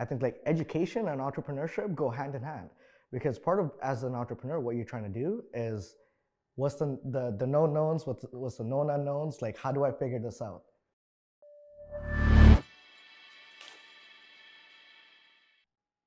I 0.00 0.06
think 0.06 0.22
like 0.22 0.40
education 0.46 1.08
and 1.08 1.20
entrepreneurship 1.20 1.94
go 1.94 2.08
hand 2.08 2.34
in 2.34 2.42
hand 2.42 2.70
because 3.12 3.38
part 3.38 3.60
of 3.60 3.72
as 3.82 4.02
an 4.02 4.14
entrepreneur, 4.14 4.58
what 4.58 4.74
you're 4.74 4.86
trying 4.86 5.02
to 5.02 5.10
do 5.10 5.42
is 5.52 5.94
what's 6.54 6.76
the 6.76 6.98
the, 7.04 7.36
the 7.38 7.46
known 7.46 7.74
knowns, 7.74 8.06
what's 8.06 8.24
what's 8.32 8.56
the 8.56 8.64
known 8.64 8.88
unknowns, 8.88 9.42
like 9.42 9.58
how 9.58 9.70
do 9.70 9.84
I 9.84 9.92
figure 9.92 10.18
this 10.18 10.40
out? 10.40 10.62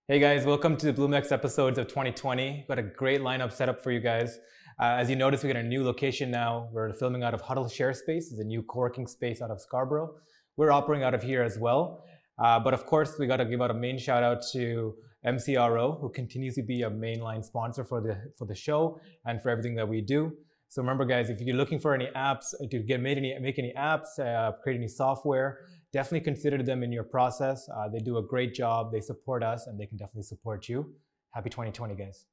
Hey 0.07 0.17
guys, 0.17 0.43
welcome 0.43 0.75
to 0.77 0.91
the 0.91 0.93
BloomX 0.99 1.31
episodes 1.31 1.77
of 1.77 1.87
2020. 1.87 2.65
Got 2.67 2.79
a 2.79 2.81
great 2.81 3.21
lineup 3.21 3.53
set 3.53 3.69
up 3.69 3.83
for 3.83 3.91
you 3.91 3.99
guys. 3.99 4.39
Uh, 4.81 4.97
as 4.97 5.07
you 5.07 5.15
notice, 5.15 5.43
we 5.43 5.53
got 5.53 5.59
a 5.59 5.61
new 5.63 5.83
location 5.83 6.31
now. 6.31 6.67
We're 6.71 6.93
filming 6.93 7.21
out 7.21 7.35
of 7.35 7.41
Huddle 7.41 7.69
Share 7.69 7.93
Space. 7.93 8.31
It's 8.31 8.39
a 8.39 8.43
new 8.43 8.63
co-working 8.63 9.05
space 9.05 9.39
out 9.39 9.51
of 9.51 9.61
Scarborough. 9.61 10.15
We're 10.57 10.71
operating 10.71 11.03
out 11.03 11.13
of 11.13 11.21
here 11.21 11.43
as 11.43 11.59
well. 11.59 12.05
Uh, 12.37 12.59
but 12.59 12.73
of 12.73 12.85
course, 12.85 13.17
we 13.19 13.27
got 13.27 13.37
to 13.37 13.45
give 13.45 13.61
out 13.61 13.71
a 13.71 13.73
main 13.73 13.97
shout 13.97 14.23
out 14.23 14.43
to 14.51 14.95
MCRO, 15.25 15.99
who 16.01 16.09
continues 16.09 16.55
to 16.55 16.63
be 16.63 16.81
a 16.81 16.89
mainline 16.89 17.43
sponsor 17.43 17.83
for 17.83 18.01
the 18.01 18.17
for 18.37 18.45
the 18.45 18.55
show 18.55 18.99
and 19.25 19.41
for 19.41 19.49
everything 19.49 19.75
that 19.75 19.87
we 19.87 20.01
do. 20.01 20.33
So 20.67 20.81
remember, 20.81 21.05
guys, 21.05 21.29
if 21.29 21.39
you're 21.39 21.55
looking 21.55 21.79
for 21.79 21.93
any 21.93 22.09
apps 22.15 22.53
to 22.69 22.79
get 22.79 22.99
made 22.99 23.17
any 23.17 23.37
make 23.39 23.59
any 23.59 23.73
apps, 23.77 24.19
uh, 24.19 24.53
create 24.63 24.77
any 24.77 24.87
software, 24.87 25.59
definitely 25.91 26.21
consider 26.21 26.61
them 26.63 26.83
in 26.83 26.91
your 26.91 27.03
process. 27.03 27.69
Uh, 27.69 27.87
they 27.87 27.99
do 27.99 28.17
a 28.17 28.23
great 28.23 28.53
job. 28.53 28.91
They 28.91 28.99
support 28.99 29.43
us, 29.43 29.67
and 29.67 29.79
they 29.79 29.85
can 29.85 29.97
definitely 29.97 30.23
support 30.23 30.67
you. 30.67 30.93
Happy 31.31 31.49
2020, 31.49 31.95
guys. 31.95 32.25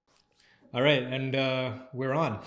All 0.73 0.83
right, 0.83 1.03
and 1.03 1.35
uh, 1.35 1.73
we're 1.93 2.15
on. 2.15 2.41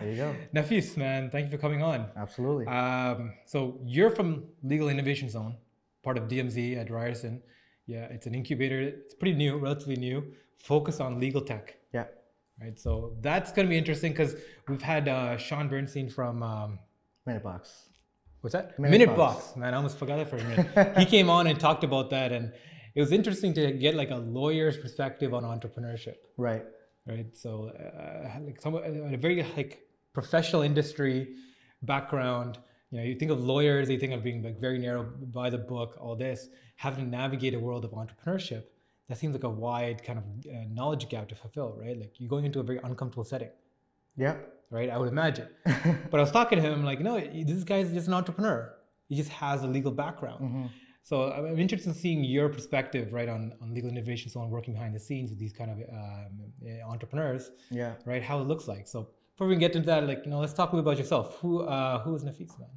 There 0.00 0.10
you 0.10 0.16
go. 0.16 0.34
Nafis, 0.54 0.96
man, 0.96 1.30
thank 1.30 1.46
you 1.46 1.52
for 1.52 1.58
coming 1.58 1.80
on. 1.82 2.06
Absolutely. 2.16 2.66
Um, 2.66 3.34
so 3.46 3.78
you're 3.84 4.10
from 4.10 4.44
Legal 4.64 4.88
Innovation 4.88 5.30
Zone, 5.30 5.56
part 6.02 6.16
of 6.18 6.24
DMZ 6.28 6.76
at 6.78 6.90
Ryerson. 6.90 7.42
Yeah, 7.86 8.04
it's 8.10 8.26
an 8.26 8.34
incubator. 8.34 8.80
It's 8.80 9.14
pretty 9.14 9.36
new, 9.36 9.56
relatively 9.58 9.96
new, 9.96 10.24
Focus 10.58 11.00
on 11.00 11.20
legal 11.20 11.40
tech. 11.40 11.76
yeah. 11.92 12.04
Right, 12.60 12.76
so 12.78 13.16
that's 13.20 13.52
going 13.52 13.66
to 13.68 13.70
be 13.70 13.78
interesting 13.78 14.10
because 14.10 14.34
we've 14.66 14.82
had 14.82 15.06
uh, 15.08 15.36
Sean 15.36 15.68
Bernstein 15.68 16.08
from 16.10 16.42
um, 16.42 16.80
Minute 17.24 17.44
box. 17.44 17.88
What's 18.40 18.52
that? 18.54 18.76
Minute 18.80 18.98
Minute, 18.98 19.16
Box. 19.16 19.46
Box. 19.46 19.56
Man, 19.56 19.74
I 19.74 19.76
almost 19.76 19.96
forgot 19.96 20.16
that 20.16 20.28
for 20.28 20.38
a 20.38 20.44
minute. 20.44 20.98
he 20.98 21.04
came 21.16 21.30
on 21.30 21.46
and 21.46 21.58
talked 21.60 21.84
about 21.84 22.10
that, 22.10 22.32
and 22.32 22.52
it 22.96 23.00
was 23.00 23.12
interesting 23.12 23.54
to 23.54 23.70
get 23.72 23.94
like 23.94 24.10
a 24.10 24.16
lawyer's 24.16 24.76
perspective 24.76 25.32
on 25.34 25.44
entrepreneurship, 25.44 26.16
Right. 26.36 26.64
right? 27.06 27.26
So, 27.36 27.68
uh, 27.68 28.40
like 28.44 28.60
some 28.60 28.74
a 28.74 29.16
very 29.16 29.44
like 29.56 29.82
professional 30.12 30.62
industry 30.62 31.36
background. 31.82 32.58
You 32.90 32.98
know, 32.98 33.04
you 33.04 33.14
think 33.16 33.30
of 33.30 33.44
lawyers, 33.44 33.88
you 33.90 33.98
think 33.98 34.12
of 34.14 34.22
being 34.22 34.42
like 34.42 34.58
very 34.60 34.78
narrow 34.78 35.02
by 35.04 35.50
the 35.50 35.58
book, 35.58 35.96
all 36.00 36.16
this, 36.16 36.48
having 36.76 37.04
to 37.04 37.10
navigate 37.10 37.54
a 37.54 37.58
world 37.58 37.84
of 37.84 37.90
entrepreneurship. 37.92 38.64
That 39.08 39.18
seems 39.18 39.34
like 39.34 39.44
a 39.44 39.48
wide 39.50 40.02
kind 40.02 40.18
of 40.18 40.24
uh, 40.52 40.64
knowledge 40.70 41.08
gap 41.08 41.28
to 41.28 41.34
fulfill, 41.34 41.76
right? 41.78 41.98
Like 41.98 42.12
you're 42.18 42.28
going 42.28 42.44
into 42.44 42.60
a 42.60 42.62
very 42.62 42.78
uncomfortable 42.82 43.24
setting 43.24 43.50
Yeah. 44.16 44.36
right? 44.70 44.90
I 44.90 44.96
would 44.98 45.08
imagine. 45.08 45.48
but 46.10 46.18
I 46.18 46.20
was 46.20 46.30
talking 46.30 46.60
to 46.60 46.64
him 46.64 46.84
like, 46.84 47.00
no, 47.00 47.18
this 47.20 47.64
guy's 47.64 47.92
just 47.92 48.08
an 48.08 48.14
entrepreneur. 48.14 48.74
He 49.08 49.14
just 49.16 49.30
has 49.30 49.62
a 49.62 49.66
legal 49.66 49.92
background. 49.92 50.40
Mm-hmm. 50.44 50.66
So 51.02 51.32
I'm 51.32 51.44
I'm 51.46 51.58
interested 51.58 51.88
in 51.88 51.94
seeing 51.94 52.22
your 52.22 52.48
perspective, 52.50 53.12
right, 53.18 53.30
on, 53.30 53.52
on 53.62 53.72
legal 53.72 53.88
innovation, 53.90 54.30
so 54.30 54.40
on 54.40 54.50
working 54.50 54.74
behind 54.74 54.94
the 54.94 55.00
scenes 55.00 55.30
with 55.30 55.38
these 55.38 55.54
kind 55.54 55.70
of 55.70 55.78
um, 56.00 56.32
eh, 56.66 56.80
entrepreneurs, 56.94 57.50
Yeah. 57.70 57.94
right? 58.04 58.22
How 58.22 58.40
it 58.42 58.46
looks 58.52 58.68
like. 58.68 58.86
So 58.86 59.08
before 59.38 59.46
we 59.46 59.54
get 59.54 59.76
into 59.76 59.86
that, 59.86 60.04
like, 60.04 60.22
you 60.24 60.30
know, 60.32 60.40
let's 60.40 60.52
talk 60.52 60.72
a 60.72 60.74
little 60.76 60.90
about 60.90 60.98
yourself. 60.98 61.38
Who 61.40 61.60
uh, 61.62 62.00
who 62.00 62.16
is 62.16 62.24
Nafis, 62.24 62.58
man? 62.58 62.68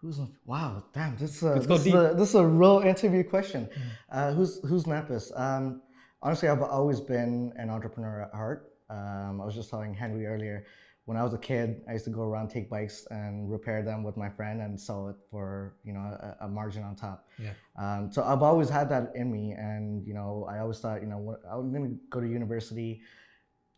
Who's 0.00 0.18
wow? 0.44 0.82
Damn, 0.92 1.16
this 1.16 1.36
is 1.36 1.42
a, 1.44 1.60
this, 1.60 1.86
is 1.86 1.94
a 1.94 2.12
this 2.18 2.28
is 2.30 2.34
a 2.34 2.44
real 2.44 2.80
interview 2.80 3.22
question. 3.22 3.68
Uh, 4.10 4.32
who's 4.32 4.58
who's 4.68 4.82
Nafis? 4.82 5.30
Um, 5.40 5.80
honestly, 6.22 6.48
I've 6.48 6.60
always 6.60 7.00
been 7.00 7.52
an 7.56 7.70
entrepreneur 7.70 8.22
at 8.22 8.34
heart. 8.34 8.72
Um, 8.90 9.40
I 9.40 9.44
was 9.44 9.54
just 9.54 9.70
telling 9.70 9.94
Henry 9.94 10.26
earlier. 10.26 10.66
When 11.04 11.16
I 11.16 11.22
was 11.22 11.34
a 11.34 11.38
kid, 11.38 11.82
I 11.88 11.92
used 11.92 12.04
to 12.06 12.10
go 12.10 12.22
around, 12.22 12.48
take 12.48 12.68
bikes, 12.68 13.06
and 13.12 13.48
repair 13.48 13.84
them 13.84 14.02
with 14.02 14.16
my 14.16 14.28
friend, 14.28 14.60
and 14.60 14.78
sell 14.78 15.08
it 15.08 15.14
for 15.30 15.76
you 15.84 15.92
know 15.92 16.00
a, 16.00 16.46
a 16.46 16.48
margin 16.48 16.82
on 16.82 16.96
top. 16.96 17.28
Yeah. 17.38 17.52
Um, 17.78 18.10
so 18.10 18.24
I've 18.24 18.42
always 18.42 18.68
had 18.68 18.88
that 18.88 19.12
in 19.14 19.30
me, 19.30 19.52
and 19.52 20.04
you 20.04 20.14
know 20.14 20.48
I 20.50 20.58
always 20.58 20.80
thought 20.80 21.00
you 21.00 21.06
know 21.06 21.18
what- 21.18 21.42
I'm 21.48 21.72
gonna 21.72 21.94
go 22.10 22.20
to 22.20 22.26
university, 22.26 23.02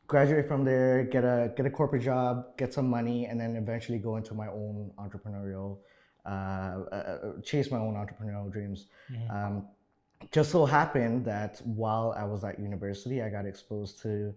graduate 0.09 0.49
from 0.49 0.65
there, 0.65 1.05
get 1.05 1.23
a 1.23 1.53
get 1.57 1.67
a 1.67 1.71
corporate 1.71 2.03
job, 2.03 2.57
get 2.57 2.73
some 2.73 2.89
money, 2.89 3.27
and 3.27 3.39
then 3.39 3.55
eventually 3.55 3.99
go 3.99 4.17
into 4.17 4.35
my 4.35 4.49
own 4.49 4.91
entrepreneurial, 4.99 5.79
uh, 6.27 6.29
uh, 6.91 7.41
chase 7.45 7.71
my 7.71 7.79
own 7.79 7.95
entrepreneurial 7.95 8.51
dreams. 8.51 8.87
Um, 9.31 9.69
just 10.33 10.51
so 10.51 10.67
happened 10.67 11.25
that 11.27 11.61
while 11.65 12.13
I 12.17 12.25
was 12.25 12.43
at 12.43 12.59
university, 12.59 13.23
I 13.23 13.29
got 13.29 13.47
exposed 13.47 14.03
to 14.03 14.35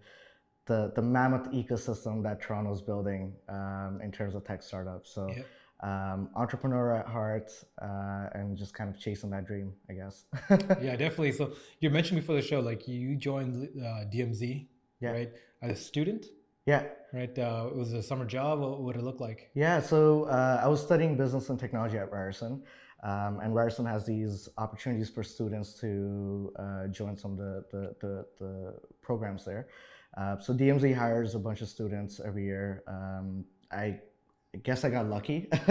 the 0.66 0.92
the 0.94 1.02
mammoth 1.02 1.50
ecosystem 1.50 2.22
that 2.22 2.40
Toronto's 2.40 2.82
building 2.82 3.32
um, 3.48 3.98
in 4.04 4.12
terms 4.12 4.36
of 4.36 4.44
tech 4.44 4.62
startups. 4.62 5.10
So. 5.12 5.28
Yep. 5.34 5.46
Um, 5.84 6.28
entrepreneur 6.36 6.94
at 6.94 7.08
heart, 7.08 7.50
uh, 7.82 8.28
and 8.34 8.56
just 8.56 8.72
kind 8.72 8.88
of 8.88 9.00
chasing 9.00 9.30
that 9.30 9.44
dream, 9.44 9.72
I 9.90 9.94
guess. 9.94 10.26
yeah, 10.80 10.94
definitely. 10.94 11.32
So 11.32 11.54
you 11.80 11.90
mentioned 11.90 12.20
before 12.20 12.36
the 12.36 12.42
show, 12.42 12.60
like 12.60 12.86
you 12.86 13.16
joined 13.16 13.68
uh, 13.80 14.04
DMZ, 14.14 14.68
Yeah. 15.02 15.10
right, 15.10 15.32
as 15.62 15.70
a 15.72 15.76
student, 15.76 16.26
yeah, 16.66 16.84
right? 17.12 17.36
Uh, 17.38 17.68
it 17.70 17.76
was 17.76 17.92
a 17.92 18.02
summer 18.02 18.24
job. 18.24 18.60
What 18.60 18.82
would 18.82 18.96
it 18.96 19.02
look 19.02 19.20
like? 19.20 19.50
Yeah, 19.54 19.80
so 19.80 20.24
uh, 20.24 20.60
I 20.62 20.68
was 20.68 20.80
studying 20.80 21.16
business 21.16 21.48
and 21.48 21.58
technology 21.58 21.98
at 21.98 22.10
Ryerson, 22.12 22.62
um, 23.02 23.40
and 23.42 23.54
Ryerson 23.54 23.84
has 23.86 24.06
these 24.06 24.48
opportunities 24.58 25.10
for 25.10 25.22
students 25.24 25.74
to 25.80 26.52
uh, 26.58 26.86
join 26.88 27.16
some 27.16 27.32
of 27.32 27.38
the, 27.38 27.64
the, 27.72 27.94
the, 28.00 28.26
the 28.38 28.74
programs 29.00 29.44
there. 29.44 29.68
Uh, 30.16 30.38
so 30.38 30.54
DMZ 30.54 30.94
hires 30.94 31.34
a 31.34 31.38
bunch 31.38 31.62
of 31.62 31.68
students 31.68 32.20
every 32.24 32.44
year. 32.44 32.84
Um, 32.86 33.44
I 33.72 33.98
guess 34.62 34.84
I 34.84 34.90
got 34.90 35.06
lucky. 35.06 35.48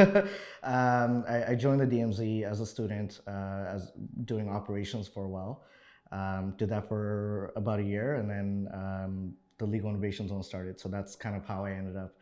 um, 0.64 1.24
I, 1.28 1.46
I 1.50 1.56
joined 1.56 1.82
the 1.82 1.88
DMZ 1.88 2.44
as 2.44 2.60
a 2.60 2.66
student, 2.66 3.22
uh, 3.28 3.66
as 3.68 3.92
doing 4.26 4.50
operations 4.50 5.08
for 5.08 5.26
a 5.26 5.30
while. 5.30 5.64
Um, 6.12 6.56
did 6.58 6.70
that 6.70 6.88
for 6.90 7.54
about 7.56 7.80
a 7.80 7.84
year, 7.84 8.16
and 8.16 8.30
then 8.30 8.68
um, 8.74 9.34
the 9.58 9.66
Legal 9.66 9.90
Innovation 9.90 10.28
Zone 10.28 10.44
started. 10.44 10.80
So 10.80 10.90
that's 10.90 11.16
kind 11.16 11.36
of 11.36 11.46
how 11.46 11.64
I 11.66 11.72
ended 11.72 11.96
up 11.96 12.14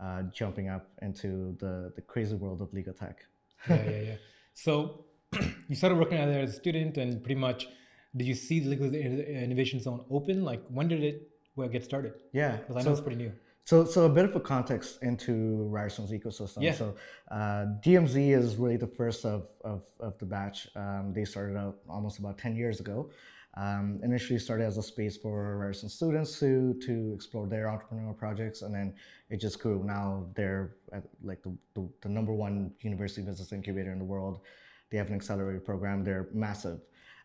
uh, 0.00 0.22
jumping 0.32 0.68
up 0.68 0.88
into 1.02 1.56
the, 1.58 1.92
the 1.96 2.02
crazy 2.02 2.34
world 2.36 2.60
of 2.60 2.72
legal 2.74 2.92
tech. 2.92 3.24
yeah, 3.68 3.76
yeah, 3.90 4.00
yeah. 4.00 4.14
So 4.54 5.04
you 5.68 5.74
started 5.74 5.96
working 5.98 6.18
out 6.18 6.26
there 6.26 6.42
as 6.42 6.50
a 6.50 6.56
student, 6.56 6.98
and 6.98 7.22
pretty 7.22 7.40
much, 7.40 7.68
did 8.16 8.26
you 8.26 8.34
see 8.34 8.60
the 8.60 8.68
legal 8.70 8.92
innovation 8.94 9.80
zone 9.80 10.04
open? 10.10 10.44
Like, 10.44 10.62
when 10.68 10.88
did 10.88 11.02
it 11.02 11.30
well, 11.56 11.68
get 11.68 11.84
started? 11.84 12.14
Yeah. 12.32 12.56
Because 12.56 12.76
I 12.76 12.78
know 12.80 12.84
So, 12.84 12.92
it's 12.92 13.00
pretty 13.00 13.16
new. 13.16 13.32
so, 13.64 13.84
so 13.84 14.04
a 14.04 14.08
bit 14.08 14.24
of 14.24 14.36
a 14.36 14.40
context 14.40 14.98
into 15.02 15.32
Ryerson's 15.72 16.12
ecosystem. 16.12 16.62
Yeah. 16.62 16.74
So 16.74 16.94
uh, 17.30 17.66
DMZ 17.84 18.36
is 18.36 18.56
really 18.56 18.76
the 18.76 18.86
first 18.86 19.24
of, 19.24 19.48
of, 19.64 19.84
of 20.00 20.18
the 20.18 20.26
batch. 20.26 20.68
Um, 20.76 21.12
they 21.14 21.24
started 21.24 21.56
out 21.56 21.78
almost 21.88 22.18
about 22.18 22.38
10 22.38 22.54
years 22.56 22.78
ago. 22.80 23.10
Um, 23.58 23.98
initially 24.04 24.38
started 24.38 24.66
as 24.66 24.78
a 24.78 24.82
space 24.82 25.16
for 25.16 25.58
Ryerson 25.58 25.88
students 25.88 26.38
to, 26.38 26.78
to 26.86 27.12
explore 27.12 27.48
their 27.48 27.66
entrepreneurial 27.66 28.16
projects, 28.16 28.62
and 28.62 28.72
then 28.72 28.94
it 29.30 29.40
just 29.40 29.58
grew. 29.58 29.82
Now 29.82 30.26
they're 30.36 30.76
at 30.92 31.02
like 31.24 31.42
the, 31.42 31.52
the, 31.74 31.88
the 32.02 32.08
number 32.08 32.32
one 32.32 32.72
university 32.82 33.22
business 33.22 33.52
incubator 33.52 33.90
in 33.90 33.98
the 33.98 34.04
world. 34.04 34.42
They 34.90 34.96
have 34.96 35.08
an 35.08 35.14
accelerator 35.14 35.58
program. 35.58 36.04
They're 36.04 36.28
massive. 36.32 36.78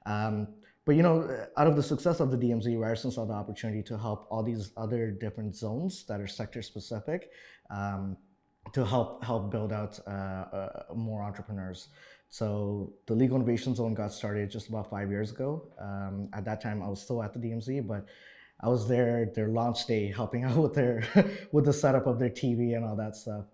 Um, 0.07 0.47
but 0.85 0.95
you 0.95 1.03
know, 1.03 1.45
out 1.55 1.67
of 1.67 1.75
the 1.75 1.83
success 1.83 2.19
of 2.19 2.31
the 2.31 2.37
DMZ, 2.37 2.79
Ryerson 2.79 3.11
saw 3.11 3.25
the 3.25 3.33
opportunity 3.33 3.83
to 3.83 3.97
help 3.97 4.25
all 4.31 4.41
these 4.41 4.71
other 4.75 5.11
different 5.11 5.55
zones 5.55 6.03
that 6.05 6.19
are 6.19 6.27
sector 6.27 6.63
specific 6.63 7.29
um, 7.69 8.17
to 8.73 8.83
help 8.83 9.23
help 9.23 9.51
build 9.51 9.71
out 9.71 9.99
uh, 10.07 10.09
uh, 10.09 10.83
more 10.95 11.21
entrepreneurs. 11.21 11.89
So 12.33 12.91
the 13.05 13.13
Legal 13.13 13.35
Innovation 13.35 13.75
Zone 13.75 13.93
got 13.93 14.11
started 14.11 14.49
just 14.49 14.67
about 14.67 14.89
five 14.89 15.11
years 15.11 15.29
ago. 15.29 15.67
Um, 15.77 16.29
at 16.33 16.43
that 16.45 16.61
time, 16.61 16.81
I 16.81 16.87
was 16.87 16.99
still 16.99 17.21
at 17.21 17.31
the 17.31 17.37
DMZ, 17.37 17.85
but 17.85 18.07
I 18.59 18.69
was 18.69 18.87
there 18.87 19.31
their 19.35 19.49
launch 19.49 19.85
day, 19.85 20.11
helping 20.11 20.43
out 20.47 20.57
with 20.57 20.73
their 20.73 21.03
with 21.51 21.65
the 21.65 21.73
setup 21.73 22.07
of 22.07 22.17
their 22.17 22.31
TV 22.31 22.75
and 22.75 22.83
all 22.83 22.95
that 22.95 23.15
stuff. 23.15 23.45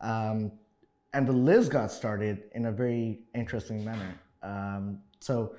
Um, 0.00 0.50
and 1.12 1.28
the 1.28 1.32
Liz 1.34 1.68
got 1.68 1.92
started 1.92 2.44
in 2.54 2.64
a 2.64 2.72
very 2.72 3.20
interesting 3.34 3.84
manner. 3.84 4.18
Um, 4.42 5.00
so 5.20 5.54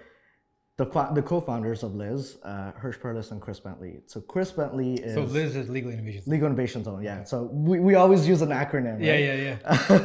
the, 0.78 0.86
the 1.14 1.22
co-founders 1.22 1.84
of 1.84 1.94
Liz, 1.94 2.38
uh, 2.44 2.72
Hersh 2.82 3.00
Perlis 3.00 3.30
and 3.32 3.40
Chris 3.40 3.60
Bentley. 3.60 4.00
So 4.08 4.20
Chris 4.22 4.52
Bentley 4.52 4.96
is 4.96 5.14
So 5.14 5.22
Liz 5.22 5.56
is 5.56 5.70
legal 5.70 5.92
innovation. 5.92 6.24
Legal 6.26 6.48
Innovation 6.48 6.84
Zone. 6.84 7.04
Yeah. 7.04 7.24
So 7.26 7.44
we, 7.44 7.80
we 7.80 7.94
always 7.94 8.28
use 8.28 8.42
an 8.42 8.50
acronym. 8.50 8.98
Yeah, 9.00 9.12
right? 9.12 9.20
yeah, 9.24 9.58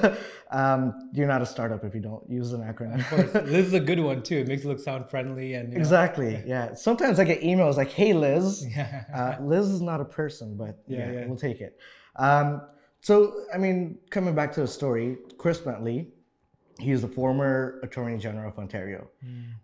yeah. 0.05 0.15
um, 0.50 1.11
you're 1.15 1.26
not 1.26 1.41
a 1.41 1.47
startup 1.47 1.85
if 1.85 1.94
you 1.94 2.03
don't 2.03 2.23
use 2.29 2.53
an 2.53 2.61
acronym. 2.61 3.00
Of 3.00 3.32
course. 3.32 3.47
Liz 3.47 3.69
is 3.69 3.73
a 3.73 3.81
good 3.81 3.99
one 3.99 4.23
too. 4.23 4.37
It 4.37 4.49
makes 4.49 4.65
it 4.65 4.69
look 4.69 4.79
sound 4.79 5.09
friendly 5.09 5.55
and 5.55 5.70
you 5.70 5.79
know, 5.79 5.81
exactly. 5.81 6.43
Yeah. 6.47 6.75
Sometimes 6.75 7.19
I 7.19 7.25
get 7.25 7.41
emails 7.41 7.76
like, 7.76 7.91
"Hey, 7.91 8.12
Liz." 8.12 8.67
Yeah. 8.76 9.05
Uh, 9.12 9.43
Liz 9.43 9.69
is 9.70 9.81
not 9.81 10.00
a 10.03 10.05
person, 10.05 10.55
but 10.56 10.82
Yeah, 10.87 10.99
yeah, 10.99 11.12
yeah. 11.12 11.26
we'll 11.26 11.38
take 11.38 11.61
it. 11.62 11.79
Um, 12.17 12.61
so, 13.00 13.44
I 13.55 13.59
mean, 13.59 13.99
coming 14.11 14.35
back 14.35 14.53
to 14.53 14.61
the 14.61 14.67
story, 14.67 15.17
Chris 15.38 15.59
Bentley, 15.59 16.09
He's 16.78 17.02
the 17.02 17.08
former 17.08 17.80
Attorney 17.82 18.19
General 18.19 18.50
of 18.50 18.58
Ontario. 18.58 19.08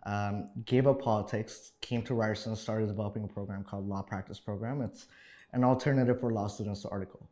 Um, 0.03 0.49
gave 0.65 0.85
up 0.85 1.01
politics, 1.01 1.71
came 1.81 2.01
to 2.03 2.13
Ryerson, 2.13 2.55
started 2.55 2.87
developing 2.87 3.23
a 3.23 3.27
program 3.27 3.63
called 3.63 3.87
Law 3.87 4.01
Practice 4.01 4.39
Program. 4.39 4.81
It's 4.81 5.07
an 5.53 5.63
alternative 5.63 6.19
for 6.19 6.31
law 6.31 6.47
students 6.47 6.81
to 6.81 6.89
article. 6.89 7.29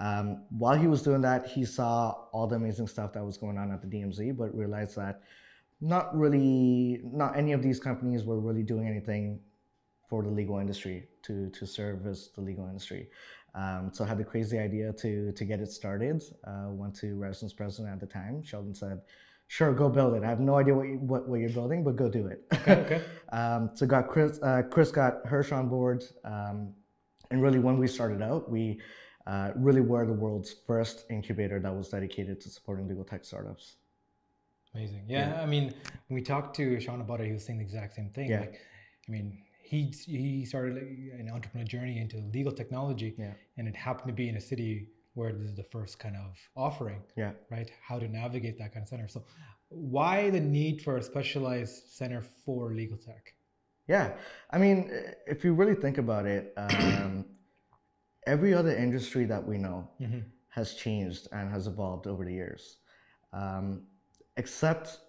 Um, 0.00 0.44
while 0.50 0.76
he 0.76 0.86
was 0.86 1.02
doing 1.02 1.20
that, 1.22 1.46
he 1.46 1.64
saw 1.64 2.12
all 2.32 2.46
the 2.46 2.56
amazing 2.56 2.86
stuff 2.86 3.12
that 3.12 3.24
was 3.24 3.36
going 3.36 3.58
on 3.58 3.72
at 3.72 3.80
the 3.80 3.88
DMZ, 3.88 4.36
but 4.36 4.54
realized 4.56 4.96
that 4.96 5.22
not 5.80 6.16
really, 6.16 7.00
not 7.04 7.36
any 7.36 7.52
of 7.52 7.62
these 7.62 7.80
companies 7.80 8.24
were 8.24 8.38
really 8.38 8.62
doing 8.62 8.86
anything 8.86 9.40
for 10.08 10.22
the 10.22 10.28
legal 10.28 10.58
industry 10.58 11.08
to 11.22 11.50
to 11.50 11.66
service 11.66 12.28
the 12.34 12.40
legal 12.40 12.66
industry. 12.66 13.08
Um, 13.54 13.90
so 13.92 14.04
I 14.04 14.08
had 14.08 14.18
the 14.18 14.24
crazy 14.24 14.58
idea 14.58 14.92
to 14.92 15.32
to 15.32 15.44
get 15.44 15.60
it 15.60 15.70
started. 15.70 16.22
Uh, 16.46 16.68
went 16.70 16.94
to 16.96 17.16
Ryerson's 17.16 17.52
president 17.52 17.92
at 17.94 18.00
the 18.00 18.06
time. 18.06 18.42
Sheldon 18.42 18.74
said, 18.74 19.00
"Sure, 19.48 19.72
go 19.72 19.88
build 19.88 20.14
it. 20.14 20.22
I 20.24 20.28
have 20.28 20.40
no 20.40 20.56
idea 20.56 20.74
what 20.74 20.86
you, 20.88 20.98
what, 20.98 21.28
what 21.28 21.40
you're 21.40 21.50
building, 21.50 21.84
but 21.84 21.96
go 21.96 22.08
do 22.08 22.26
it." 22.26 22.44
Okay. 22.54 22.72
okay. 22.72 23.02
um, 23.32 23.70
so 23.74 23.86
got 23.86 24.08
Chris 24.08 24.40
uh, 24.42 24.62
Chris 24.70 24.90
got 24.90 25.24
Hersh 25.24 25.52
on 25.52 25.68
board, 25.68 26.04
um, 26.24 26.72
and 27.30 27.42
really 27.42 27.58
when 27.58 27.78
we 27.78 27.86
started 27.86 28.22
out, 28.22 28.50
we 28.50 28.80
uh, 29.26 29.52
really 29.56 29.80
were 29.80 30.06
the 30.06 30.12
world's 30.12 30.54
first 30.66 31.04
incubator 31.10 31.58
that 31.58 31.74
was 31.74 31.88
dedicated 31.88 32.40
to 32.42 32.50
supporting 32.50 32.88
legal 32.88 33.04
tech 33.04 33.24
startups. 33.24 33.76
Amazing. 34.74 35.04
Yeah, 35.06 35.30
yeah. 35.30 35.42
I 35.42 35.46
mean, 35.46 35.72
when 36.08 36.14
we 36.14 36.22
talked 36.22 36.56
to 36.56 36.80
Sean 36.80 37.00
about 37.00 37.20
it, 37.20 37.26
he 37.26 37.32
was 37.32 37.44
saying 37.44 37.58
the 37.58 37.64
exact 37.64 37.94
same 37.94 38.10
thing. 38.10 38.28
Yeah. 38.28 38.40
Like, 38.40 38.60
I 39.08 39.10
mean, 39.10 39.38
he 39.62 39.92
he 40.06 40.44
started 40.44 40.76
an 40.76 41.30
entrepreneur 41.32 41.66
journey 41.66 41.98
into 41.98 42.18
legal 42.32 42.52
technology, 42.52 43.14
yeah. 43.18 43.32
and 43.56 43.66
it 43.66 43.76
happened 43.76 44.08
to 44.08 44.14
be 44.14 44.28
in 44.28 44.36
a 44.36 44.40
city 44.40 44.88
where 45.14 45.32
this 45.32 45.48
is 45.50 45.56
the 45.56 45.64
first 45.64 45.98
kind 45.98 46.16
of 46.16 46.36
offering. 46.56 47.02
Yeah. 47.16 47.32
Right. 47.50 47.70
How 47.82 47.98
to 47.98 48.08
navigate 48.08 48.58
that 48.58 48.72
kind 48.72 48.82
of 48.82 48.88
center. 48.88 49.08
So, 49.08 49.24
why 49.68 50.30
the 50.30 50.40
need 50.40 50.82
for 50.82 50.98
a 50.98 51.02
specialized 51.02 51.90
center 51.90 52.22
for 52.44 52.74
legal 52.74 52.98
tech? 52.98 53.34
Yeah, 53.86 54.12
I 54.50 54.58
mean, 54.58 54.90
if 55.26 55.44
you 55.44 55.52
really 55.52 55.74
think 55.74 55.98
about 55.98 56.26
it, 56.26 56.54
um, 56.56 57.26
every 58.26 58.54
other 58.54 58.74
industry 58.74 59.26
that 59.26 59.46
we 59.46 59.58
know 59.58 59.88
mm-hmm. 60.00 60.20
has 60.48 60.74
changed 60.74 61.28
and 61.32 61.50
has 61.50 61.66
evolved 61.66 62.06
over 62.06 62.24
the 62.24 62.32
years. 62.32 62.78
Um, 63.32 63.82
except 64.36 65.00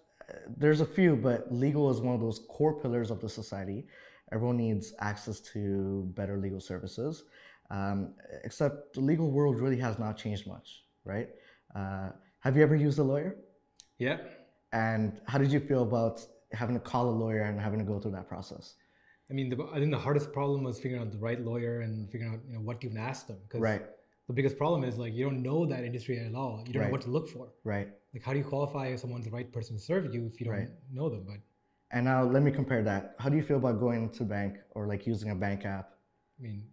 there's 0.56 0.80
a 0.80 0.86
few, 0.86 1.16
but 1.16 1.52
legal 1.52 1.90
is 1.90 2.00
one 2.00 2.14
of 2.14 2.20
those 2.20 2.40
core 2.50 2.78
pillars 2.80 3.10
of 3.10 3.20
the 3.20 3.28
society. 3.28 3.86
Everyone 4.32 4.56
needs 4.56 4.92
access 5.00 5.40
to 5.52 6.10
better 6.14 6.36
legal 6.36 6.60
services. 6.60 7.24
Um, 7.70 8.14
except 8.44 8.94
the 8.94 9.00
legal 9.00 9.30
world 9.30 9.58
really 9.60 9.78
has 9.78 9.98
not 9.98 10.16
changed 10.16 10.46
much, 10.46 10.84
right? 11.04 11.28
Uh, 11.74 12.10
have 12.40 12.56
you 12.56 12.62
ever 12.62 12.76
used 12.76 12.98
a 12.98 13.02
lawyer? 13.02 13.36
Yeah. 13.98 14.18
And 14.72 15.20
how 15.26 15.38
did 15.38 15.50
you 15.52 15.60
feel 15.60 15.82
about 15.82 16.24
having 16.52 16.74
to 16.74 16.80
call 16.80 17.08
a 17.08 17.16
lawyer 17.24 17.42
and 17.42 17.60
having 17.60 17.78
to 17.78 17.84
go 17.84 17.98
through 17.98 18.12
that 18.12 18.28
process? 18.28 18.74
I 19.30 19.34
mean, 19.34 19.48
the, 19.50 19.68
I 19.72 19.78
think 19.78 19.90
the 19.90 19.98
hardest 19.98 20.32
problem 20.32 20.62
was 20.62 20.78
figuring 20.78 21.02
out 21.02 21.10
the 21.10 21.18
right 21.18 21.40
lawyer 21.40 21.80
and 21.80 22.10
figuring 22.10 22.34
out 22.34 22.40
you 22.46 22.54
know 22.54 22.60
what 22.60 22.80
to 22.80 22.86
even 22.86 22.98
ask 22.98 23.26
them. 23.26 23.38
Cause 23.48 23.60
right. 23.60 23.82
The 24.28 24.32
biggest 24.32 24.58
problem 24.58 24.82
is 24.82 24.96
like 24.96 25.14
you 25.14 25.24
don't 25.24 25.42
know 25.42 25.66
that 25.66 25.84
industry 25.84 26.18
at 26.18 26.34
all. 26.34 26.62
You 26.66 26.72
don't 26.72 26.82
right. 26.82 26.88
know 26.88 26.92
what 26.92 27.02
to 27.02 27.10
look 27.10 27.28
for. 27.28 27.48
Right. 27.64 27.88
Like 28.14 28.22
how 28.22 28.32
do 28.32 28.38
you 28.38 28.44
qualify 28.44 28.88
if 28.88 29.00
someone's 29.00 29.24
the 29.24 29.30
right 29.30 29.52
person 29.52 29.76
to 29.76 29.82
serve 29.82 30.12
you 30.14 30.30
if 30.32 30.40
you 30.40 30.46
don't 30.46 30.54
right. 30.54 30.68
know 30.92 31.08
them? 31.08 31.24
But 31.26 31.38
and 31.92 32.04
now 32.04 32.24
let 32.24 32.42
me 32.42 32.50
compare 32.50 32.82
that. 32.82 33.14
How 33.18 33.28
do 33.28 33.36
you 33.36 33.42
feel 33.42 33.56
about 33.56 33.78
going 33.80 34.10
to 34.10 34.24
bank 34.24 34.56
or 34.70 34.86
like 34.86 35.06
using 35.06 35.30
a 35.30 35.34
bank 35.34 35.64
app? 35.64 35.90
I 36.38 36.42
mean, 36.42 36.64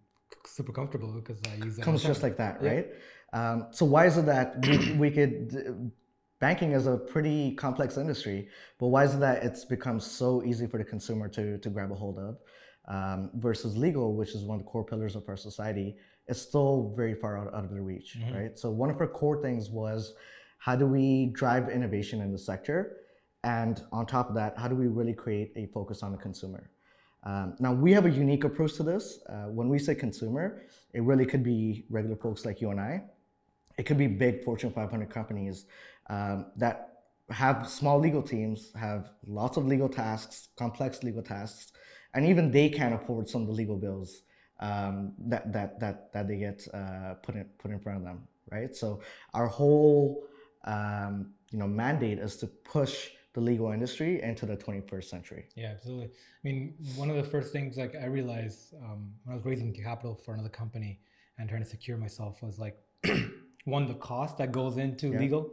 super 0.46 0.72
comfortable 0.72 1.12
because 1.14 1.40
I 1.52 1.64
use 1.64 1.76
that. 1.78 1.84
Comes 1.84 2.04
just 2.04 2.24
like 2.24 2.38
that, 2.38 2.62
right? 2.62 2.88
Yeah. 3.34 3.52
Um, 3.52 3.68
so 3.72 3.86
why 3.86 4.06
is 4.06 4.18
it 4.18 4.26
that 4.26 4.66
we, 4.68 4.94
we 4.94 5.12
could? 5.12 5.92
Banking 6.40 6.74
is 6.74 6.88
a 6.88 6.98
pretty 6.98 7.56
complex 7.56 7.98
industry, 7.98 8.50
but 8.78 8.88
why 8.88 9.06
is 9.06 9.16
it 9.16 9.20
that 9.22 9.44
it's 9.44 9.64
become 9.64 10.00
so 10.00 10.44
easy 10.44 10.68
for 10.68 10.78
the 10.78 10.84
consumer 10.84 11.28
to 11.30 11.58
to 11.58 11.70
grab 11.70 11.92
a 11.92 11.96
hold 11.96 12.20
of? 12.20 12.38
Um, 12.86 13.32
versus 13.36 13.78
legal, 13.78 14.14
which 14.14 14.36
is 14.36 14.44
one 14.44 14.60
of 14.60 14.66
the 14.66 14.70
core 14.70 14.84
pillars 14.84 15.16
of 15.16 15.24
our 15.30 15.38
society, 15.38 15.96
is 16.28 16.42
still 16.42 16.94
very 16.98 17.16
far 17.16 17.38
out, 17.38 17.54
out 17.54 17.64
of 17.64 17.72
their 17.72 17.82
reach, 17.82 18.18
mm-hmm. 18.20 18.36
right? 18.36 18.60
So 18.60 18.70
one 18.72 18.90
of 18.90 19.00
our 19.00 19.08
core 19.08 19.42
things 19.42 19.70
was 19.70 20.14
how 20.58 20.76
do 20.76 20.86
we 20.86 21.28
drive 21.28 21.70
innovation 21.70 22.22
in 22.22 22.32
the 22.32 22.38
sector? 22.38 22.98
And 23.44 23.82
on 23.92 24.06
top 24.06 24.30
of 24.30 24.36
that, 24.36 24.58
how 24.58 24.68
do 24.68 24.76
we 24.76 24.88
really 24.88 25.14
create 25.14 25.52
a 25.56 25.66
focus 25.68 26.04
on 26.04 26.12
the 26.12 26.18
consumer? 26.18 26.72
Um, 27.26 27.56
now, 27.60 27.74
we 27.74 27.94
have 27.94 28.06
a 28.06 28.10
unique 28.10 28.44
approach 28.44 28.74
to 28.76 28.84
this. 28.84 29.20
Uh, 29.30 29.46
when 29.48 29.70
we 29.70 29.80
say 29.80 29.96
consumer, 29.96 30.64
it 30.94 31.04
really 31.04 31.26
could 31.26 31.44
be 31.44 31.86
regular 31.90 32.16
folks 32.16 32.46
like 32.46 32.62
you 32.62 32.72
and 32.72 32.80
I. 32.80 33.04
It 33.78 33.84
could 33.84 33.98
be 33.98 34.08
big 34.08 34.44
Fortune 34.44 34.72
500 34.72 35.10
companies 35.10 35.66
um, 36.10 36.48
that 36.58 36.90
have 37.30 37.68
small 37.68 38.00
legal 38.00 38.22
teams, 38.22 38.72
have 38.76 39.12
lots 39.26 39.58
of 39.58 39.66
legal 39.66 39.90
tasks, 39.90 40.50
complex 40.58 41.02
legal 41.02 41.24
tasks, 41.24 41.72
and 42.14 42.26
even 42.26 42.52
they 42.52 42.70
can't 42.70 42.94
afford 42.94 43.28
some 43.28 43.42
of 43.42 43.48
the 43.48 43.54
legal 43.54 43.78
bills 43.78 44.24
um, 44.60 45.14
that, 45.18 45.52
that, 45.52 45.80
that, 45.80 46.12
that 46.14 46.28
they 46.28 46.38
get 46.38 46.68
uh, 46.74 47.16
put, 47.24 47.36
in, 47.36 47.46
put 47.58 47.72
in 47.72 47.80
front 47.80 47.98
of 47.98 48.04
them, 48.04 48.28
right? 48.52 48.76
So 48.76 49.02
our 49.34 49.48
whole 49.48 50.26
um, 50.66 51.34
you 51.52 51.60
know, 51.60 51.68
mandate 51.68 52.20
is 52.20 52.38
to 52.38 52.48
push 52.48 53.10
the 53.34 53.42
legal 53.42 53.72
industry 53.72 54.22
into 54.22 54.46
the 54.46 54.56
21st 54.56 55.04
century. 55.06 55.46
Yeah, 55.56 55.72
absolutely. 55.72 56.06
I 56.08 56.42
mean, 56.44 56.76
one 56.96 57.10
of 57.10 57.16
the 57.16 57.24
first 57.24 57.52
things 57.52 57.78
like 57.78 57.96
I 57.96 58.06
realized 58.06 58.74
um, 58.84 59.12
when 59.24 59.34
I 59.34 59.36
was 59.36 59.46
raising 59.46 59.74
capital 59.74 60.14
for 60.16 60.34
another 60.34 60.50
company 60.50 61.00
and 61.38 61.50
trying 61.50 61.64
to 61.64 61.70
secure 61.70 61.98
myself 61.98 62.42
was 62.44 62.60
like 62.60 62.78
one 63.66 63.88
the 63.88 63.96
cost 63.96 64.38
that 64.38 64.52
goes 64.52 64.78
into 64.78 65.08
Yeah. 65.10 65.20
legal 65.20 65.52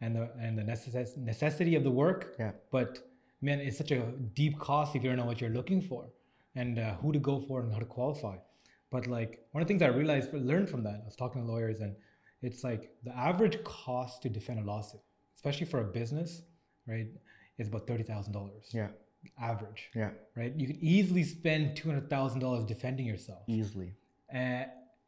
and 0.00 0.14
the 0.16 0.30
and 0.40 0.58
the 0.58 0.62
necess- 0.62 1.16
necessity 1.16 1.74
of 1.74 1.84
the 1.84 1.90
work. 1.90 2.34
Yeah. 2.38 2.52
But 2.70 2.98
man, 3.40 3.60
it's 3.60 3.78
such 3.78 3.92
a 3.92 4.00
deep 4.34 4.58
cost 4.58 4.94
if 4.94 5.02
you 5.02 5.08
don't 5.08 5.18
know 5.18 5.24
what 5.24 5.40
you're 5.40 5.50
looking 5.60 5.80
for 5.80 6.10
and 6.54 6.78
uh, 6.78 6.94
who 6.96 7.12
to 7.12 7.18
go 7.18 7.40
for 7.40 7.60
and 7.60 7.72
how 7.72 7.78
to 7.78 7.86
qualify. 7.86 8.36
But 8.90 9.06
like 9.06 9.46
one 9.52 9.62
of 9.62 9.66
the 9.68 9.72
things 9.72 9.80
I 9.82 9.86
realized, 9.86 10.34
learned 10.34 10.68
from 10.68 10.82
that, 10.84 11.00
I 11.02 11.04
was 11.06 11.16
talking 11.16 11.40
to 11.42 11.48
lawyers, 11.50 11.80
and 11.80 11.96
it's 12.42 12.62
like 12.62 12.90
the 13.04 13.16
average 13.16 13.56
cost 13.64 14.20
to 14.22 14.28
defend 14.28 14.58
a 14.60 14.64
lawsuit, 14.64 15.00
especially 15.34 15.64
for 15.64 15.80
a 15.80 15.84
business, 15.84 16.42
right, 16.86 17.06
is 17.58 17.68
about 17.68 17.86
thirty 17.86 18.02
thousand 18.02 18.32
dollars. 18.32 18.70
Yeah, 18.72 18.88
Average, 19.40 19.90
yeah, 19.94 20.10
right? 20.36 20.52
You 20.56 20.66
could 20.66 20.78
easily 20.80 21.22
spend 21.24 21.76
two 21.76 21.88
hundred 21.88 22.10
thousand 22.10 22.40
dollars 22.40 22.64
defending 22.64 23.06
yourself. 23.06 23.42
easily. 23.46 23.94
Uh, 24.34 24.64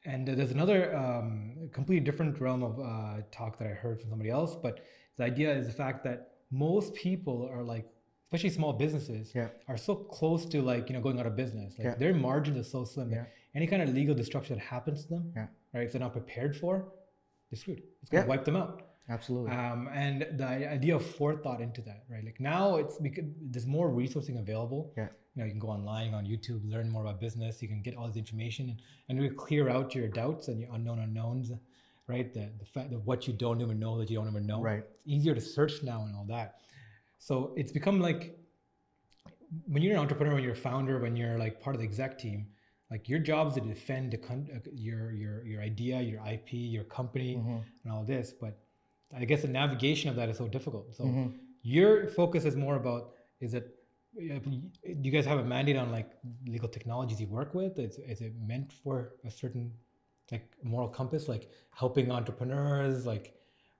and 0.06 0.28
there's 0.28 0.50
another 0.50 0.94
um, 0.94 1.68
completely 1.72 2.04
different 2.04 2.38
realm 2.38 2.62
of 2.62 2.78
uh, 2.78 3.22
talk 3.32 3.58
that 3.58 3.66
I 3.66 3.70
heard 3.70 4.00
from 4.00 4.10
somebody 4.10 4.28
else, 4.30 4.54
but 4.54 4.80
the 5.16 5.24
idea 5.24 5.50
is 5.56 5.66
the 5.66 5.72
fact 5.72 6.04
that 6.04 6.32
most 6.50 6.92
people 6.94 7.48
are 7.50 7.62
like, 7.62 7.86
especially 8.26 8.50
small 8.50 8.74
businesses, 8.74 9.32
Yeah. 9.34 9.48
are 9.66 9.78
so 9.78 9.94
close 9.94 10.44
to 10.46 10.60
like 10.60 10.88
you 10.88 10.94
know 10.94 11.00
going 11.00 11.18
out 11.18 11.26
of 11.26 11.36
business. 11.36 11.74
Like 11.78 11.86
Yeah. 11.86 11.94
their 11.94 12.14
margins 12.14 12.58
are 12.58 12.62
so 12.68 12.84
slim. 12.84 13.08
that 13.10 13.16
Yeah. 13.16 13.24
Any 13.56 13.66
kind 13.66 13.82
of 13.82 13.88
legal 13.94 14.14
destruction 14.14 14.56
that 14.58 14.64
happens 14.64 15.04
to 15.04 15.08
them, 15.14 15.32
Yeah. 15.34 15.46
right? 15.72 15.84
If 15.86 15.92
they're 15.92 16.00
not 16.00 16.12
prepared 16.12 16.54
for, 16.56 16.92
they're 17.50 17.56
screwed. 17.58 17.82
It's 18.02 18.10
gonna 18.10 18.26
wipe 18.26 18.44
them 18.44 18.56
out. 18.56 18.82
Absolutely. 19.08 19.50
Um, 19.52 19.88
and 19.92 20.26
the 20.38 20.44
idea 20.46 20.96
of 20.96 21.04
forethought 21.04 21.60
into 21.60 21.82
that, 21.82 22.04
right? 22.10 22.24
Like 22.24 22.40
now 22.40 22.76
it's 22.76 22.98
because 22.98 23.24
there's 23.40 23.66
more 23.66 23.90
resourcing 23.90 24.38
available. 24.38 24.92
Yeah. 24.96 25.08
You 25.34 25.40
know, 25.42 25.44
you 25.46 25.50
can 25.50 25.60
go 25.60 25.68
online 25.68 26.14
on 26.14 26.24
YouTube, 26.24 26.60
learn 26.70 26.88
more 26.88 27.02
about 27.02 27.20
business. 27.20 27.60
You 27.60 27.68
can 27.68 27.82
get 27.82 27.96
all 27.96 28.06
this 28.06 28.16
information 28.16 28.70
and, 28.70 28.78
and 29.08 29.18
really 29.20 29.34
clear 29.34 29.68
out 29.68 29.94
your 29.94 30.08
doubts 30.08 30.48
and 30.48 30.58
your 30.60 30.70
unknown 30.72 31.00
unknowns, 31.00 31.52
right? 32.06 32.32
The 32.32 32.48
the 32.58 32.64
fact 32.64 32.90
that 32.90 33.00
what 33.00 33.26
you 33.26 33.34
don't 33.34 33.60
even 33.60 33.78
know 33.78 33.98
that 33.98 34.08
you 34.08 34.16
don't 34.16 34.28
even 34.28 34.46
know. 34.46 34.62
Right. 34.62 34.78
It's 34.78 35.06
easier 35.06 35.34
to 35.34 35.40
search 35.40 35.82
now 35.82 36.04
and 36.06 36.14
all 36.16 36.24
that. 36.28 36.60
So 37.18 37.52
it's 37.56 37.72
become 37.72 38.00
like 38.00 38.38
when 39.66 39.82
you're 39.82 39.92
an 39.94 39.98
entrepreneur, 40.00 40.34
when 40.34 40.42
you're 40.42 40.52
a 40.52 40.56
founder, 40.56 40.98
when 40.98 41.14
you're 41.16 41.38
like 41.38 41.60
part 41.60 41.76
of 41.76 41.80
the 41.80 41.86
exec 41.86 42.18
team, 42.18 42.46
like 42.90 43.08
your 43.08 43.18
job 43.18 43.48
is 43.48 43.54
to 43.54 43.60
defend 43.60 44.12
the 44.12 44.18
con- 44.18 44.48
uh, 44.54 44.58
your 44.74 45.12
your 45.12 45.44
your 45.44 45.60
idea, 45.62 46.00
your 46.00 46.20
IP, 46.26 46.52
your 46.54 46.84
company, 46.84 47.36
Mhm. 47.36 47.62
and 47.82 47.92
all 47.92 48.04
this. 48.04 48.32
But 48.32 48.58
I 49.12 49.24
guess 49.24 49.42
the 49.42 49.48
navigation 49.48 50.10
of 50.10 50.16
that 50.16 50.28
is 50.28 50.38
so 50.38 50.48
difficult. 50.48 50.94
So 50.94 51.04
Mhm. 51.04 51.34
your 51.62 52.08
focus 52.08 52.44
is 52.44 52.56
more 52.56 52.76
about 52.76 53.14
is 53.40 53.54
it 53.54 53.80
do 54.16 55.00
you 55.02 55.10
guys 55.10 55.26
have 55.26 55.40
a 55.40 55.44
mandate 55.44 55.76
on 55.76 55.90
like 55.90 56.10
legal 56.46 56.68
technologies 56.68 57.20
you 57.20 57.26
work 57.26 57.52
with? 57.54 57.78
Is, 57.78 57.98
is 57.98 58.20
it 58.20 58.32
meant 58.40 58.72
for 58.72 59.16
a 59.24 59.30
certain 59.30 59.72
like 60.30 60.46
moral 60.62 60.88
compass, 60.88 61.28
like 61.28 61.50
helping 61.70 62.10
entrepreneurs? 62.12 63.06
Like 63.06 63.34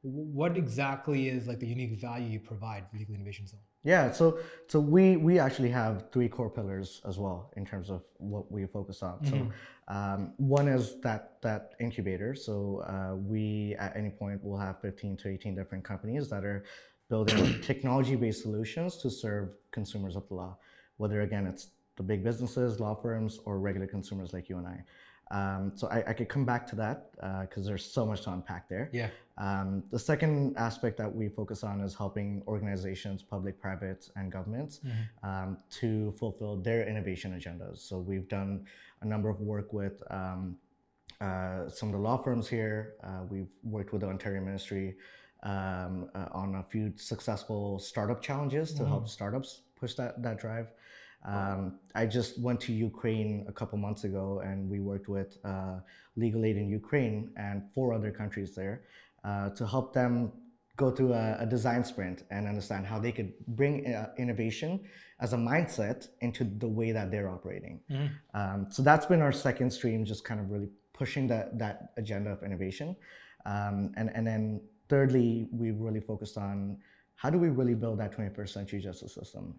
what 0.05 0.57
exactly 0.59 1.29
is 1.29 1.49
like 1.49 1.61
the 1.61 1.67
unique 1.67 1.99
value 1.99 2.29
you 2.29 2.39
provide 2.39 2.85
for 2.91 2.99
Legal 2.99 3.15
Innovation 3.15 3.47
Zone? 3.47 3.61
Yeah, 3.85 4.13
so 4.13 4.39
so 4.69 4.79
we 4.79 5.17
we 5.17 5.39
actually 5.39 5.71
have 5.71 6.11
three 6.13 6.29
core 6.29 6.51
pillars 6.51 7.01
as 7.07 7.19
well 7.19 7.51
in 7.57 7.65
terms 7.65 7.89
of 7.89 8.03
what 8.19 8.53
we 8.53 8.67
focus 8.67 9.03
on. 9.03 9.19
Mhm. 9.21 9.31
So 9.31 9.53
um, 9.89 10.33
one 10.37 10.69
is 10.69 11.01
that 11.01 11.41
that 11.41 11.73
incubator. 11.81 12.35
So 12.35 12.85
uh, 12.87 13.17
we 13.17 13.75
at 13.79 13.97
any 13.97 14.11
point 14.11 14.45
will 14.45 14.59
have 14.59 14.81
15 14.81 15.17
to 15.19 15.29
18 15.29 15.55
different 15.55 15.85
companies 15.85 16.29
that 16.29 16.45
are 16.45 16.65
building 17.09 17.61
technology-based 17.63 18.43
solutions 18.43 18.97
to 18.99 19.11
serve 19.11 19.51
consumers 19.71 20.17
of 20.17 20.29
the 20.29 20.35
law. 20.35 20.57
Whether 20.99 21.23
again 21.23 21.47
it's 21.47 21.69
the 21.97 22.03
big 22.03 22.23
businesses, 22.25 22.81
law 22.81 22.95
firms, 22.95 23.39
or 23.45 23.59
regular 23.59 23.87
consumers 23.87 24.33
like 24.33 24.49
you 24.51 24.59
and 24.59 24.67
I. 24.67 24.83
Um, 25.31 25.73
so 25.75 25.89
I, 25.89 26.11
I, 26.11 26.13
could 26.13 26.29
come 26.29 26.45
back 26.45 26.67
to 26.69 26.77
that 26.77 27.11
because 27.41 27.67
uh, 27.67 27.71
there's 27.71 27.85
so 27.85 28.05
much 28.05 28.23
to 28.23 28.33
unpack 28.33 28.69
there. 28.69 28.91
Yeah. 28.93 29.09
Um, 29.39 29.83
the 29.91 29.99
second 29.99 30.57
aspect 30.57 30.97
that 30.99 31.13
we 31.13 31.29
focus 31.29 31.65
on 31.65 31.81
is 31.81 31.95
helping 31.95 32.43
organizations, 32.47 33.23
public, 33.23 33.61
private, 33.61 34.09
and 34.17 34.31
governments 34.31 34.81
mm-hmm. 34.87 35.29
um, 35.29 35.59
to 35.81 36.13
fulfill 36.19 36.57
their 36.57 36.87
innovation 36.87 37.33
agendas. 37.33 37.79
So 37.79 37.99
we've 37.99 38.29
done 38.29 38.67
a 39.01 39.07
number 39.07 39.29
of 39.29 39.41
work 39.41 39.73
with 39.73 40.03
um, 40.11 40.57
uh, 41.21 41.69
some 41.69 41.89
of 41.89 41.95
the 41.95 42.01
law 42.01 42.17
firms 42.17 42.49
here. 42.49 42.95
Uh, 43.03 43.23
we've 43.29 43.49
worked 43.63 43.93
with 43.93 44.03
the 44.03 44.09
Ontario 44.09 44.41
Ministry 44.41 44.97
um, 45.43 46.09
uh, 46.15 46.27
on 46.33 46.57
a 46.57 46.63
few 46.63 46.93
successful 46.97 47.79
startup 47.79 48.23
challenges 48.23 48.73
to 48.73 48.81
mm-hmm. 48.81 48.89
help 48.89 49.09
startups 49.09 49.63
push 49.79 49.95
that, 49.95 50.23
that 50.23 50.39
drive. 50.39 50.69
Um, 51.25 51.79
I 51.95 52.07
just 52.07 52.39
went 52.41 52.61
to 52.63 52.73
Ukraine 52.73 53.47
a 53.49 53.53
couple 53.53 53.79
months 53.79 54.05
ago 54.05 54.43
and 54.45 54.69
we 54.69 54.81
worked 54.81 55.09
with 55.09 55.39
uh, 55.45 55.77
Legal 56.17 56.45
Aid 56.45 56.57
in 56.57 56.69
Ukraine 56.69 57.31
and 57.37 57.63
four 57.75 57.95
other 57.95 58.11
countries 58.11 58.55
there 58.55 58.83
uh, 59.25 59.51
to 59.51 59.67
help 59.67 59.95
them 59.95 60.33
go 60.77 60.91
through 60.91 61.13
a, 61.13 61.37
a, 61.41 61.47
design 61.47 61.85
sprint 61.85 62.25
and 62.31 62.49
understand 62.49 62.85
how 62.85 62.99
they 62.99 63.13
could 63.13 63.33
bring 63.47 63.95
uh, 63.95 64.11
innovation 64.19 64.81
as 65.21 65.33
a 65.33 65.37
mindset 65.37 66.09
into 66.21 66.43
the 66.45 66.67
way 66.67 66.91
that 66.91 67.13
they're 67.13 67.31
operating. 67.31 67.81
Mm-hmm. 67.89 68.07
Um, 68.35 68.67
so 68.71 68.83
that's 68.83 69.07
been 69.07 69.23
our 69.23 69.31
second 69.31 69.71
stream, 69.71 70.05
just 70.05 70.25
kind 70.25 70.41
of 70.41 70.51
really 70.51 70.69
pushing 70.93 71.29
that, 71.29 71.59
that 71.59 71.93
agenda 71.97 72.31
of 72.31 72.43
innovation. 72.43 72.97
Um, 73.47 73.93
and, 73.97 74.11
and 74.15 74.27
then 74.27 74.61
thirdly, 74.89 75.49
we've 75.53 75.79
really 75.79 76.01
focused 76.01 76.37
on 76.37 76.79
how 77.15 77.31
do 77.31 77.39
we 77.39 77.49
really 77.49 77.75
build 77.75 78.01
that 78.01 78.17
21st 78.17 78.49
century 78.49 78.81
justice 78.81 79.15
system? 79.15 79.55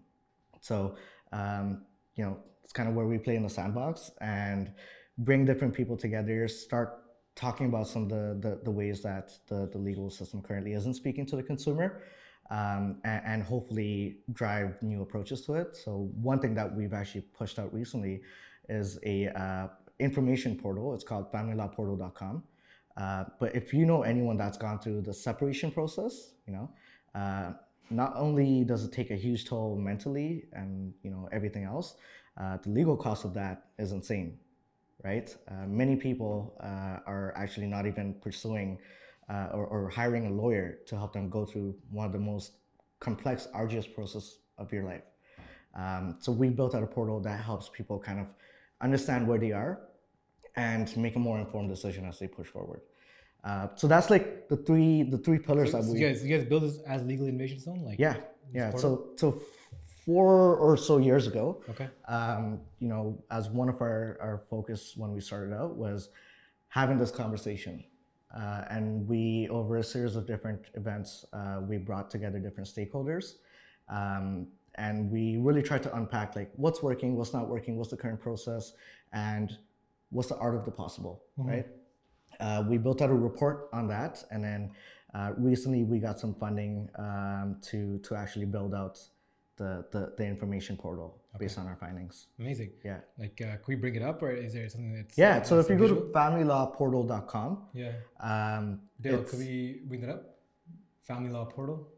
So, 0.60 0.96
um, 1.32 1.82
you 2.14 2.24
know, 2.24 2.38
it's 2.64 2.72
kind 2.72 2.88
of 2.88 2.94
where 2.94 3.06
we 3.06 3.18
play 3.18 3.36
in 3.36 3.42
the 3.42 3.50
sandbox 3.50 4.10
and 4.20 4.72
bring 5.18 5.44
different 5.44 5.74
people 5.74 5.96
together, 5.96 6.48
start 6.48 7.02
talking 7.34 7.66
about 7.66 7.86
some 7.86 8.04
of 8.04 8.08
the, 8.08 8.38
the, 8.40 8.60
the 8.64 8.70
ways 8.70 9.02
that 9.02 9.32
the, 9.48 9.68
the 9.70 9.78
legal 9.78 10.10
system 10.10 10.42
currently 10.42 10.72
isn't 10.72 10.94
speaking 10.94 11.26
to 11.26 11.36
the 11.36 11.42
consumer 11.42 12.02
um, 12.50 12.98
and, 13.04 13.22
and, 13.26 13.42
hopefully 13.42 14.18
drive 14.32 14.80
new 14.82 15.02
approaches 15.02 15.42
to 15.42 15.54
it. 15.54 15.76
So 15.76 16.10
one 16.20 16.38
thing 16.38 16.54
that 16.54 16.74
we've 16.74 16.92
actually 16.92 17.22
pushed 17.22 17.58
out 17.58 17.72
recently 17.74 18.22
is 18.68 18.98
a 19.04 19.28
uh, 19.28 19.68
information 19.98 20.56
portal. 20.56 20.94
It's 20.94 21.04
called 21.04 21.32
familylawportal.com. 21.32 22.42
Uh, 22.96 23.24
but 23.38 23.54
if 23.54 23.74
you 23.74 23.84
know 23.84 24.02
anyone 24.02 24.36
that's 24.36 24.56
gone 24.56 24.78
through 24.78 25.02
the 25.02 25.12
separation 25.12 25.70
process, 25.70 26.34
you 26.46 26.52
know, 26.52 26.70
uh, 27.14 27.52
not 27.90 28.12
only 28.16 28.64
does 28.64 28.84
it 28.84 28.92
take 28.92 29.10
a 29.10 29.16
huge 29.16 29.44
toll 29.44 29.76
mentally 29.76 30.44
and 30.52 30.92
you 31.02 31.10
know 31.10 31.28
everything 31.32 31.64
else, 31.64 31.96
uh, 32.40 32.58
the 32.62 32.70
legal 32.70 32.96
cost 32.96 33.24
of 33.24 33.34
that 33.34 33.66
is 33.78 33.92
insane 33.92 34.38
right? 35.04 35.34
Uh, 35.48 35.66
many 35.66 35.96
people 35.96 36.56
uh, 36.60 36.98
are 37.06 37.32
actually 37.36 37.66
not 37.66 37.86
even 37.86 38.14
pursuing 38.20 38.78
uh, 39.28 39.48
or, 39.52 39.66
or, 39.66 39.88
hiring 39.88 40.26
a 40.26 40.30
lawyer 40.30 40.78
to 40.86 40.96
help 40.96 41.12
them 41.12 41.28
go 41.28 41.44
through 41.44 41.74
one 41.90 42.06
of 42.06 42.12
the 42.12 42.18
most 42.18 42.52
complex, 43.00 43.48
arduous 43.52 43.86
process 43.86 44.38
of 44.56 44.72
your 44.72 44.84
life. 44.84 45.02
Um, 45.74 46.16
so 46.20 46.30
we 46.30 46.48
built 46.48 46.76
out 46.76 46.82
a 46.84 46.86
portal 46.86 47.18
that 47.20 47.40
helps 47.40 47.68
people 47.68 47.98
kind 47.98 48.20
of 48.20 48.26
understand 48.80 49.26
where 49.26 49.38
they 49.38 49.50
are 49.50 49.80
and 50.54 50.96
make 50.96 51.16
a 51.16 51.18
more 51.18 51.38
informed 51.40 51.68
decision 51.68 52.04
as 52.06 52.20
they 52.20 52.28
push 52.28 52.46
forward. 52.46 52.82
Uh, 53.46 53.68
so 53.76 53.86
that's 53.86 54.10
like 54.10 54.48
the 54.48 54.56
three 54.56 55.04
the 55.04 55.18
three 55.18 55.38
pillars 55.38 55.70
so, 55.70 55.80
that 55.80 55.88
we. 55.88 56.00
You 56.00 56.08
guys, 56.08 56.24
you 56.24 56.36
guys 56.36 56.46
build 56.46 56.64
this 56.64 56.78
as 56.86 57.02
legal 57.04 57.26
innovation 57.26 57.60
zone, 57.60 57.84
like 57.84 57.98
yeah, 57.98 58.16
yeah. 58.52 58.74
So 58.74 59.10
so 59.16 59.40
four 60.06 60.56
or 60.56 60.76
so 60.76 60.98
years 60.98 61.26
ago. 61.26 61.62
Okay. 61.68 61.88
Um, 62.08 62.60
you 62.78 62.88
know, 62.88 63.22
as 63.30 63.50
one 63.50 63.68
of 63.68 63.80
our, 63.80 64.16
our 64.20 64.42
focus 64.48 64.94
when 64.96 65.12
we 65.12 65.20
started 65.20 65.52
out 65.52 65.74
was 65.74 66.10
having 66.68 66.96
this 66.96 67.10
conversation. 67.10 67.84
Uh, 68.34 68.64
and 68.70 69.06
we, 69.08 69.48
over 69.50 69.78
a 69.78 69.82
series 69.82 70.14
of 70.14 70.26
different 70.26 70.66
events, 70.74 71.24
uh, 71.32 71.60
we 71.60 71.76
brought 71.76 72.08
together 72.08 72.38
different 72.38 72.68
stakeholders. 72.68 73.34
Um, 73.88 74.46
and 74.76 75.10
we 75.10 75.38
really 75.38 75.62
tried 75.62 75.82
to 75.84 75.96
unpack 75.96 76.36
like 76.36 76.52
what's 76.54 76.82
working, 76.82 77.16
what's 77.16 77.32
not 77.32 77.48
working, 77.48 77.76
what's 77.76 77.90
the 77.90 77.96
current 77.96 78.20
process, 78.20 78.74
and 79.12 79.56
what's 80.10 80.28
the 80.28 80.36
art 80.36 80.54
of 80.54 80.64
the 80.64 80.70
possible, 80.70 81.24
mm-hmm. 81.38 81.50
right? 81.50 81.66
Uh, 82.40 82.64
we 82.68 82.78
built 82.78 83.02
out 83.02 83.10
a 83.10 83.14
report 83.14 83.68
on 83.72 83.88
that, 83.88 84.24
and 84.30 84.42
then 84.42 84.70
uh, 85.14 85.32
recently 85.36 85.84
we 85.84 85.98
got 85.98 86.18
some 86.18 86.34
funding 86.34 86.88
um, 86.98 87.56
to 87.62 87.98
to 87.98 88.14
actually 88.14 88.46
build 88.46 88.74
out 88.74 88.98
the, 89.56 89.84
the, 89.90 90.12
the 90.16 90.24
information 90.24 90.76
portal 90.76 91.22
okay. 91.34 91.44
based 91.44 91.58
on 91.58 91.66
our 91.66 91.76
findings. 91.76 92.26
Amazing. 92.38 92.72
Yeah. 92.84 92.98
Like, 93.18 93.40
uh, 93.40 93.56
can 93.56 93.64
we 93.68 93.74
bring 93.76 93.94
it 93.94 94.02
up 94.02 94.22
or 94.22 94.30
is 94.30 94.52
there 94.52 94.68
something 94.68 94.94
that's. 94.94 95.16
Yeah, 95.16 95.42
so 95.42 95.58
if 95.58 95.68
you 95.68 95.76
go 95.76 95.88
to 95.88 95.94
familylawportal.com. 96.14 97.62
Yeah. 97.72 97.92
Um, 98.20 98.80
Dale, 99.00 99.22
can 99.22 99.38
we 99.38 99.80
bring 99.84 100.02
it 100.02 100.10
up? 100.10 100.36
Family 101.04 101.30
Law 101.30 101.44
Portal? 101.44 101.88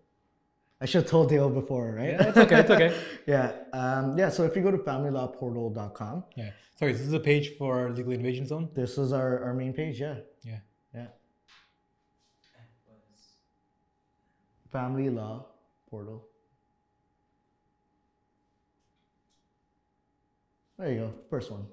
I 0.81 0.87
should 0.87 1.03
have 1.03 1.11
told 1.11 1.29
Dale 1.29 1.51
before, 1.51 1.95
right? 1.97 2.11
Yeah, 2.11 2.29
it's 2.29 2.39
okay. 2.39 2.61
It's 2.61 2.71
okay. 2.71 2.97
yeah. 3.27 3.53
Um, 3.73 4.17
yeah. 4.17 4.29
So 4.29 4.45
if 4.45 4.55
you 4.55 4.63
go 4.63 4.71
to 4.71 4.79
familylawportal.com. 4.79 6.25
Yeah. 6.37 6.51
Sorry, 6.79 6.93
this 6.93 7.01
is 7.01 7.13
a 7.13 7.19
page 7.21 7.57
for 7.59 7.91
Legal 7.91 8.13
Innovation 8.13 8.47
Zone? 8.47 8.69
This 8.75 8.99
is 8.99 9.13
our, 9.13 9.43
our 9.43 9.55
main 9.55 9.73
page. 9.73 10.01
Yeah. 10.01 10.19
Yeah. 10.45 10.59
Yeah. 10.95 11.07
Family 14.71 15.11
Law 15.11 15.47
Portal. 15.91 16.25
There 20.79 20.93
you 20.93 20.99
go, 21.01 21.15
first 21.29 21.51
one. 21.51 21.67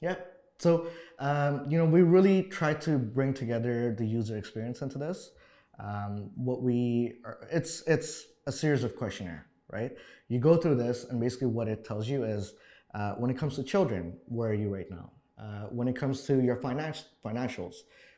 Yeah. 0.00 0.14
So, 0.58 0.86
um, 1.18 1.66
you 1.68 1.78
know, 1.78 1.84
we 1.84 2.02
really 2.02 2.44
try 2.44 2.74
to 2.74 2.96
bring 2.98 3.34
together 3.34 3.92
the 3.98 4.06
user 4.06 4.36
experience 4.36 4.82
into 4.82 4.98
this. 4.98 5.30
Um, 5.78 6.30
what 6.34 6.62
we 6.62 7.14
are, 7.24 7.46
it's 7.50 7.82
it's 7.86 8.26
a 8.46 8.52
series 8.52 8.84
of 8.84 8.96
questionnaire, 8.96 9.46
right? 9.70 9.92
You 10.28 10.38
go 10.38 10.56
through 10.56 10.76
this, 10.76 11.04
and 11.04 11.20
basically 11.20 11.48
what 11.48 11.68
it 11.68 11.84
tells 11.84 12.08
you 12.08 12.24
is, 12.24 12.54
uh, 12.94 13.12
when 13.14 13.30
it 13.30 13.38
comes 13.38 13.56
to 13.56 13.62
children, 13.62 14.16
where 14.26 14.50
are 14.50 14.54
you 14.54 14.72
right 14.72 14.90
now? 14.90 15.10
Uh, 15.38 15.66
when 15.70 15.88
it 15.88 15.96
comes 15.96 16.22
to 16.22 16.40
your 16.40 16.56
finance 16.56 17.06
financials, 17.24 17.74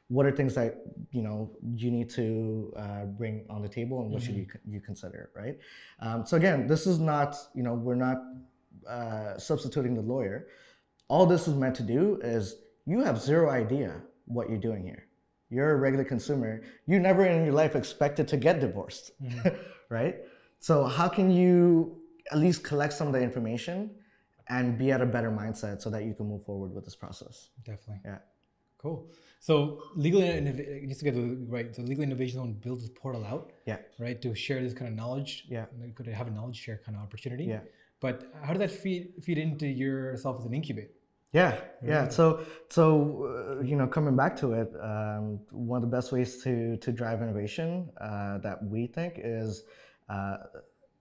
what 0.08 0.24
are 0.24 0.30
things 0.30 0.54
that 0.54 0.82
you 1.10 1.22
know 1.22 1.50
you 1.74 1.90
need 1.90 2.08
to 2.10 2.72
uh, 2.76 3.04
bring 3.04 3.44
on 3.50 3.62
the 3.62 3.68
table 3.68 4.02
and 4.02 4.10
what 4.10 4.22
mm-hmm. 4.22 4.26
should 4.26 4.36
you 4.36 4.46
you 4.68 4.80
consider 4.80 5.30
right 5.34 5.58
um, 6.00 6.24
so 6.24 6.36
again 6.36 6.66
this 6.66 6.86
is 6.86 6.98
not 6.98 7.36
you 7.54 7.62
know 7.62 7.74
we're 7.74 7.94
not 7.94 8.18
uh, 8.88 9.36
substituting 9.36 9.94
the 9.94 10.00
lawyer 10.00 10.46
all 11.08 11.26
this 11.26 11.48
is 11.48 11.54
meant 11.54 11.74
to 11.74 11.82
do 11.82 12.20
is 12.22 12.56
you 12.86 13.00
have 13.00 13.20
zero 13.20 13.50
idea 13.50 14.00
what 14.26 14.48
you're 14.48 14.58
doing 14.58 14.84
here 14.84 15.06
you're 15.50 15.72
a 15.72 15.76
regular 15.76 16.04
consumer 16.04 16.62
you 16.86 16.98
never 16.98 17.24
in 17.26 17.44
your 17.44 17.54
life 17.54 17.76
expected 17.76 18.26
to 18.28 18.36
get 18.36 18.60
divorced 18.60 19.12
mm-hmm. 19.22 19.48
right 19.90 20.16
so 20.58 20.84
how 20.84 21.08
can 21.08 21.30
you 21.30 21.96
at 22.32 22.38
least 22.38 22.64
collect 22.64 22.92
some 22.92 23.06
of 23.06 23.12
the 23.12 23.20
information 23.20 23.90
and 24.48 24.78
be 24.78 24.92
at 24.92 25.00
a 25.00 25.06
better 25.06 25.30
mindset 25.30 25.80
so 25.80 25.90
that 25.90 26.04
you 26.04 26.14
can 26.14 26.26
move 26.26 26.44
forward 26.44 26.72
with 26.74 26.84
this 26.84 26.96
process 26.96 27.50
definitely 27.64 28.00
yeah 28.04 28.18
Cool. 28.78 29.10
So 29.40 29.82
legal 29.96 30.20
just 30.20 31.00
to 31.00 31.04
get 31.04 31.14
the 31.14 31.46
right. 31.48 31.74
So 31.74 31.82
legal 31.82 32.04
innovation 32.04 32.36
zone 32.38 32.52
builds 32.64 32.82
this 32.82 32.92
portal 32.94 33.24
out. 33.24 33.52
Yeah. 33.66 33.78
Right 33.98 34.20
to 34.22 34.34
share 34.34 34.62
this 34.62 34.74
kind 34.74 34.88
of 34.88 34.94
knowledge. 34.94 35.44
Yeah. 35.48 35.64
Could 35.94 36.06
have 36.06 36.28
a 36.28 36.30
knowledge 36.30 36.56
share 36.56 36.80
kind 36.84 36.96
of 36.96 37.02
opportunity. 37.02 37.44
Yeah. 37.44 37.60
But 38.00 38.30
how 38.42 38.52
does 38.52 38.60
that 38.60 38.70
feed 38.70 39.14
feed 39.24 39.38
into 39.38 39.66
yourself 39.66 40.38
as 40.40 40.44
an 40.46 40.54
incubator? 40.54 40.90
Yeah, 41.32 41.60
yeah. 41.84 42.08
So, 42.08 42.46
so 42.70 43.58
uh, 43.58 43.62
you 43.62 43.76
know, 43.76 43.86
coming 43.86 44.16
back 44.16 44.36
to 44.38 44.54
it, 44.54 44.72
um, 44.80 45.40
one 45.50 45.82
of 45.82 45.90
the 45.90 45.94
best 45.94 46.12
ways 46.12 46.42
to 46.44 46.76
to 46.78 46.92
drive 46.92 47.20
innovation 47.20 47.90
uh, 48.00 48.38
that 48.38 48.64
we 48.64 48.86
think 48.86 49.20
is 49.22 49.64
uh, 50.08 50.36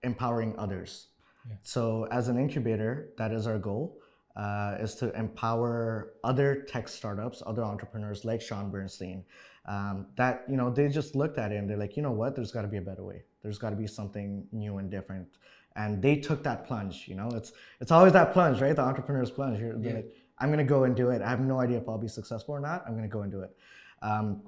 empowering 0.02 0.54
others. 0.58 1.08
Yeah. 1.48 1.56
So, 1.62 2.06
as 2.10 2.28
an 2.28 2.38
incubator, 2.38 3.10
that 3.18 3.32
is 3.32 3.46
our 3.46 3.58
goal 3.58 3.98
uh, 4.36 4.76
is 4.78 4.94
to 4.96 5.12
empower 5.14 6.12
other 6.22 6.62
tech 6.68 6.88
startups, 6.88 7.42
other 7.46 7.64
entrepreneurs 7.64 8.24
like 8.24 8.40
Sean 8.40 8.70
Bernstein. 8.70 9.24
Um, 9.68 10.06
that 10.16 10.44
you 10.48 10.56
know 10.56 10.70
they 10.70 10.88
just 10.88 11.16
looked 11.16 11.38
at 11.38 11.50
it 11.50 11.56
and 11.56 11.68
they're 11.68 11.76
like, 11.76 11.96
you 11.96 12.02
know 12.02 12.12
what? 12.12 12.36
There's 12.36 12.52
got 12.52 12.62
to 12.62 12.68
be 12.68 12.76
a 12.76 12.82
better 12.82 13.04
way. 13.04 13.22
There's 13.42 13.58
got 13.58 13.70
to 13.70 13.76
be 13.76 13.86
something 13.86 14.46
new 14.52 14.78
and 14.78 14.90
different. 14.90 15.28
And 15.76 16.00
they 16.00 16.16
took 16.16 16.42
that 16.44 16.66
plunge. 16.66 17.04
You 17.06 17.16
know, 17.16 17.28
it's 17.34 17.52
it's 17.80 17.90
always 17.90 18.12
that 18.14 18.32
plunge, 18.32 18.60
right? 18.60 18.74
The 18.74 18.82
entrepreneur's 18.82 19.30
plunge. 19.30 19.60
You're 19.60 19.78
yeah. 19.78 19.94
like, 19.94 20.14
I'm 20.38 20.50
gonna 20.50 20.64
go 20.64 20.84
and 20.84 20.96
do 20.96 21.10
it. 21.10 21.22
I 21.22 21.28
have 21.28 21.40
no 21.40 21.60
idea 21.60 21.78
if 21.78 21.88
I'll 21.88 21.98
be 21.98 22.08
successful 22.08 22.54
or 22.54 22.60
not. 22.60 22.84
I'm 22.86 22.94
gonna 22.94 23.08
go 23.08 23.22
and 23.22 23.30
do 23.30 23.42
it. 23.42 23.56
Um, 24.02 24.42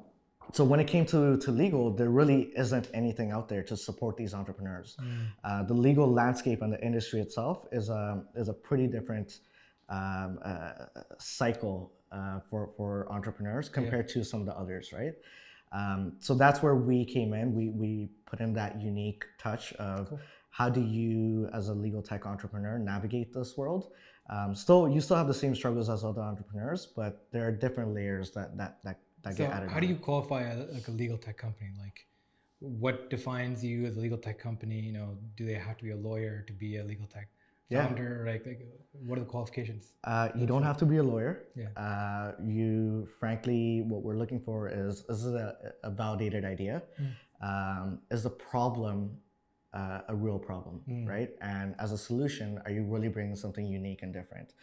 so 0.52 0.64
when 0.64 0.80
it 0.80 0.87
came 0.87 1.04
to, 1.06 1.37
to 1.37 1.50
legal, 1.50 1.90
there 1.90 2.08
really 2.08 2.50
isn't 2.56 2.88
anything 2.94 3.32
out 3.32 3.49
there 3.49 3.62
to 3.64 3.76
support 3.76 4.16
these 4.16 4.32
entrepreneurs. 4.32 4.97
Mm. 4.99 5.26
Uh, 5.44 5.62
the 5.64 5.75
legal 5.75 6.11
landscape 6.11 6.62
and 6.62 6.73
the 6.73 6.82
industry 6.82 7.20
itself 7.20 7.66
is 7.70 7.90
a 7.90 8.25
is 8.35 8.49
a 8.49 8.54
pretty 8.54 8.87
different 8.87 9.40
um, 9.88 10.38
uh, 10.44 10.73
cycle 11.18 11.92
uh, 12.12 12.40
for, 12.49 12.70
for 12.76 13.11
entrepreneurs 13.11 13.68
compared 13.68 14.08
yeah. 14.08 14.14
to 14.14 14.25
some 14.25 14.40
of 14.40 14.47
the 14.47 14.56
others, 14.56 14.92
right? 14.92 15.14
Um, 15.73 16.14
so 16.18 16.35
that's 16.35 16.62
where 16.62 16.76
we 16.76 17.04
came 17.04 17.35
in. 17.35 17.54
We, 17.54 17.68
we 17.68 18.08
put 18.26 18.40
in 18.40 18.54
that 18.54 18.80
unique 18.80 19.25
touch 19.38 19.73
of 19.75 20.08
cool. 20.08 20.20
How 20.58 20.68
do 20.68 20.80
you, 20.80 21.48
as 21.54 21.68
a 21.68 21.74
legal 21.86 22.02
tech 22.02 22.26
entrepreneur, 22.26 22.78
navigate 22.80 23.32
this 23.32 23.56
world? 23.56 23.92
Um, 24.28 24.56
still, 24.56 24.88
you 24.88 25.00
still 25.00 25.16
have 25.16 25.28
the 25.28 25.40
same 25.44 25.54
struggles 25.54 25.88
as 25.88 26.02
other 26.04 26.20
entrepreneurs, 26.20 26.88
but 27.00 27.12
there 27.32 27.46
are 27.46 27.52
different 27.64 27.94
layers 27.94 28.32
that 28.32 28.56
that 28.60 28.72
that, 28.84 28.98
that 29.22 29.34
so 29.34 29.44
get 29.44 29.52
added. 29.56 29.68
how 29.70 29.76
on. 29.76 29.82
do 29.82 29.88
you 29.92 29.94
qualify 29.94 30.42
a, 30.52 30.56
like 30.76 30.88
a 30.88 30.90
legal 30.90 31.16
tech 31.16 31.36
company? 31.38 31.70
Like, 31.78 31.98
what 32.58 33.08
defines 33.08 33.64
you 33.64 33.86
as 33.86 33.96
a 33.96 34.00
legal 34.00 34.18
tech 34.18 34.38
company? 34.48 34.80
You 34.88 34.94
know, 34.98 35.08
do 35.36 35.46
they 35.46 35.54
have 35.54 35.76
to 35.78 35.84
be 35.84 35.92
a 35.92 36.00
lawyer 36.08 36.44
to 36.48 36.52
be 36.64 36.70
a 36.78 36.84
legal 36.92 37.06
tech 37.06 37.28
Yeah. 37.70 37.86
founder? 37.86 38.10
Like, 38.30 38.44
like, 38.50 38.62
what 39.06 39.16
are 39.18 39.24
the 39.26 39.30
qualifications? 39.34 39.84
Uh, 40.02 40.28
you 40.40 40.46
don't 40.52 40.66
have 40.70 40.78
to 40.82 40.86
be 40.92 40.96
a 41.04 41.06
lawyer. 41.12 41.32
Yeah. 41.62 41.70
Uh, 41.86 42.32
you, 42.58 43.08
frankly, 43.20 43.62
what 43.92 44.00
we're 44.02 44.20
looking 44.22 44.40
for 44.48 44.58
is 44.82 45.04
is 45.08 45.24
it 45.30 45.36
a, 45.46 45.48
a 45.84 45.90
validated 46.02 46.44
idea? 46.54 46.76
Mm. 47.00 47.12
Um, 47.50 47.86
is 48.10 48.22
the 48.28 48.34
problem 48.50 48.96
uh, 49.75 50.00
a 50.08 50.14
real 50.14 50.38
problem, 50.38 50.80
Mm. 50.88 51.06
right? 51.08 51.30
And 51.40 51.75
as 51.78 51.92
a 51.92 51.98
solution, 51.98 52.60
are 52.64 52.70
you 52.70 52.84
really 52.84 53.08
bringing 53.08 53.37
something 53.37 53.66
unique 53.66 54.02
and 54.02 54.12
different? 54.12 54.54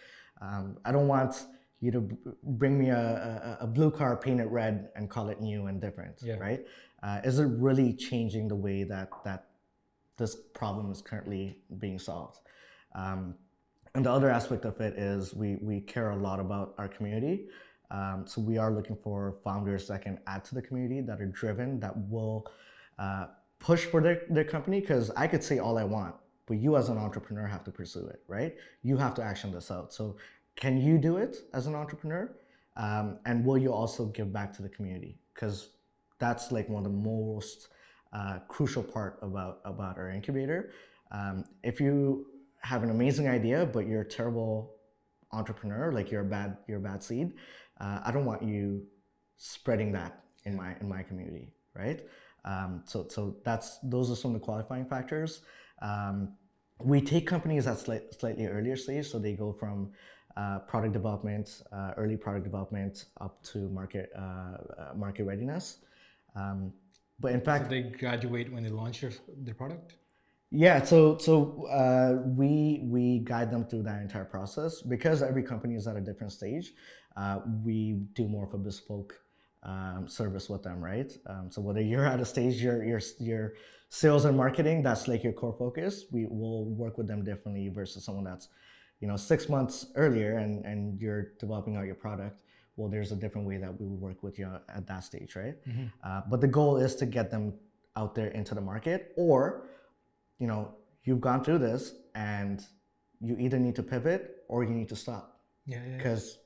Um, 0.41 0.77
I 0.83 0.91
don't 0.91 1.07
want 1.07 1.45
you 1.79 1.91
to 1.91 2.01
b- 2.01 2.17
bring 2.43 2.77
me 2.79 2.89
a, 2.89 3.57
a, 3.59 3.65
a 3.65 3.67
blue 3.67 3.91
car 3.91 4.17
painted 4.17 4.47
red 4.47 4.89
and 4.95 5.09
call 5.09 5.29
it 5.29 5.41
new 5.41 5.67
and 5.67 5.79
different, 5.79 6.15
Yeah. 6.21 6.37
right? 6.37 6.65
Uh, 7.03 7.21
is 7.23 7.39
it 7.39 7.45
really 7.45 7.93
changing 7.93 8.47
the 8.47 8.55
way 8.55 8.83
that 8.83 9.09
that 9.23 9.47
this 10.17 10.35
problem 10.35 10.91
is 10.91 11.01
currently 11.01 11.59
being 11.77 11.99
solved? 11.99 12.39
Um, 12.95 13.35
and 13.93 14.05
the 14.05 14.11
other 14.11 14.29
aspect 14.29 14.65
of 14.65 14.79
it 14.81 14.97
is 14.97 15.33
we, 15.33 15.55
we 15.61 15.81
care 15.81 16.11
a 16.11 16.15
lot 16.15 16.39
about 16.39 16.73
our 16.77 16.87
community. 16.87 17.47
Um, 17.91 18.25
so 18.25 18.41
we 18.41 18.57
are 18.57 18.71
looking 18.71 18.95
for 18.95 19.37
founders 19.43 19.87
that 19.89 20.01
can 20.01 20.19
add 20.25 20.43
to 20.45 20.55
the 20.55 20.61
community, 20.61 21.01
that 21.01 21.21
are 21.21 21.27
driven, 21.27 21.79
that 21.81 21.95
will 22.09 22.45
uh, 22.97 23.27
push 23.65 23.85
for 23.85 23.99
their, 23.99 24.21
their 24.29 24.43
company. 24.43 24.79
Because 24.79 25.09
I 25.17 25.25
could 25.27 25.43
say 25.43 25.57
all 25.57 25.77
I 25.77 25.83
want, 25.83 26.15
but 26.45 26.57
you 26.57 26.77
as 26.77 26.89
an 26.89 26.97
entrepreneur 26.97 27.47
have 27.47 27.63
to 27.63 27.71
pursue 27.71 28.05
it, 28.07 28.21
right? 28.27 28.55
You 28.83 28.97
have 28.97 29.15
to 29.15 29.23
action 29.23 29.51
this 29.51 29.71
out. 29.71 29.91
So 29.91 30.17
can 30.55 30.77
you 30.77 30.97
do 30.99 31.17
it 31.17 31.37
as 31.53 31.65
an 31.65 31.75
entrepreneur? 31.75 32.31
Um, 32.77 33.17
and 33.25 33.43
will 33.43 33.57
you 33.57 33.73
also 33.73 34.05
give 34.17 34.31
back 34.31 34.53
to 34.57 34.61
the 34.61 34.69
community? 34.69 35.17
Because 35.33 35.69
that's 36.19 36.51
like 36.51 36.69
one 36.69 36.85
of 36.85 36.91
the 36.91 36.97
most 36.97 37.69
uh, 38.13 38.39
crucial 38.47 38.83
part 38.83 39.17
about 39.21 39.59
about 39.65 39.97
our 39.97 40.09
incubator. 40.09 40.71
Um, 41.11 41.43
if 41.63 41.81
you 41.81 42.27
have 42.61 42.83
an 42.83 42.91
amazing 42.91 43.27
idea, 43.27 43.65
but 43.65 43.87
you're 43.87 44.01
a 44.01 44.11
terrible 44.19 44.75
entrepreneur, 45.31 45.91
like 45.91 46.11
you're 46.11 46.21
a 46.21 46.31
bad 46.37 46.57
you're 46.67 46.77
a 46.77 46.87
bad 46.91 47.03
seed, 47.03 47.33
uh, 47.81 47.99
I 48.05 48.11
don't 48.11 48.25
want 48.25 48.43
you 48.43 48.85
spreading 49.37 49.91
that 49.93 50.23
in 50.43 50.55
my 50.55 50.75
in 50.79 50.87
my 50.87 51.03
community, 51.03 51.53
right? 51.73 51.99
Um, 52.45 52.83
so 52.85 53.07
so 53.09 53.37
that's 53.43 53.79
those 53.83 54.11
are 54.11 54.15
some 54.15 54.33
of 54.35 54.39
the 54.41 54.45
qualifying 54.45 54.85
factors. 54.85 55.41
Um, 55.81 56.33
we 56.83 57.01
take 57.01 57.25
companies 57.27 57.67
at 57.67 57.79
slight, 57.79 58.13
slightly 58.19 58.45
earlier 58.47 58.75
stage, 58.77 59.07
so 59.09 59.19
they 59.19 59.33
go 59.33 59.51
from 59.53 59.91
uh, 60.37 60.59
product 60.59 60.93
development, 60.93 61.63
uh, 61.71 61.91
early 61.97 62.17
product 62.17 62.43
development, 62.45 63.05
up 63.21 63.41
to 63.43 63.69
market 63.69 64.11
uh, 64.17 64.21
uh, 64.21 64.93
market 64.95 65.23
readiness. 65.23 65.79
Um, 66.35 66.73
but 67.19 67.31
in 67.31 67.41
fact, 67.41 67.65
So 67.65 67.69
they 67.69 67.81
graduate 67.83 68.51
when 68.51 68.63
they 68.63 68.69
launch 68.69 69.01
their, 69.01 69.11
their 69.37 69.53
product. 69.55 69.95
yeah, 70.51 70.83
so 70.83 71.17
so 71.17 71.65
uh, 71.67 72.21
we 72.25 72.81
we 72.83 73.19
guide 73.19 73.51
them 73.51 73.65
through 73.65 73.83
that 73.83 74.01
entire 74.01 74.25
process 74.25 74.81
because 74.81 75.23
every 75.23 75.43
company 75.43 75.75
is 75.75 75.87
at 75.87 75.95
a 75.95 76.01
different 76.01 76.31
stage. 76.33 76.73
Uh, 77.15 77.39
we 77.63 77.93
do 78.13 78.27
more 78.27 78.45
of 78.45 78.53
a 78.53 78.57
bespoke 78.57 79.15
um, 79.65 80.07
service 80.07 80.47
with 80.49 80.63
them, 80.63 80.79
right? 80.91 81.11
Um, 81.27 81.45
so 81.49 81.59
whether 81.61 81.81
you're 81.81 82.05
at 82.13 82.19
a 82.19 82.25
stage 82.25 82.55
your 82.61 82.83
your 82.91 83.01
your 83.19 83.53
sales 83.89 84.25
and 84.25 84.35
marketing 84.37 84.77
that's 84.83 85.07
like 85.07 85.23
your 85.23 85.33
core 85.33 85.55
focus, 85.57 86.05
we 86.11 86.25
will 86.25 86.65
work 86.83 86.97
with 86.99 87.07
them 87.07 87.23
differently 87.23 87.67
versus 87.69 88.05
someone 88.05 88.23
that's 88.31 88.47
you 89.01 89.07
know 89.09 89.17
six 89.17 89.49
months 89.49 89.75
earlier 89.95 90.37
and 90.43 90.63
and 90.65 90.79
you're 91.01 91.23
developing 91.39 91.75
out 91.77 91.85
your 91.85 91.95
product. 92.07 92.37
Well, 92.77 92.89
there's 92.89 93.11
a 93.11 93.15
different 93.23 93.47
way 93.47 93.57
that 93.57 93.71
we 93.79 93.85
will 93.87 94.01
work 94.09 94.21
with 94.21 94.37
you 94.39 94.47
at 94.77 94.85
that 94.87 95.03
stage, 95.03 95.35
right? 95.35 95.55
Uh, 96.03 96.21
but 96.29 96.39
the 96.41 96.47
goal 96.59 96.77
is 96.77 96.95
to 96.97 97.05
get 97.05 97.31
them 97.31 97.53
out 97.95 98.13
there 98.15 98.27
into 98.39 98.53
the 98.53 98.61
market 98.61 99.13
or 99.15 99.67
you 100.39 100.47
know, 100.47 100.75
you've 101.05 101.21
gone 101.21 101.41
through 101.45 101.59
this 101.59 101.93
and 102.13 102.65
you 103.21 103.37
either 103.39 103.57
need 103.57 103.75
to 103.75 103.81
pivot 103.83 104.43
or 104.49 104.65
you 104.65 104.71
need 104.79 104.89
to 104.89 104.95
stop 105.05 105.39
Yeah, 105.65 105.77
yeah. 105.77 105.91
yeah. 105.91 105.97
because 105.97 106.37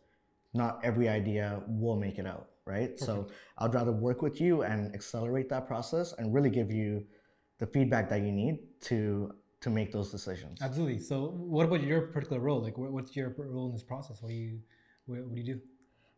not 0.53 0.79
every 0.83 1.09
idea 1.09 1.45
will 1.67 1.95
make 1.95 2.19
it 2.19 2.27
out, 2.27 2.49
right? 2.69 2.99
So 2.99 3.27
I'd 3.57 3.73
rather 3.73 3.91
work 3.91 4.21
with 4.21 4.39
you 4.39 4.61
and 4.61 4.93
accelerate 4.93 5.49
that 5.49 5.67
process 5.67 6.13
and 6.17 6.33
really 6.33 6.49
give 6.49 6.71
you 6.71 7.05
the 7.57 7.67
feedback 7.67 8.09
that 8.09 8.21
you 8.21 8.31
need 8.31 8.59
to 8.81 9.31
to 9.61 9.69
make 9.69 9.91
those 9.91 10.09
decisions. 10.09 10.61
Absolutely. 10.61 10.99
So, 10.99 11.33
what 11.35 11.65
about 11.65 11.83
your 11.83 12.01
particular 12.07 12.41
role? 12.41 12.61
Like, 12.63 12.77
what's 12.77 13.15
your 13.15 13.35
role 13.37 13.67
in 13.67 13.73
this 13.73 13.83
process? 13.83 14.21
What 14.21 14.29
do 14.29 14.35
you, 14.35 14.59
what, 15.05 15.19
what 15.25 15.35
do 15.35 15.41
you 15.41 15.55
do? 15.55 15.59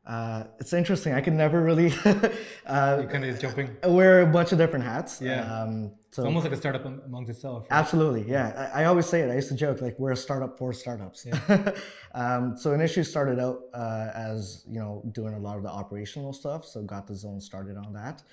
Uh, 0.05 0.45
it's 0.59 0.73
interesting. 0.73 1.13
I 1.13 1.21
can 1.21 1.37
never 1.37 1.61
really 1.61 1.93
uh, 2.65 2.97
You 3.01 3.07
kind 3.07 3.23
of 3.23 3.29
just 3.29 3.41
jumping. 3.41 3.69
wear 3.83 4.21
a 4.21 4.25
bunch 4.25 4.51
of 4.51 4.57
different 4.57 4.83
hats. 4.83 5.21
Yeah. 5.21 5.41
Um, 5.41 5.91
so 6.11 6.23
It's 6.23 6.25
almost 6.25 6.43
like 6.43 6.53
a 6.53 6.57
startup 6.57 6.83
amongst 6.85 7.29
itself. 7.29 7.67
right? 7.69 7.77
Absolutely, 7.79 8.29
yeah. 8.29 8.71
I, 8.73 8.81
I 8.81 8.85
always 8.85 9.05
say 9.05 9.21
it. 9.21 9.29
I 9.31 9.35
used 9.35 9.49
to 9.49 9.55
joke 9.55 9.79
like 9.79 9.97
we're 9.99 10.11
a 10.11 10.15
startup 10.17 10.57
for 10.57 10.73
startups. 10.73 11.25
um, 12.13 12.57
so 12.57 12.73
initially 12.73 13.03
started 13.05 13.39
out 13.39 13.59
uh, 13.73 14.09
as 14.13 14.65
you 14.67 14.79
know 14.79 15.03
doing 15.13 15.35
a 15.35 15.39
lot 15.39 15.55
of 15.57 15.63
the 15.63 15.69
operational 15.69 16.33
stuff. 16.33 16.65
So 16.65 16.81
got 16.81 17.07
the 17.07 17.15
zone 17.15 17.39
started 17.39 17.77
on 17.77 17.93
that, 17.93 18.23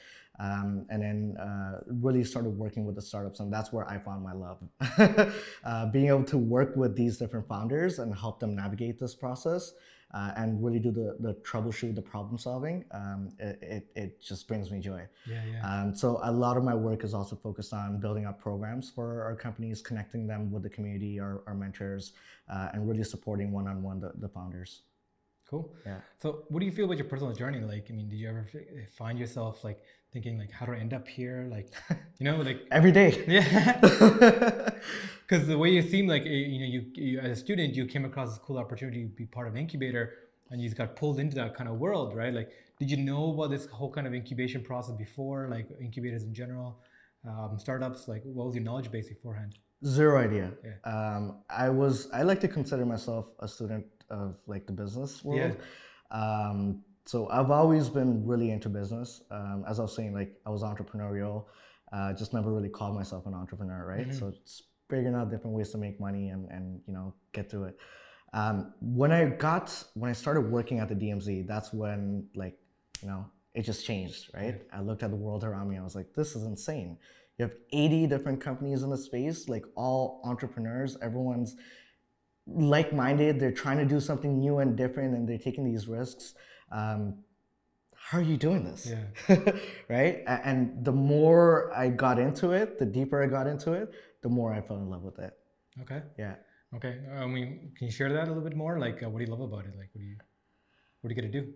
um, 0.41 0.87
and 0.91 1.03
then 1.03 1.37
uh, 1.39 1.81
really 1.87 2.25
started 2.25 2.51
working 2.51 2.85
with 2.85 2.97
the 2.97 3.03
startups, 3.03 3.39
and 3.41 3.53
that's 3.53 3.73
where 3.73 3.89
I 3.89 3.99
found 3.99 4.25
my 4.25 4.33
love. 4.33 4.59
uh, 5.65 5.87
being 5.93 6.09
able 6.09 6.25
to 6.25 6.39
work 6.39 6.75
with 6.77 6.97
these 6.97 7.17
different 7.19 7.47
founders 7.47 7.99
and 8.01 8.13
help 8.15 8.41
them 8.41 8.57
navigate 8.57 8.99
this 8.99 9.15
process. 9.15 9.73
Uh, 10.15 10.33
and 10.39 10.65
really 10.65 10.79
do 10.79 10.91
the, 10.91 11.17
the 11.21 11.35
troubleshoot, 11.43 11.95
the 11.95 12.01
problem 12.01 12.39
solving, 12.39 12.83
um, 12.93 13.29
it, 13.39 13.59
it, 13.61 13.87
it 13.95 14.23
just 14.23 14.49
brings 14.49 14.71
me 14.71 14.81
joy. 14.81 15.03
Yeah, 15.27 15.43
yeah. 15.53 15.61
Um, 15.71 15.95
so 15.95 16.19
a 16.23 16.33
lot 16.33 16.57
of 16.57 16.65
my 16.65 16.75
work 16.75 17.05
is 17.05 17.13
also 17.13 17.37
focused 17.37 17.75
on 17.75 18.01
building 18.01 18.25
up 18.25 18.41
programs 18.41 18.89
for 18.89 19.23
our 19.23 19.37
companies, 19.37 19.83
connecting 19.83 20.27
them 20.27 20.51
with 20.51 20.63
the 20.63 20.71
community, 20.71 21.21
our, 21.21 21.43
our 21.47 21.53
mentors, 21.53 22.13
uh, 22.49 22.69
and 22.73 22.89
really 22.89 23.05
supporting 23.05 23.53
one-on-one 23.53 24.01
the, 24.01 24.13
the 24.17 24.29
founders. 24.31 24.81
Cool. 25.49 25.75
Yeah. 25.87 26.01
So, 26.21 26.45
what 26.49 26.61
do 26.61 26.67
you 26.67 26.73
feel 26.73 26.85
about 26.85 26.99
your 26.99 27.07
personal 27.07 27.35
journey? 27.35 27.61
Like, 27.61 27.87
I 27.91 27.95
mean, 27.95 28.09
did 28.09 28.17
you 28.17 28.29
ever 28.29 28.47
find 28.97 29.19
yourself 29.19 29.65
like 29.65 29.83
thinking, 30.13 30.39
like, 30.39 30.51
how 30.51 30.67
do 30.67 30.73
I 30.73 30.77
end 30.77 30.95
up 30.95 31.07
here? 31.07 31.49
Like, 31.51 31.71
you 32.19 32.25
know, 32.25 32.37
like, 32.37 32.63
Every 32.71 32.93
day. 32.93 33.25
yeah. 33.29 34.71
Because 35.27 35.47
the 35.47 35.59
way 35.59 35.69
you 35.69 35.83
seem 35.83 36.07
like, 36.07 36.23
eh, 36.23 36.31
you 36.31 36.59
know, 36.59 36.65
you, 36.65 36.87
you 36.95 37.21
as 37.21 37.33
a 37.33 37.37
student, 37.37 37.75
you 37.75 37.85
came 37.85 38.07
across 38.07 38.31
this 38.31 38.39
cool 38.39 38.57
opportunity 38.57 39.03
to 39.03 39.09
be 39.09 39.27
part 39.27 39.47
of 39.47 39.53
an 39.53 39.61
incubator, 39.61 40.15
and 40.49 40.63
you 40.63 40.71
got 40.71 40.97
pulled 40.97 41.21
into 41.21 41.35
that 41.37 41.55
kind 41.55 41.69
of 41.69 41.79
world, 41.79 42.17
right? 42.17 42.33
Like, 42.33 42.51
did 42.79 42.91
you 42.91 42.97
know 42.97 43.35
about 43.35 43.51
this 43.51 43.67
whole 43.67 43.93
kind 43.93 44.07
of 44.07 44.15
incubation 44.15 44.63
process 44.63 44.95
before, 44.97 45.47
like 45.51 45.69
incubators 45.83 46.23
in 46.23 46.33
general, 46.33 46.79
um, 47.29 47.59
startups? 47.59 48.09
Like, 48.09 48.23
what 48.25 48.47
was 48.47 48.55
your 48.55 48.65
knowledge 48.65 48.91
base 48.91 49.11
beforehand? 49.11 49.59
Zero 49.85 50.19
idea. 50.19 50.53
Yeah. 50.65 50.91
Um, 50.91 51.43
I 51.51 51.69
was. 51.69 52.09
I 52.11 52.23
like 52.23 52.41
to 52.41 52.49
consider 52.49 52.87
myself 52.87 53.27
a 53.41 53.49
student 53.49 53.85
of 54.09 54.41
like 54.47 54.67
the 54.67 54.73
business 54.73 55.23
world. 55.23 55.57
Um, 56.11 56.83
so 57.09 57.27
I've 57.31 57.51
always 57.51 57.89
been 57.89 58.27
really 58.27 58.51
into 58.51 58.69
business. 58.69 59.23
Um, 59.31 59.65
as 59.67 59.79
I 59.79 59.83
was 59.83 59.97
saying, 59.97 60.13
like 60.13 60.35
I 60.45 60.51
was 60.51 60.63
entrepreneurial. 60.63 61.47
Uh, 61.91 62.13
just 62.13 62.35
never 62.35 62.53
really 62.53 62.69
called 62.69 62.95
myself 62.95 63.25
an 63.25 63.33
entrepreneur, 63.33 63.83
right? 63.87 64.13
So 64.15 64.29
it's 64.29 64.65
figuring 64.91 65.15
out 65.15 65.31
different 65.31 65.57
ways 65.57 65.71
to 65.71 65.79
make 65.79 65.99
money 65.99 66.29
and 66.29 66.51
and 66.51 66.83
you 66.87 66.93
know 66.93 67.15
get 67.33 67.51
through 67.51 67.65
it. 67.65 67.79
Um, 68.35 68.75
when 68.83 69.11
I 69.11 69.25
got 69.25 69.73
when 69.95 70.11
I 70.11 70.13
started 70.13 70.53
working 70.53 70.81
at 70.81 70.91
the 70.91 70.95
DMZ, 70.95 71.47
that's 71.47 71.73
when 71.73 72.27
like 72.35 72.59
you 73.01 73.09
know 73.09 73.25
it 73.55 73.63
just 73.63 73.87
changed, 73.87 74.29
right? 74.35 74.61
I 74.71 74.81
looked 74.83 75.03
at 75.03 75.09
the 75.09 75.17
world 75.17 75.45
around 75.45 75.71
me. 75.71 75.79
I 75.79 75.83
was 75.83 75.95
like, 75.95 76.13
this 76.15 76.37
is 76.37 76.43
insane. 76.43 76.99
You 77.39 77.45
have 77.45 77.55
80 77.73 78.07
different 78.09 78.39
companies 78.39 78.83
in 78.83 78.91
the 78.91 78.99
space, 78.99 79.49
like 79.49 79.65
all 79.77 80.21
entrepreneurs. 80.25 80.99
Everyone's 81.01 81.57
like-minded. 82.47 83.41
They're 83.41 83.51
trying 83.65 83.79
to 83.79 83.87
do 83.87 83.99
something 83.99 84.39
new 84.39 84.59
and 84.59 84.77
different, 84.77 85.15
and 85.15 85.27
they're 85.27 85.39
taking 85.39 85.65
these 85.65 85.89
risks. 85.89 86.35
Um, 86.71 87.19
how 87.95 88.19
are 88.19 88.23
you 88.23 88.37
doing 88.37 88.65
this? 88.65 88.91
Yeah. 89.29 89.53
right? 89.89 90.23
And 90.27 90.85
the 90.85 90.93
more 90.93 91.73
I 91.77 91.89
got 91.89 92.19
into 92.19 92.53
it, 92.53 92.79
the 92.79 92.87
deeper 92.87 93.23
I 93.23 93.27
got 93.27 93.47
into 93.47 93.73
it, 93.73 93.93
the 94.23 94.29
more 94.29 94.53
I 94.53 94.61
fell 94.61 94.77
in 94.79 94.89
love 94.89 95.03
with 95.03 95.19
it. 95.19 95.37
Okay. 95.83 96.03
Yeah. 96.19 96.37
Okay. 96.75 97.01
I 97.15 97.27
mean, 97.27 97.73
can 97.77 97.87
you 97.87 97.93
share 97.93 98.13
that 98.13 98.25
a 98.25 98.29
little 98.29 98.43
bit 98.43 98.57
more? 98.57 98.79
Like, 98.79 99.03
uh, 99.03 99.09
what 99.09 99.19
do 99.19 99.25
you 99.25 99.31
love 99.31 99.41
about 99.41 99.65
it? 99.67 99.75
Like, 99.77 99.91
what 99.93 100.01
do 100.01 100.07
you, 100.07 100.17
what 101.01 101.09
do 101.09 101.15
you 101.15 101.23
to 101.23 101.29
do? 101.29 101.53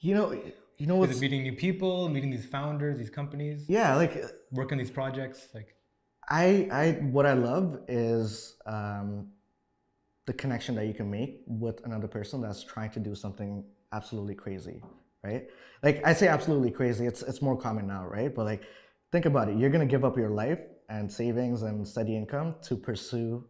You 0.00 0.14
know, 0.14 0.32
you 0.78 0.86
know 0.86 0.96
what's 0.96 1.20
meeting 1.20 1.42
new 1.44 1.54
people, 1.54 2.08
meeting 2.08 2.30
these 2.30 2.46
founders, 2.46 2.98
these 2.98 3.10
companies, 3.10 3.66
yeah, 3.68 3.94
like 3.94 4.24
working 4.50 4.78
these 4.78 4.90
projects? 4.90 5.48
Like, 5.54 5.76
I, 6.28 6.68
I, 6.72 6.90
what 7.10 7.24
I 7.24 7.34
love 7.34 7.80
is 7.88 8.56
um, 8.66 9.28
the 10.26 10.32
connection 10.32 10.74
that 10.74 10.86
you 10.86 10.94
can 10.94 11.10
make 11.10 11.42
with 11.46 11.84
another 11.84 12.08
person 12.08 12.40
that's 12.40 12.64
trying 12.64 12.90
to 12.90 13.00
do 13.00 13.14
something 13.14 13.64
absolutely 13.92 14.34
crazy, 14.34 14.82
right? 15.22 15.46
Like 15.82 16.04
I 16.06 16.12
say 16.12 16.28
absolutely 16.28 16.70
crazy. 16.70 17.06
It's 17.06 17.22
it's 17.22 17.42
more 17.42 17.56
common 17.56 17.86
now, 17.86 18.06
right? 18.06 18.34
But 18.34 18.46
like, 18.46 18.62
think 19.10 19.26
about 19.26 19.48
it. 19.48 19.56
You're 19.56 19.70
gonna 19.70 19.86
give 19.86 20.04
up 20.04 20.16
your 20.16 20.30
life 20.30 20.60
and 20.88 21.10
savings 21.10 21.62
and 21.62 21.86
steady 21.86 22.16
income 22.16 22.54
to 22.62 22.76
pursue 22.76 23.44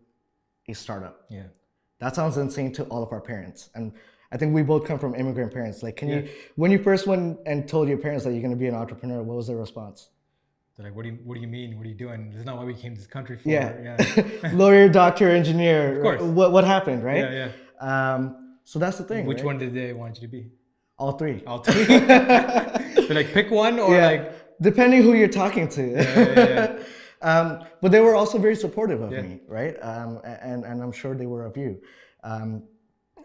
a 0.69 0.73
startup. 0.75 1.25
Yeah. 1.29 1.47
That 1.99 2.15
sounds 2.15 2.37
insane 2.37 2.73
to 2.75 2.85
all 2.85 3.03
of 3.03 3.13
our 3.13 3.21
parents. 3.21 3.71
And 3.75 3.93
I 4.33 4.37
think 4.37 4.55
we 4.55 4.63
both 4.63 4.85
come 4.85 4.99
from 4.99 5.15
immigrant 5.15 5.53
parents. 5.53 5.83
Like, 5.83 5.97
can 5.97 6.09
Yeah. 6.09 6.17
you, 6.17 6.29
when 6.57 6.71
you 6.71 6.83
first 6.83 7.07
went 7.07 7.39
and 7.47 7.69
told 7.69 7.89
your 7.89 7.99
parents 7.99 8.25
that 8.25 8.33
you're 8.33 8.41
going 8.41 8.53
to 8.55 8.59
be 8.59 8.67
an 8.67 8.75
entrepreneur, 8.75 9.23
what 9.23 9.37
was 9.37 9.47
their 9.47 9.57
response? 9.57 10.09
They're 10.77 10.87
like, 10.87 10.97
what 10.97 11.03
do 11.03 11.11
you 11.11 11.19
what 11.25 11.35
do 11.35 11.41
you 11.41 11.47
mean? 11.49 11.77
What 11.77 11.85
are 11.87 11.89
you 11.89 11.95
doing? 11.95 12.31
This 12.31 12.41
is 12.41 12.47
not 12.47 12.57
why 12.57 12.65
we 12.65 12.75
came 12.75 12.95
to 12.95 12.99
this 12.99 13.07
country 13.07 13.37
for. 13.37 13.49
Yeah. 13.49 13.97
Yeah. 14.17 14.51
Lawyer, 14.55 14.89
doctor, 14.89 15.29
engineer. 15.29 15.97
Of 15.97 16.03
course. 16.03 16.23
What, 16.23 16.51
what 16.53 16.65
happened, 16.65 17.05
right? 17.05 17.31
yeah. 17.31 17.51
yeah. 17.83 18.15
Um, 18.15 18.42
so 18.65 18.79
that's 18.79 18.99
the 18.99 19.05
thing. 19.05 19.27
Which 19.27 19.39
right? 19.39 19.47
one 19.47 19.59
did 19.59 19.75
they 19.75 19.93
want 19.93 20.17
you 20.17 20.23
to 20.23 20.29
be? 20.29 20.51
All 20.99 21.13
three. 21.13 21.43
All 21.47 21.59
three. 21.59 21.85
They're 21.85 23.09
like, 23.11 23.33
pick 23.33 23.51
one 23.51 23.79
or 23.79 23.95
yeah. 23.95 24.07
like, 24.07 24.61
depending 24.61 25.03
who 25.03 25.15
you're 25.15 25.29
talking 25.29 25.69
to. 25.69 25.91
yeah, 25.91 26.35
yeah. 26.39 26.83
um, 27.23 27.65
but 27.81 27.91
they 27.91 28.01
were 28.01 28.15
also 28.15 28.39
very 28.39 28.57
supportive 28.57 29.01
of 29.01 29.11
me, 29.11 29.41
right? 29.49 29.77
Um, 29.83 30.21
and 30.25 30.65
and 30.65 30.83
I'm 30.83 30.93
sure 30.93 31.15
they 31.15 31.27
were 31.27 31.45
of 31.45 31.57
you. 31.57 31.81
Um, 32.23 32.63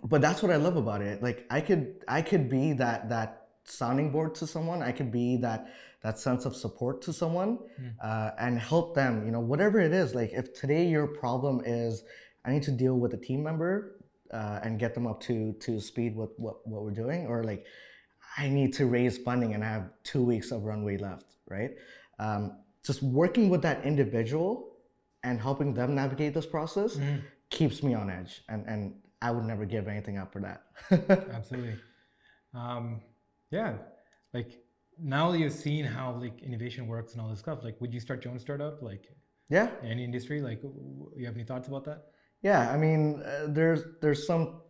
but 0.03 0.21
that's 0.21 0.41
what 0.41 0.51
I 0.51 0.55
love 0.55 0.77
about 0.77 1.01
it. 1.01 1.21
Like 1.21 1.45
I 1.49 1.61
could 1.61 2.03
I 2.07 2.21
could 2.21 2.49
be 2.49 2.73
that 2.73 3.09
that 3.09 3.47
sounding 3.65 4.11
board 4.11 4.35
to 4.35 4.47
someone. 4.47 4.81
I 4.81 4.91
could 4.91 5.11
be 5.11 5.37
that 5.37 5.67
that 6.03 6.19
sense 6.19 6.45
of 6.45 6.55
support 6.55 7.01
to 7.01 7.13
someone 7.13 7.59
uh, 8.01 8.31
and 8.39 8.59
help 8.59 8.95
them. 8.95 9.25
You 9.25 9.31
know, 9.31 9.39
whatever 9.39 9.79
it 9.79 9.93
is. 9.93 10.15
Like 10.15 10.31
if 10.33 10.53
today 10.53 10.87
your 10.87 11.07
problem 11.07 11.61
is 11.65 12.03
I 12.45 12.51
need 12.51 12.63
to 12.63 12.71
deal 12.71 12.95
with 12.95 13.13
a 13.13 13.17
team 13.17 13.43
member 13.43 13.96
uh, 14.31 14.59
and 14.63 14.79
get 14.79 14.93
them 14.93 15.07
up 15.07 15.19
to 15.21 15.53
to 15.61 15.79
speed 15.79 16.15
with 16.15 16.31
what 16.37 16.65
what 16.67 16.83
we're 16.83 16.91
doing, 16.91 17.27
or 17.27 17.43
like 17.43 17.65
I 18.37 18.47
need 18.49 18.73
to 18.73 18.85
raise 18.85 19.17
funding 19.17 19.53
and 19.55 19.63
I 19.63 19.67
have 19.67 19.89
two 20.03 20.23
weeks 20.23 20.51
of 20.51 20.63
runway 20.63 20.97
left, 20.97 21.25
right? 21.49 21.71
Um, 22.19 22.57
just 22.83 23.01
working 23.03 23.49
with 23.49 23.61
that 23.63 23.83
individual 23.85 24.73
and 25.23 25.39
helping 25.41 25.73
them 25.73 25.95
navigate 25.95 26.33
this 26.33 26.45
process 26.45 26.95
Mm-hmm. 26.97 27.17
keeps 27.49 27.81
me 27.83 27.93
on 27.93 28.09
edge, 28.09 28.43
and 28.49 28.65
and 28.67 28.93
I 29.21 29.31
would 29.31 29.45
never 29.45 29.65
give 29.65 29.87
anything 29.87 30.17
up 30.17 30.31
for 30.31 30.41
that. 30.41 30.63
Absolutely. 31.33 31.75
Um, 32.53 33.01
yeah. 33.51 33.73
Like 34.33 34.59
now 34.99 35.31
that 35.31 35.39
you've 35.39 35.53
seen 35.53 35.85
how 35.85 36.11
like 36.19 36.41
innovation 36.43 36.87
works 36.87 37.13
and 37.13 37.21
all 37.21 37.29
this 37.29 37.39
stuff, 37.39 37.63
like 37.63 37.79
would 37.81 37.93
you 37.93 37.99
start 37.99 38.23
your 38.23 38.33
own 38.33 38.39
startup? 38.39 38.81
Like 38.81 39.09
yeah, 39.49 39.69
any 39.83 40.03
industry? 40.03 40.41
Like 40.41 40.61
you 41.15 41.25
have 41.25 41.35
any 41.35 41.43
thoughts 41.45 41.67
about 41.67 41.85
that? 41.85 42.07
Yeah. 42.41 42.71
I 42.71 42.77
mean, 42.77 43.21
uh, 43.23 43.47
there's 43.49 43.83
there's 44.01 44.25
some 44.25 44.61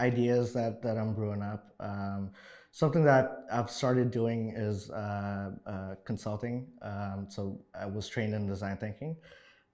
ideas 0.00 0.52
that 0.52 0.82
that 0.82 0.96
I'm 0.96 1.14
brewing 1.14 1.42
up. 1.42 1.74
Um, 1.80 2.30
something 2.72 3.04
that 3.04 3.46
I've 3.50 3.70
started 3.70 4.10
doing 4.10 4.52
is 4.54 4.90
uh, 4.90 5.50
uh, 5.66 5.94
consulting. 6.04 6.66
Um, 6.82 7.26
so 7.28 7.60
I 7.78 7.86
was 7.86 8.06
trained 8.08 8.34
in 8.34 8.46
design 8.46 8.76
thinking. 8.76 9.16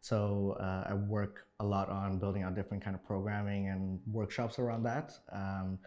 So 0.01 0.57
uh, 0.61 0.85
I 0.91 0.95
work 0.95 1.47
a 1.61 1.65
lot 1.65 1.89
on 1.89 2.19
building 2.19 2.43
out 2.43 2.55
different 2.55 2.83
kind 2.83 2.95
of 2.95 3.05
programming 3.05 3.69
and 3.69 4.01
workshops 4.07 4.59
around 4.59 4.83
that. 4.85 5.13
Um, 5.33 5.79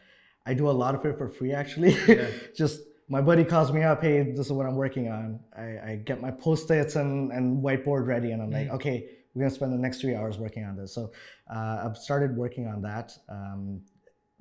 I 0.45 0.53
do 0.53 0.69
a 0.69 0.71
lot 0.71 0.95
of 0.95 1.05
it 1.05 1.17
for 1.17 1.29
free, 1.29 1.53
actually. 1.53 1.97
Yeah. 2.07 2.27
Just 2.55 2.81
my 3.09 3.21
buddy 3.21 3.43
calls 3.43 3.71
me 3.71 3.83
up, 3.83 4.01
hey, 4.01 4.31
this 4.31 4.47
is 4.47 4.51
what 4.51 4.65
I'm 4.65 4.75
working 4.75 5.09
on. 5.09 5.39
I, 5.55 5.91
I 5.91 6.01
get 6.03 6.21
my 6.21 6.31
post-its 6.31 6.95
and, 6.95 7.31
and 7.31 7.63
whiteboard 7.63 8.07
ready, 8.07 8.31
and 8.31 8.41
I'm 8.41 8.51
like, 8.51 8.69
okay, 8.71 9.09
we're 9.35 9.43
gonna 9.43 9.53
spend 9.53 9.73
the 9.73 9.77
next 9.77 9.99
three 10.01 10.15
hours 10.15 10.37
working 10.37 10.63
on 10.63 10.77
this. 10.77 10.95
So 10.95 11.11
uh, 11.53 11.83
I've 11.85 11.97
started 11.97 12.35
working 12.35 12.67
on 12.67 12.81
that. 12.83 13.11
Um, 13.29 13.81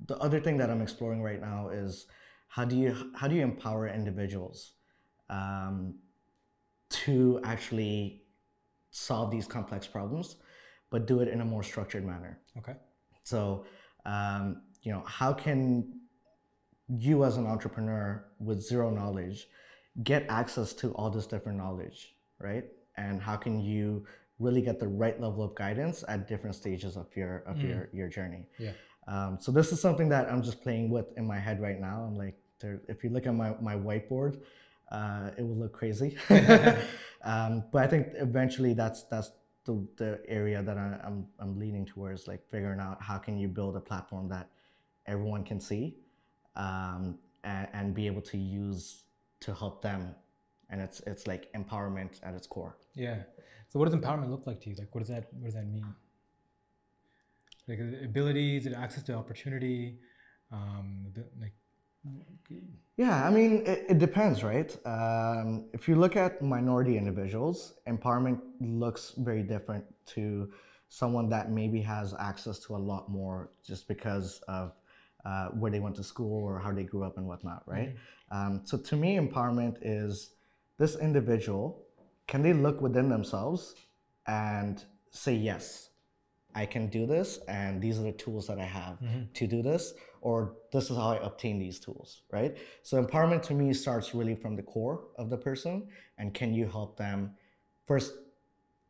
the 0.07 0.17
other 0.17 0.39
thing 0.39 0.57
that 0.57 0.69
I'm 0.69 0.81
exploring 0.81 1.21
right 1.21 1.41
now 1.41 1.69
is 1.69 2.07
how 2.47 2.65
do 2.65 2.77
you 2.77 3.11
how 3.15 3.27
do 3.27 3.35
you 3.35 3.43
empower 3.43 3.87
individuals 3.87 4.71
um, 5.29 5.95
to 6.89 7.41
actually 7.43 8.23
solve 8.91 9.29
these 9.29 9.45
complex 9.45 9.85
problems, 9.85 10.37
but 10.89 11.05
do 11.05 11.19
it 11.19 11.27
in 11.27 11.41
a 11.41 11.45
more 11.45 11.63
structured 11.63 12.05
manner. 12.05 12.39
Okay. 12.57 12.75
So, 13.23 13.65
um, 14.05 14.61
you 14.83 14.91
know, 14.93 15.03
how 15.05 15.33
can 15.33 15.99
you 16.87 17.25
as 17.25 17.37
an 17.37 17.47
entrepreneur 17.47 18.25
with 18.39 18.61
zero 18.61 18.89
knowledge 18.89 19.47
get 20.03 20.25
access 20.29 20.73
to 20.73 20.91
all 20.93 21.09
this 21.09 21.25
different 21.25 21.57
knowledge, 21.57 22.15
right? 22.39 22.65
And 22.97 23.21
how 23.21 23.35
can 23.35 23.59
you 23.59 24.05
really 24.39 24.61
get 24.61 24.79
the 24.79 24.87
right 24.87 25.19
level 25.19 25.43
of 25.43 25.55
guidance 25.55 26.03
at 26.07 26.27
different 26.27 26.55
stages 26.55 26.97
of 26.97 27.07
your 27.15 27.43
of 27.47 27.61
your 27.61 27.89
your 27.93 28.07
journey? 28.07 28.47
Yeah. 28.57 28.71
Um, 29.07 29.37
so 29.39 29.51
this 29.51 29.71
is 29.71 29.79
something 29.79 30.09
that 30.09 30.31
I'm 30.31 30.41
just 30.41 30.61
playing 30.61 30.89
with 30.89 31.05
in 31.17 31.25
my 31.27 31.39
head 31.39 31.61
right 31.61 31.79
now. 31.79 32.03
I'm 32.07 32.15
like, 32.15 32.35
there, 32.59 32.81
if 32.87 33.03
you 33.03 33.09
look 33.09 33.27
at 33.27 33.35
my, 33.35 33.53
my 33.61 33.75
whiteboard, 33.75 34.39
uh, 34.91 35.31
it 35.37 35.43
will 35.43 35.55
look 35.55 35.73
crazy. 35.73 36.17
um, 37.23 37.63
but 37.71 37.83
I 37.83 37.87
think 37.87 38.07
eventually 38.15 38.73
that's 38.73 39.03
that's 39.03 39.31
the, 39.65 39.85
the 39.97 40.21
area 40.27 40.61
that 40.61 40.77
I, 40.77 40.99
I'm 41.03 41.27
I'm 41.39 41.59
leaning 41.59 41.85
towards, 41.85 42.27
like 42.27 42.47
figuring 42.49 42.79
out 42.79 43.01
how 43.01 43.17
can 43.17 43.37
you 43.37 43.47
build 43.47 43.75
a 43.75 43.79
platform 43.79 44.29
that 44.29 44.49
everyone 45.05 45.43
can 45.43 45.59
see, 45.59 45.97
um, 46.55 47.17
and, 47.43 47.67
and 47.73 47.93
be 47.93 48.07
able 48.07 48.21
to 48.21 48.37
use 48.37 49.03
to 49.41 49.53
help 49.53 49.81
them, 49.81 50.15
and 50.69 50.81
it's 50.81 50.99
it's 51.01 51.27
like 51.27 51.51
empowerment 51.53 52.19
at 52.23 52.33
its 52.33 52.47
core. 52.47 52.77
Yeah. 52.93 53.23
So 53.69 53.79
what 53.79 53.89
does 53.89 53.95
empowerment 53.99 54.29
look 54.29 54.45
like 54.45 54.61
to 54.61 54.69
you? 54.69 54.75
Like 54.77 54.93
what 54.93 55.01
does 55.01 55.09
that 55.09 55.27
what 55.33 55.45
does 55.45 55.55
that 55.55 55.67
mean? 55.67 55.85
Like 57.67 57.79
abilities, 58.03 58.67
is 58.67 58.73
access 58.73 59.03
to 59.03 59.13
opportunity? 59.13 59.97
Um, 60.51 61.07
like 61.41 61.53
Yeah, 62.97 63.25
I 63.27 63.31
mean, 63.31 63.63
it, 63.65 63.85
it 63.89 63.97
depends, 63.99 64.43
right? 64.43 64.75
Um, 64.85 65.65
if 65.73 65.87
you 65.87 65.95
look 65.95 66.15
at 66.15 66.41
minority 66.41 66.97
individuals, 66.97 67.73
empowerment 67.87 68.39
looks 68.61 69.13
very 69.17 69.41
different 69.41 69.83
to 70.07 70.51
someone 70.89 71.27
that 71.29 71.51
maybe 71.51 71.81
has 71.81 72.13
access 72.19 72.59
to 72.59 72.75
a 72.75 72.77
lot 72.77 73.09
more 73.09 73.49
just 73.65 73.87
because 73.87 74.39
of 74.47 74.73
uh, 75.25 75.47
where 75.49 75.71
they 75.71 75.79
went 75.79 75.95
to 75.95 76.03
school 76.03 76.43
or 76.43 76.59
how 76.59 76.71
they 76.71 76.83
grew 76.83 77.03
up 77.03 77.17
and 77.17 77.27
whatnot, 77.27 77.63
right? 77.65 77.95
Um, 78.31 78.61
so 78.63 78.77
to 78.77 78.95
me, 78.95 79.17
empowerment 79.17 79.77
is 79.81 80.35
this 80.77 80.95
individual 80.95 81.84
can 82.27 82.41
they 82.41 82.53
look 82.53 82.81
within 82.81 83.09
themselves 83.09 83.75
and 84.27 84.83
say, 85.11 85.33
yes, 85.33 85.89
I 86.55 86.65
can 86.65 86.87
do 86.87 87.05
this, 87.05 87.39
and 87.49 87.81
these 87.81 87.99
are 87.99 88.03
the 88.03 88.13
tools 88.13 88.47
that 88.47 88.59
I 88.59 88.63
have 88.63 88.97
to 89.33 89.45
do 89.45 89.61
this, 89.61 89.93
or 90.21 90.55
this 90.71 90.89
is 90.89 90.95
how 90.95 91.11
I 91.11 91.17
obtain 91.17 91.59
these 91.59 91.79
tools, 91.79 92.21
right? 92.31 92.57
So 92.81 93.03
empowerment 93.03 93.41
to 93.43 93.53
me 93.53 93.73
starts 93.73 94.15
really 94.15 94.35
from 94.35 94.55
the 94.55 94.63
core 94.63 95.01
of 95.17 95.29
the 95.29 95.37
person, 95.37 95.89
and 96.17 96.33
can 96.33 96.53
you 96.53 96.67
help 96.67 96.97
them 96.97 97.31
first 97.85 98.13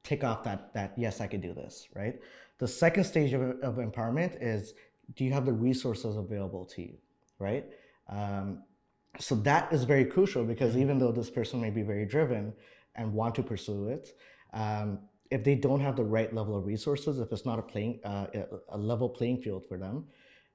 take 0.03 0.23
off 0.23 0.43
that 0.43 0.75
that 0.75 0.93
yes, 0.95 1.19
I 1.21 1.27
could 1.27 1.41
do 1.41 1.53
this, 1.53 1.87
right? 1.95 2.19
The 2.59 2.67
second 2.67 3.03
stage 3.03 3.33
of, 3.33 3.41
of 3.41 3.75
empowerment 3.77 4.37
is 4.39 4.75
do 5.15 5.25
you 5.25 5.33
have 5.33 5.45
the 5.47 5.53
resources 5.53 6.15
available 6.15 6.65
to 6.65 6.83
you, 6.83 6.97
right? 7.39 7.65
Um, 8.07 8.63
so 9.19 9.33
that 9.35 9.73
is 9.73 9.85
very 9.85 10.05
crucial 10.05 10.43
because 10.43 10.77
even 10.77 10.99
though 10.99 11.11
this 11.11 11.31
person 11.31 11.59
may 11.61 11.71
be 11.71 11.81
very 11.81 12.05
driven 12.05 12.53
and 12.95 13.13
want 13.13 13.35
to 13.35 13.43
pursue 13.43 13.87
it, 13.89 14.13
um, 14.53 14.99
if 15.31 15.43
they 15.43 15.55
don't 15.55 15.81
have 15.81 15.95
the 15.95 16.03
right 16.03 16.33
level 16.33 16.55
of 16.55 16.65
resources, 16.65 17.19
if 17.19 17.31
it's 17.31 17.45
not 17.45 17.59
a 17.59 17.61
playing 17.61 17.99
uh, 18.03 18.27
a- 18.69 18.77
level 18.77 19.09
playing 19.09 19.41
field 19.41 19.65
for 19.67 19.77
them, 19.77 20.05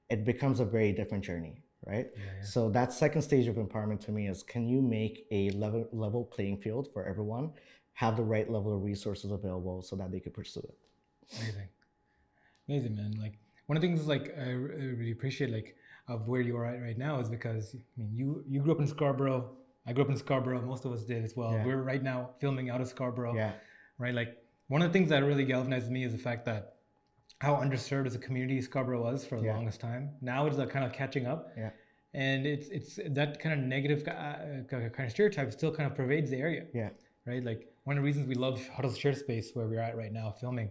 it 0.09 0.25
becomes 0.25 0.59
a 0.59 0.65
very 0.65 0.91
different 0.91 1.23
journey, 1.23 1.61
right? 1.85 2.07
So 2.41 2.69
that 2.71 2.93
second 2.93 3.21
stage 3.21 3.47
of 3.47 3.55
empowerment 3.55 3.99
to 4.05 4.11
me 4.11 4.27
is 4.27 4.43
can 4.43 4.67
you 4.67 4.81
make 4.81 5.27
a 5.31 5.49
level 5.51 5.87
level 5.91 6.23
playing 6.25 6.57
field 6.61 6.89
for 6.93 7.05
everyone, 7.05 7.51
have 7.93 8.15
the 8.17 8.23
right 8.23 8.49
level 8.49 8.75
of 8.75 8.83
resources 8.83 9.31
available 9.31 9.81
so 9.81 9.95
that 9.95 10.11
they 10.11 10.19
could 10.19 10.33
pursue 10.33 10.61
it. 10.61 10.77
Amazing, 11.37 11.67
amazing, 12.67 12.95
man. 12.95 13.11
Like 13.21 13.37
one 13.67 13.77
of 13.77 13.81
the 13.81 13.87
things 13.87 14.07
like 14.07 14.33
I 14.37 14.49
really 14.51 15.11
appreciate 15.11 15.51
like 15.51 15.75
of 16.07 16.27
where 16.27 16.41
you 16.41 16.57
are 16.57 16.65
at 16.65 16.81
right 16.81 16.97
now 16.97 17.19
is 17.19 17.29
because 17.29 17.75
I 17.75 17.99
mean 17.99 18.11
you 18.13 18.43
you 18.47 18.61
grew 18.61 18.73
up 18.73 18.79
in 18.79 18.87
Scarborough. 18.87 19.51
I 19.91 19.93
grew 19.93 20.05
up 20.05 20.09
in 20.09 20.15
Scarborough. 20.15 20.61
Most 20.61 20.85
of 20.85 20.93
us 20.93 21.03
did 21.03 21.21
as 21.25 21.35
well. 21.35 21.51
Yeah. 21.51 21.65
We're 21.65 21.81
right 21.81 22.01
now 22.01 22.29
filming 22.39 22.69
out 22.69 22.79
of 22.79 22.87
Scarborough. 22.87 23.35
Yeah, 23.35 23.51
Right. 23.97 24.13
Like 24.13 24.37
one 24.69 24.81
of 24.81 24.87
the 24.87 24.93
things 24.93 25.09
that 25.09 25.21
really 25.25 25.43
galvanized 25.43 25.91
me 25.91 26.05
is 26.05 26.13
the 26.13 26.17
fact 26.17 26.45
that 26.45 26.75
how 27.39 27.55
underserved 27.55 28.05
as 28.07 28.15
a 28.15 28.19
community 28.19 28.61
Scarborough 28.61 29.01
was 29.03 29.25
for 29.25 29.37
the 29.37 29.47
Yeah. 29.47 29.55
longest 29.57 29.81
time. 29.81 30.11
Now 30.21 30.45
it's 30.47 30.55
like 30.57 30.69
kind 30.69 30.85
of 30.85 30.93
catching 30.93 31.25
up. 31.27 31.51
yeah, 31.57 31.71
And 32.13 32.45
it's 32.47 32.69
it's 32.69 32.99
that 33.19 33.39
kind 33.41 33.53
of 33.59 33.65
negative 33.67 34.07
uh, 34.07 34.63
kind 34.69 35.05
of 35.07 35.11
stereotype 35.11 35.51
still 35.51 35.73
kind 35.77 35.91
of 35.91 35.97
pervades 35.97 36.29
the 36.31 36.37
area 36.37 36.63
yeah, 36.73 36.91
right? 37.25 37.43
Like 37.43 37.67
one 37.83 37.97
of 37.97 38.01
the 38.01 38.05
reasons 38.05 38.27
we 38.27 38.35
love 38.35 38.65
Huddle 38.69 38.93
Share 38.93 39.13
Space 39.25 39.47
where 39.55 39.67
we're 39.67 39.81
at 39.89 39.97
right 39.97 40.13
now 40.13 40.31
filming. 40.39 40.69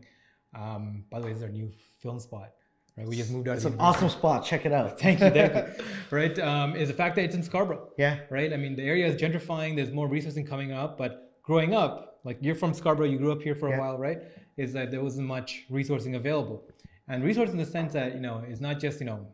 Um, 0.54 1.04
by 1.10 1.18
the 1.20 1.26
way, 1.26 1.32
this 1.32 1.38
is 1.42 1.44
our 1.44 1.50
new 1.60 1.70
film 2.02 2.18
spot, 2.20 2.54
right? 3.00 3.08
We 3.08 3.16
just 3.16 3.30
moved 3.30 3.48
out 3.48 3.56
it's 3.56 3.64
an 3.64 3.76
awesome 3.78 4.08
spot. 4.08 4.44
Check 4.44 4.66
it 4.66 4.72
out. 4.72 4.98
Thank 5.00 5.20
you, 5.20 5.30
thank 5.30 5.54
you. 5.54 5.84
right? 6.10 6.38
Um, 6.38 6.76
is 6.76 6.88
the 6.88 6.94
fact 6.94 7.16
that 7.16 7.24
it's 7.24 7.34
in 7.34 7.42
Scarborough, 7.42 7.88
Yeah, 7.98 8.20
right? 8.30 8.52
I 8.52 8.56
mean, 8.56 8.76
the 8.76 8.82
area 8.82 9.06
is 9.06 9.20
gentrifying. 9.20 9.76
There's 9.76 9.90
more 9.90 10.08
resourcing 10.08 10.46
coming 10.48 10.72
up, 10.72 10.96
but 10.98 11.32
growing 11.42 11.74
up, 11.74 12.20
like 12.24 12.38
you're 12.40 12.54
from 12.54 12.72
Scarborough, 12.74 13.06
you 13.06 13.18
grew 13.18 13.32
up 13.32 13.42
here 13.42 13.54
for 13.54 13.68
a 13.68 13.70
Yeah. 13.72 13.80
while, 13.80 13.98
right? 13.98 14.18
Is 14.56 14.72
that 14.74 14.90
there 14.90 15.02
wasn't 15.02 15.26
much 15.26 15.64
resourcing 15.70 16.16
available, 16.16 16.68
and 17.08 17.24
resource 17.24 17.50
in 17.50 17.56
the 17.56 17.64
sense 17.66 17.92
that 17.94 18.14
you 18.14 18.20
know 18.20 18.44
it's 18.46 18.60
not 18.60 18.78
just 18.78 19.00
you 19.00 19.06
know 19.06 19.26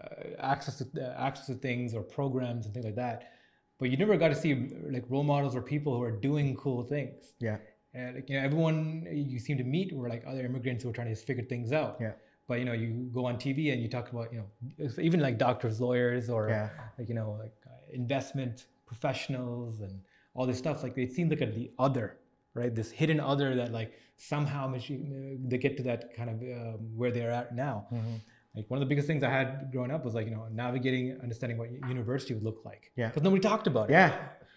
uh, 0.00 0.06
access 0.38 0.78
to 0.78 0.84
uh, 1.02 1.14
access 1.28 1.46
to 1.46 1.54
things 1.54 1.94
or 1.94 2.02
programs 2.02 2.64
and 2.66 2.72
things 2.74 2.86
like 2.86 2.94
that, 2.96 3.32
but 3.78 3.90
you 3.90 3.96
never 3.96 4.16
got 4.16 4.28
to 4.28 4.34
see 4.36 4.54
like 4.88 5.04
role 5.08 5.24
models 5.24 5.56
or 5.56 5.62
people 5.62 5.94
who 5.96 6.02
are 6.02 6.12
doing 6.28 6.54
cool 6.56 6.82
things. 6.84 7.32
yeah, 7.40 7.56
uh, 7.98 8.12
like, 8.14 8.28
you 8.30 8.38
know, 8.38 8.44
everyone 8.44 9.06
you 9.10 9.38
seem 9.38 9.56
to 9.58 9.64
meet 9.64 9.92
were 9.92 10.08
like 10.08 10.22
other 10.26 10.44
immigrants 10.44 10.82
who 10.82 10.88
were 10.90 10.94
trying 10.94 11.08
to 11.08 11.16
figure 11.16 11.44
things 11.44 11.72
out. 11.72 11.96
Yeah. 12.00 12.12
But 12.48 12.58
you 12.60 12.64
know, 12.64 12.72
you 12.72 13.10
go 13.12 13.26
on 13.26 13.36
TV 13.36 13.72
and 13.72 13.82
you 13.82 13.88
talk 13.88 14.10
about 14.12 14.32
you 14.32 14.38
know 14.40 14.88
even 15.00 15.20
like 15.20 15.36
doctors, 15.38 15.80
lawyers, 15.80 16.30
or 16.30 16.48
Yeah. 16.48 16.68
like 16.98 17.08
you 17.08 17.14
know 17.14 17.36
like 17.40 17.54
uh, 17.66 17.70
investment 17.92 18.66
professionals 18.86 19.80
and 19.80 20.00
all 20.34 20.46
this 20.46 20.58
stuff. 20.58 20.82
Like 20.82 20.96
it 20.98 21.12
seems 21.12 21.30
like 21.30 21.40
the 21.40 21.70
other, 21.78 22.18
right? 22.54 22.72
This 22.74 22.90
hidden 22.90 23.20
other 23.20 23.54
that 23.56 23.72
like 23.72 23.92
somehow 24.16 24.72
they 24.72 25.58
get 25.58 25.76
to 25.78 25.82
that 25.84 26.14
kind 26.16 26.30
of 26.30 26.36
um, 26.56 26.80
where 26.96 27.10
they're 27.10 27.30
at 27.32 27.54
now. 27.54 27.86
Mhm. 27.92 28.20
Like 28.54 28.70
one 28.70 28.78
of 28.78 28.84
the 28.86 28.90
biggest 28.92 29.06
things 29.06 29.22
I 29.22 29.28
had 29.30 29.70
growing 29.72 29.90
up 29.90 30.04
was 30.04 30.14
like 30.14 30.26
you 30.28 30.34
know 30.36 30.46
navigating, 30.52 31.18
understanding 31.22 31.58
what 31.58 31.70
university 31.88 32.32
would 32.34 32.44
look 32.44 32.60
like. 32.64 32.92
Yeah. 32.96 33.08
Because 33.08 33.22
nobody 33.22 33.40
talked 33.40 33.66
about 33.66 33.90
it 33.90 33.94
Yeah. 33.94 34.12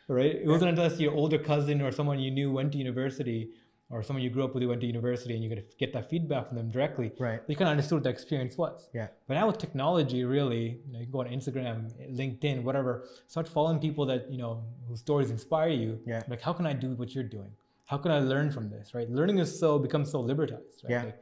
right? 0.07 0.35
It 0.35 0.47
wasn't 0.47 0.69
unless 0.77 0.99
your 0.99 1.13
older 1.13 1.39
cousin 1.39 1.81
or 1.81 1.91
someone 1.91 2.19
you 2.19 2.31
knew 2.31 2.51
went 2.51 2.71
to 2.73 2.77
university 2.77 3.49
or 3.91 4.03
someone 4.03 4.23
you 4.23 4.29
grew 4.29 4.43
up 4.43 4.53
with 4.53 4.61
who 4.61 4.69
went 4.69 4.81
to 4.81 4.87
university 4.87 5.33
and 5.33 5.43
you 5.43 5.49
could 5.49 5.63
get 5.79 5.91
that 5.93 6.09
feedback 6.09 6.47
from 6.47 6.57
them 6.57 6.69
directly. 6.69 7.11
Right. 7.17 7.41
You 7.47 7.55
kind 7.55 7.69
of 7.69 7.71
understood 7.71 7.97
what 7.97 8.03
the 8.03 8.09
experience 8.09 8.55
was. 8.55 8.87
Yeah. 8.93 9.07
But 9.27 9.33
now 9.33 9.47
with 9.47 9.57
technology, 9.57 10.23
really, 10.23 10.79
you, 10.85 10.93
know, 10.93 10.99
you 10.99 11.05
can 11.05 11.11
go 11.11 11.21
on 11.21 11.27
Instagram, 11.27 11.91
LinkedIn, 12.15 12.63
whatever, 12.63 13.05
start 13.27 13.47
following 13.47 13.79
people 13.79 14.05
that, 14.05 14.31
you 14.31 14.37
know, 14.37 14.63
whose 14.87 14.99
stories 14.99 15.31
inspire 15.31 15.69
you. 15.69 15.99
Yeah. 16.05 16.21
Like, 16.27 16.41
how 16.41 16.53
can 16.53 16.67
I 16.67 16.73
do 16.73 16.89
what 16.91 17.15
you're 17.15 17.23
doing? 17.23 17.51
How 17.85 17.97
can 17.97 18.11
I 18.11 18.19
learn 18.19 18.51
from 18.51 18.69
this, 18.69 18.93
right? 18.93 19.09
Learning 19.09 19.39
is 19.39 19.59
so, 19.59 19.79
becomes 19.79 20.11
so 20.11 20.23
libertized, 20.23 20.83
right? 20.83 20.91
Yeah. 20.91 21.03
Like, 21.05 21.19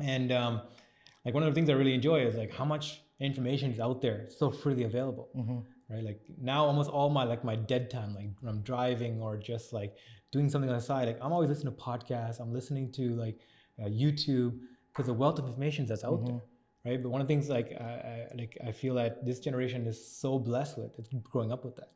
and 0.00 0.30
um, 0.30 0.60
like 1.24 1.34
one 1.34 1.42
of 1.42 1.48
the 1.48 1.54
things 1.56 1.68
I 1.70 1.72
really 1.72 1.94
enjoy 1.94 2.20
is 2.20 2.36
like 2.36 2.52
how 2.52 2.64
much 2.64 3.02
information 3.18 3.72
is 3.72 3.80
out 3.80 4.00
there, 4.00 4.28
so 4.30 4.50
freely 4.50 4.84
available 4.84 5.28
hmm 5.34 5.58
right 5.90 6.04
like 6.04 6.20
now 6.40 6.64
almost 6.64 6.90
all 6.90 7.10
my 7.10 7.24
like 7.24 7.44
my 7.44 7.54
dead 7.54 7.90
time 7.90 8.14
like 8.14 8.30
when 8.40 8.54
i'm 8.54 8.62
driving 8.62 9.20
or 9.20 9.36
just 9.36 9.72
like 9.72 9.96
doing 10.36 10.48
something 10.52 10.70
on 10.74 10.76
the 10.80 10.86
side. 10.92 11.06
Like 11.10 11.20
i'm 11.22 11.32
always 11.36 11.50
listening 11.52 11.72
to 11.74 11.80
podcasts. 11.90 12.38
I'm 12.42 12.52
listening 12.58 12.86
to 12.98 13.04
like 13.24 13.38
uh, 13.82 13.88
youtube 14.02 14.52
because 14.90 15.06
the 15.12 15.16
wealth 15.22 15.38
of 15.40 15.46
information 15.50 15.82
that's 15.90 16.04
out 16.10 16.20
there 16.26 16.40
right? 16.86 17.02
But 17.02 17.10
one 17.14 17.20
of 17.22 17.26
the 17.26 17.32
things 17.34 17.48
like 17.48 17.68
I, 17.80 17.92
I 18.12 18.16
like 18.40 18.52
i 18.68 18.72
feel 18.82 18.94
that 19.00 19.24
this 19.28 19.38
generation 19.46 19.80
is 19.92 19.98
so 20.22 20.30
blessed 20.38 20.74
with 20.80 20.92
it's 20.98 21.10
growing 21.32 21.50
up 21.54 21.62
with 21.64 21.76
that. 21.80 21.90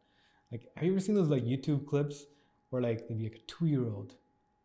Like 0.53 0.63
have 0.77 0.85
you 0.85 0.93
ever 0.93 1.01
seen 1.07 1.15
those 1.21 1.29
like 1.37 1.45
youtube 1.53 1.83
clips 1.91 2.17
where 2.71 2.83
like 2.89 2.99
there'd 3.07 3.19
be 3.23 3.27
like 3.29 3.41
a 3.43 3.47
two-year-old 3.53 4.11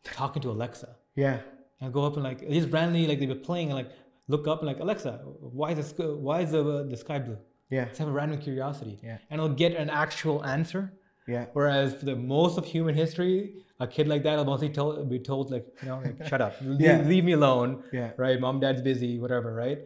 talking 0.04 0.42
to 0.46 0.50
alexa? 0.58 0.92
Yeah. 1.16 1.38
and 1.82 1.94
go 1.98 2.02
up 2.08 2.16
and 2.18 2.24
like 2.30 2.40
just 2.58 2.70
randomly 2.76 3.06
like 3.12 3.20
they 3.20 3.32
were 3.34 3.44
playing 3.50 3.68
and 3.72 3.78
like 3.82 3.92
look 4.34 4.48
up 4.52 4.60
and 4.62 4.68
like 4.72 4.80
alexa 4.86 5.12
why 5.60 5.68
is 5.74 5.78
the 5.82 5.88
sky, 5.92 6.06
why 6.28 6.38
is 6.46 6.52
the, 6.52 6.64
the 6.94 6.98
sky 7.06 7.20
blue? 7.20 7.38
Yeah. 7.70 7.86
just 7.86 8.00
have 8.00 8.08
a 8.08 8.18
random 8.22 8.40
curiosity. 8.48 8.96
Yeah. 9.04 9.18
and 9.30 9.36
it'll 9.40 9.60
get 9.66 9.72
an 9.84 9.90
actual 9.90 10.38
answer 10.58 10.84
Yeah. 11.28 11.46
whereas 11.54 11.94
for 11.96 12.06
the 12.06 12.16
most 12.16 12.58
of 12.58 12.66
human 12.66 12.96
history 12.96 13.56
a 13.80 13.88
kid 13.88 14.08
like 14.08 14.24
that 14.24 14.36
will 14.38 14.46
mostly 14.46 14.70
told, 14.70 15.10
be 15.10 15.20
told 15.20 15.52
like 15.52 15.66
you 15.82 15.88
know 15.90 16.00
like, 16.06 16.26
shut 16.26 16.42
up 16.42 16.54
leave, 16.62 16.82
Yeah. 16.82 17.02
leave 17.02 17.24
me 17.24 17.32
alone 17.34 17.84
Yeah. 17.92 18.12
right 18.18 18.40
mom 18.40 18.60
dad's 18.60 18.82
busy 18.82 19.20
whatever 19.20 19.54
right 19.54 19.80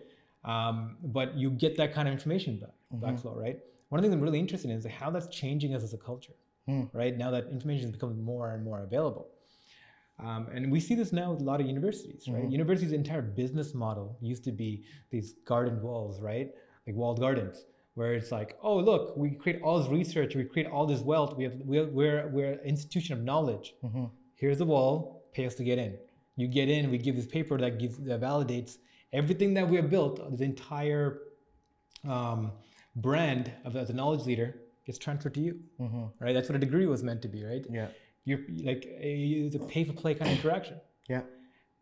um, 0.46 0.98
but 1.04 1.36
you 1.36 1.50
get 1.52 1.78
that 1.78 1.94
kind 1.94 2.08
of 2.08 2.14
information 2.14 2.58
back 2.60 2.70
Mm-hmm. 2.94 3.06
backflow 3.06 3.36
right 3.36 3.60
one 3.90 4.00
of 4.00 4.04
the 4.04 4.10
things 4.10 4.16
i'm 4.18 4.22
really 4.22 4.40
interested 4.40 4.72
in 4.72 4.78
is 4.78 4.86
how 4.86 5.10
that's 5.10 5.28
changing 5.28 5.76
us 5.76 5.84
as 5.84 5.94
a 5.94 5.98
culture 5.98 6.34
Hmm. 6.68 6.84
right 6.94 7.16
now 7.18 7.30
that 7.32 7.46
information 7.58 7.86
is 7.88 7.92
becoming 7.92 8.22
more 8.32 8.52
and 8.54 8.62
more 8.64 8.80
available 8.84 9.28
um, 10.20 10.48
and 10.54 10.72
we 10.72 10.80
see 10.80 10.96
this 10.96 11.14
now 11.14 11.32
with 11.32 11.42
a 11.42 11.44
lot 11.44 11.62
of 11.62 11.68
universities, 11.68 12.28
right? 12.28 12.44
Mhm. 12.46 12.52
Universities' 12.52 12.92
entire 12.92 13.22
business 13.22 13.74
model 13.76 14.18
used 14.20 14.44
to 14.46 14.52
be 14.52 14.84
these 15.12 15.34
garden 15.46 15.80
walls, 15.82 16.20
right? 16.22 16.50
Like 16.88 16.96
walled 16.96 17.20
gardens, 17.20 17.66
where 17.98 18.14
it's 18.14 18.32
like, 18.32 18.56
oh, 18.62 18.78
look, 18.78 19.18
we 19.18 19.32
create 19.32 19.60
all 19.64 19.80
this 19.80 19.90
research, 19.90 20.36
we 20.36 20.44
create 20.44 20.68
all 20.74 20.86
this 20.86 21.02
wealth, 21.02 21.36
we 21.36 21.44
have, 21.46 21.56
we're, 21.72 21.88
we're, 21.88 22.28
we're 22.28 22.52
an 22.52 22.60
institution 22.74 23.18
of 23.18 23.24
knowledge. 23.24 23.74
hmm 23.82 24.06
Here's 24.36 24.60
the 24.60 24.66
wall, 24.66 24.96
pay 25.34 25.48
us 25.48 25.56
to 25.56 25.64
get 25.64 25.80
in. 25.80 25.98
You 26.36 26.48
get 26.48 26.70
in, 26.70 26.92
we 26.92 27.00
give 27.00 27.16
this 27.16 27.26
paper 27.26 27.58
that 27.58 27.80
gives 27.80 27.98
that 28.10 28.22
validates 28.22 28.78
everything 29.12 29.56
that 29.56 29.68
we 29.68 29.78
have 29.78 29.90
built, 29.90 30.16
this 30.30 30.42
entire 30.42 31.08
um, 32.08 32.52
brand 32.96 33.52
of 33.66 33.76
as 33.76 33.90
a 33.90 33.94
knowledge 33.94 34.26
leader 34.28 34.50
gets 34.86 35.00
transferred 35.00 35.34
to 35.34 35.42
you, 35.42 35.54
hmm 35.80 36.06
right? 36.20 36.34
That's 36.36 36.50
what 36.50 36.56
a 36.56 36.60
degree 36.68 36.86
was 36.86 37.02
meant 37.02 37.24
to 37.24 37.28
be, 37.28 37.44
right? 37.44 37.66
Yeah. 37.80 37.88
you're 38.26 38.42
like 38.64 38.84
a, 39.10 39.12
it's 39.48 39.56
a 39.56 39.60
pay 39.74 39.84
for 39.86 39.94
play 39.94 40.14
kind 40.14 40.30
of 40.32 40.38
interaction. 40.38 40.78
Yeah. 41.10 41.24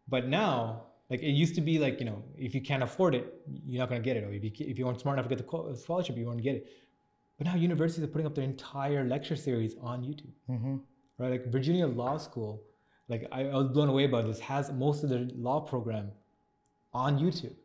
But 0.08 0.30
now, 0.30 0.84
like 1.10 1.22
it 1.22 1.32
used 1.32 1.56
to 1.56 1.62
be 1.62 1.78
like 1.80 2.00
you 2.00 2.06
know, 2.06 2.24
if 2.38 2.56
you 2.56 2.62
can't 2.62 2.84
afford 2.84 3.15
it, 3.15 3.34
you're 3.65 3.80
not 3.80 3.89
gonna 3.89 4.02
get 4.02 4.18
it, 4.18 4.24
or 4.24 4.32
if 4.32 4.44
you 4.44 4.52
if 4.60 4.78
you 4.80 4.88
aren't 4.88 5.00
smart 5.00 5.18
enough 5.18 5.30
to 5.30 5.36
get 5.36 5.46
the 5.46 5.78
scholarship, 5.78 6.18
you 6.18 6.26
won't 6.26 6.41
get 6.41 6.56
it. 6.56 6.68
But 7.38 7.48
now 7.48 7.56
universities 7.56 8.04
are 8.04 8.08
putting 8.08 8.28
up 8.28 8.34
their 8.36 8.46
entire 8.46 9.04
lecture 9.04 9.36
series 9.36 9.76
on 9.82 10.04
YouTube, 10.04 10.34
hmm 10.48 10.78
right? 11.18 11.32
Like 11.32 11.46
Virginia 11.48 11.88
Law 11.88 12.18
School, 12.18 12.63
like 13.08 13.28
I, 13.32 13.46
I 13.46 13.56
was 13.56 13.68
blown 13.70 13.89
away 13.89 14.08
by 14.08 14.22
this, 14.22 14.39
has 14.39 14.72
most 14.72 15.04
of 15.04 15.10
their 15.10 15.28
law 15.36 15.60
program 15.62 16.12
on 16.94 17.20
YouTube. 17.20 17.56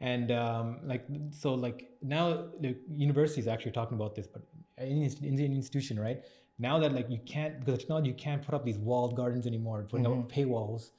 And 0.00 0.30
um, 0.30 0.80
like 0.84 1.06
so, 1.30 1.54
like 1.54 1.88
now 2.02 2.48
the 2.60 2.76
university 2.94 3.40
is 3.40 3.48
actually 3.48 3.72
talking 3.72 3.96
about 3.96 4.14
this, 4.14 4.26
but 4.26 4.42
in 4.78 5.02
an 5.02 5.24
Indian 5.24 5.52
institution, 5.54 5.98
right? 5.98 6.22
Now 6.58 6.78
that 6.78 6.92
like 6.92 7.08
you 7.10 7.18
can't 7.26 7.58
because 7.60 7.80
technology, 7.80 8.08
you 8.08 8.14
can't 8.14 8.42
put 8.42 8.54
up 8.54 8.64
these 8.64 8.78
walled 8.78 9.16
gardens 9.16 9.46
anymore, 9.46 9.86
putting 9.88 10.06
up 10.06 10.30
paywalls, 10.30 10.90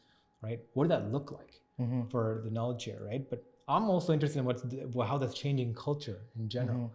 right? 0.47 0.59
What 0.73 0.83
does 0.87 0.93
that 0.95 1.05
look 1.15 1.27
like 1.39 1.53
hmm 1.83 2.01
for 2.13 2.23
the 2.45 2.51
knowledge 2.57 2.81
share, 2.87 3.01
right? 3.11 3.23
But 3.31 3.39
I'm 3.73 3.85
also 3.93 4.09
interested 4.15 4.39
in 4.41 4.45
what's 4.49 4.63
the, 4.71 5.05
how 5.09 5.17
that's 5.21 5.37
changing 5.43 5.69
culture 5.87 6.19
in 6.39 6.45
general 6.57 6.85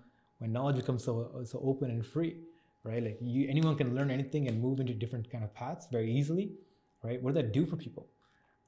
when 0.40 0.48
knowledge 0.56 0.76
becomes 0.82 1.02
so 1.08 1.14
so 1.52 1.58
open 1.70 1.88
and 1.94 2.02
free, 2.14 2.32
right? 2.90 3.02
Like 3.08 3.18
you, 3.34 3.40
anyone 3.54 3.74
can 3.82 3.90
learn 3.98 4.10
anything 4.18 4.42
and 4.48 4.54
move 4.66 4.76
into 4.82 4.94
different 5.02 5.26
kind 5.32 5.44
of 5.48 5.50
paths 5.60 5.84
very 5.96 6.10
easily, 6.18 6.46
right? 7.06 7.18
What 7.22 7.28
does 7.34 7.38
that 7.42 7.50
do 7.58 7.62
for 7.70 7.76
people, 7.86 8.04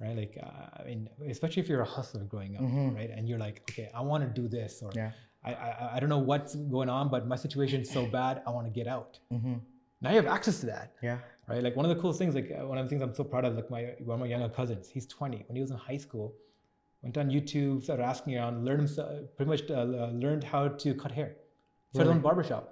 right? 0.02 0.16
Like 0.22 0.34
uh, 0.46 0.66
I 0.80 0.82
mean, 0.88 1.00
especially 1.36 1.62
if 1.64 1.68
you're 1.70 1.84
a 1.90 1.92
hustler 1.96 2.24
growing 2.34 2.54
up, 2.58 2.64
Mhm. 2.68 2.94
right? 2.98 3.10
And 3.16 3.22
you're 3.28 3.42
like, 3.46 3.56
okay, 3.70 3.86
I 3.98 4.02
want 4.10 4.20
to 4.26 4.30
do 4.42 4.46
this, 4.58 4.72
or 4.86 4.90
Yeah. 5.00 5.10
I, 5.48 5.50
I 5.68 5.70
I 5.94 5.96
don't 6.00 6.12
know 6.16 6.24
what's 6.32 6.52
going 6.76 6.90
on, 6.98 7.04
but 7.14 7.20
my 7.32 7.38
situation's 7.46 7.88
so 7.98 8.02
bad, 8.18 8.34
I 8.46 8.50
want 8.56 8.66
to 8.70 8.74
get 8.80 8.88
out. 8.96 9.12
hmm 9.36 9.56
Now 10.04 10.10
you 10.10 10.16
have 10.16 10.26
access 10.38 10.60
to 10.60 10.66
that, 10.66 10.92
Yeah. 11.02 11.18
right? 11.48 11.62
Like 11.66 11.74
one 11.76 11.84
of 11.88 11.92
the 11.94 12.00
coolest 12.00 12.18
things, 12.18 12.34
like 12.34 12.50
uh, 12.52 12.66
one 12.66 12.78
of 12.78 12.84
the 12.84 12.90
things 12.90 13.02
I'm 13.02 13.14
so 13.14 13.24
proud 13.24 13.44
of, 13.46 13.54
like 13.56 13.70
my 13.70 13.82
one 14.08 14.14
of 14.16 14.20
my 14.20 14.26
younger 14.34 14.48
cousins, 14.60 14.88
he's 14.94 15.06
20. 15.06 15.44
When 15.48 15.56
he 15.56 15.62
was 15.62 15.70
in 15.70 15.78
high 15.78 15.96
school, 16.06 16.34
went 17.02 17.16
on 17.18 17.28
YouTube, 17.30 17.82
started 17.82 18.04
asking 18.04 18.36
around, 18.36 18.64
learned 18.66 18.80
himself, 18.80 19.10
pretty 19.36 19.50
much 19.54 19.62
uh, 19.70 19.74
uh, 19.74 20.10
learned 20.24 20.44
how 20.44 20.68
to 20.68 20.94
cut 21.02 21.12
hair, 21.12 21.30
started 21.92 22.10
his 22.10 22.16
own 22.16 22.22
barbershop, 22.22 22.64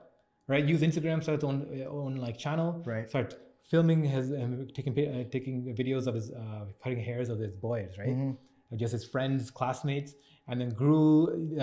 right? 0.47 0.65
Use 0.75 0.83
Instagram, 0.83 1.23
started 1.23 1.41
his 1.43 1.49
own, 1.51 1.59
uh, 1.87 1.89
own 1.89 2.17
like 2.17 2.37
channel, 2.39 2.83
Right. 2.87 3.09
started 3.09 3.35
filming 3.73 4.05
his, 4.05 4.33
um, 4.33 4.69
taking 4.75 4.93
uh, 4.93 5.25
taking 5.37 5.75
videos 5.83 6.07
of 6.07 6.15
his 6.15 6.31
uh, 6.33 6.67
cutting 6.83 7.01
hairs 7.11 7.29
of 7.31 7.39
his 7.39 7.55
boys, 7.69 7.97
right? 7.99 8.17
Mhm. 8.17 8.37
Just 8.77 8.93
his 8.93 9.05
friends, 9.05 9.51
classmates, 9.51 10.15
and 10.49 10.61
then 10.61 10.71
grew 10.83 11.09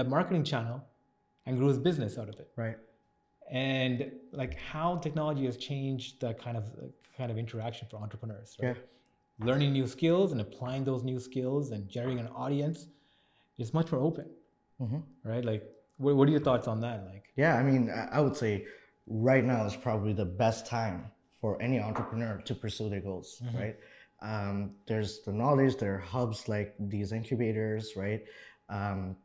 a 0.02 0.04
marketing 0.04 0.44
channel 0.52 0.78
and 1.46 1.58
grew 1.58 1.68
his 1.74 1.80
business 1.80 2.18
out 2.20 2.30
of 2.30 2.36
it 2.40 2.50
Right. 2.56 2.78
And 3.50 4.12
like 4.32 4.58
how 4.60 4.98
technology 4.98 5.46
has 5.46 5.58
changed 5.58 6.20
the 6.22 6.34
kind 6.36 6.58
of 6.58 6.66
kind 7.18 7.32
of 7.32 7.38
interaction 7.38 7.88
for 7.90 7.98
entrepreneurs 7.98 8.56
right? 8.62 8.78
Learning 9.40 9.72
new 9.72 9.88
skills 9.88 10.32
and 10.34 10.42
applying 10.42 10.84
those 10.84 11.04
new 11.04 11.20
skills 11.20 11.72
and 11.72 11.88
generating 11.90 12.20
an 12.20 12.28
audience 12.28 12.88
is 13.58 13.74
much 13.74 13.92
more 13.92 14.02
open 14.02 14.26
hmm 14.80 14.98
right? 15.24 15.44
Like 15.44 15.64
what, 15.98 16.16
what 16.16 16.28
are 16.28 16.32
your 16.32 16.40
thoughts 16.40 16.68
on 16.68 16.80
that 16.82 17.06
like? 17.06 17.26
Yeah, 17.36 17.56
I 17.56 17.64
mean, 17.64 17.90
I 17.90 18.18
I 18.18 18.22
would 18.22 18.36
say 18.36 18.66
right 19.08 19.44
now 19.44 19.66
is 19.66 19.76
probably 19.76 20.14
the 20.14 20.26
best 20.26 20.66
time 20.66 21.12
for 21.42 21.62
any 21.62 21.80
entrepreneur 21.80 22.42
to 22.46 22.56
pursue 22.56 22.90
their 22.90 23.02
goals, 23.02 23.42
right? 23.58 23.76
Um, 24.22 24.72
there's 24.88 25.22
the 25.22 25.32
knowledge, 25.32 25.78
there 25.78 25.96
are 25.96 26.00
hubs 26.00 26.48
like 26.50 26.76
these 26.80 27.12
incubators, 27.14 27.94
right? 27.96 28.22
Um, 28.70 29.16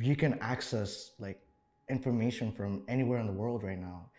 you 0.00 0.16
can 0.16 0.38
access 0.40 1.12
like 1.18 1.40
information 1.90 2.52
from 2.52 2.82
anywhere 2.88 3.18
in 3.20 3.26
the 3.26 3.32
world 3.32 3.62
right 3.62 3.78
now 3.78 4.10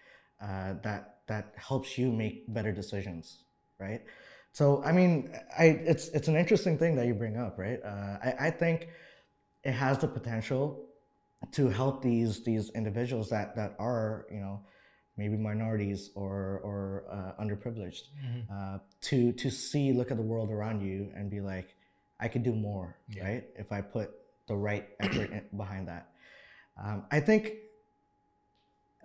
uh, 0.42 0.74
that 0.84 1.20
that 1.28 1.54
helps 1.58 1.98
you 1.98 2.12
make 2.12 2.52
better 2.54 2.72
decisions, 2.72 3.44
right? 3.80 4.02
So, 4.52 4.82
I 4.84 4.92
mean, 4.92 5.32
I 5.58 5.66
it's 5.66 6.08
it's 6.10 6.28
an 6.28 6.36
interesting 6.36 6.78
thing 6.78 6.96
that 6.96 7.06
you 7.08 7.14
bring 7.14 7.38
up, 7.38 7.58
right? 7.58 7.80
Uh, 7.84 8.18
I, 8.24 8.48
I 8.48 8.52
think 8.52 8.88
it 9.64 9.74
has 9.74 9.98
the 10.00 10.08
potential 10.08 10.88
to 11.52 11.70
help 11.70 12.02
these 12.02 12.44
these 12.44 12.70
individuals 12.72 13.30
that 13.30 13.56
that 13.56 13.76
are 13.80 14.26
you 14.32 14.40
know 14.40 14.62
maybe 15.18 15.38
minorities 15.38 16.10
or 16.16 16.60
or 16.64 17.06
uh, 17.12 17.44
underprivileged 17.44 18.04
uh, 18.52 18.80
to 19.02 19.32
to 19.34 19.50
see 19.50 19.92
look 19.94 20.12
at 20.12 20.18
the 20.18 20.24
world 20.24 20.50
around 20.50 20.82
you 20.82 21.12
and 21.16 21.30
be 21.30 21.42
like 21.42 21.76
I 22.20 22.28
could 22.28 22.44
do 22.44 22.54
more 22.56 22.98
Yeah. 23.10 23.24
right 23.26 23.44
if 23.56 23.72
I 23.72 23.82
put 23.82 24.12
the 24.48 24.56
right 24.56 24.90
effort 25.00 25.30
in, 25.32 25.44
behind 25.58 25.88
that 25.88 26.10
um, 26.84 27.04
I 27.12 27.20
think 27.20 27.54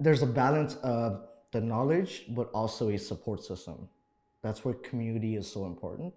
there's 0.00 0.22
a 0.22 0.26
balance 0.26 0.76
of 0.76 1.26
the 1.52 1.60
knowledge 1.60 2.24
but 2.30 2.50
also 2.52 2.88
a 2.90 2.98
support 2.98 3.42
system 3.44 3.88
that's 4.42 4.64
where 4.64 4.74
community 4.74 5.36
is 5.36 5.50
so 5.50 5.66
important 5.66 6.12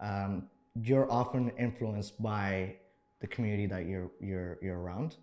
um, 0.00 0.48
you're 0.74 1.10
often 1.10 1.50
influenced 1.58 2.20
by 2.22 2.74
the 3.20 3.26
community 3.26 3.66
that 3.66 3.86
you're 3.86 4.10
you're 4.20 4.58
you're 4.62 4.80
around 4.80 5.16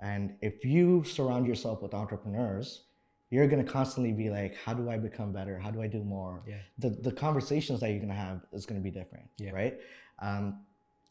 and 0.00 0.34
if 0.42 0.64
you 0.64 1.04
surround 1.04 1.46
yourself 1.46 1.80
with 1.82 1.94
entrepreneurs 1.94 2.84
you're 3.30 3.48
gonna 3.48 3.64
constantly 3.64 4.12
be 4.12 4.30
like, 4.30 4.54
how 4.64 4.72
do 4.72 4.88
I 4.88 4.96
become 4.96 5.32
better? 5.32 5.58
How 5.58 5.70
do 5.72 5.82
I 5.82 5.88
do 5.88 6.04
more? 6.04 6.42
Yeah. 6.46 6.58
The 6.78 6.90
the 6.90 7.10
conversations 7.10 7.80
that 7.80 7.90
you're 7.90 7.98
gonna 7.98 8.14
have 8.14 8.42
is 8.52 8.64
gonna 8.64 8.80
be 8.80 8.92
different, 8.92 9.26
Yeah. 9.38 9.50
right? 9.50 9.74
Um, 10.20 10.60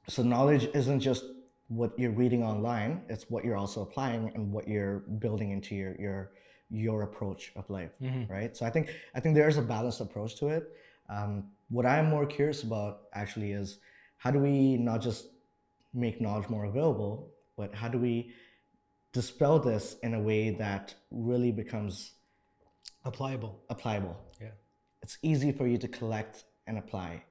so 0.07 0.23
knowledge 0.23 0.69
isn't 0.73 1.01
just 1.01 1.25
what 1.67 1.97
you're 1.97 2.11
reading 2.11 2.43
online; 2.43 3.03
it's 3.09 3.29
what 3.29 3.43
you're 3.45 3.57
also 3.57 3.81
applying 3.81 4.31
and 4.35 4.51
what 4.51 4.67
you're 4.67 4.99
building 5.19 5.51
into 5.51 5.75
your 5.75 5.95
your 5.99 6.31
your 6.69 7.03
approach 7.03 7.51
of 7.55 7.69
life, 7.69 7.91
Mhm. 8.01 8.29
right? 8.29 8.55
So 8.57 8.65
I 8.65 8.69
think 8.69 8.89
I 9.15 9.19
think 9.19 9.35
there's 9.35 9.57
a 9.57 9.61
balanced 9.61 10.01
approach 10.01 10.35
to 10.37 10.47
it. 10.49 10.63
Um, 11.09 11.51
what 11.69 11.85
I'm 11.85 12.09
more 12.09 12.25
curious 12.25 12.63
about 12.63 13.07
actually 13.13 13.51
is 13.51 13.79
how 14.17 14.31
do 14.31 14.39
we 14.39 14.77
not 14.77 15.01
just 15.01 15.27
make 15.93 16.19
knowledge 16.21 16.49
more 16.49 16.65
available, 16.65 17.31
but 17.55 17.73
how 17.75 17.87
do 17.89 17.99
we 17.99 18.31
dispel 19.11 19.59
this 19.59 19.95
in 20.01 20.13
a 20.15 20.19
way 20.21 20.49
that 20.51 20.95
really 21.11 21.51
becomes 21.51 22.13
Applicable. 23.05 23.59
applicable? 23.69 24.17
Yeah. 24.41 24.51
It's 25.01 25.17
easy 25.21 25.51
for 25.51 25.67
you 25.67 25.77
to 25.77 25.87
collect 25.87 26.45
and 26.67 26.77
apply, 26.77 27.23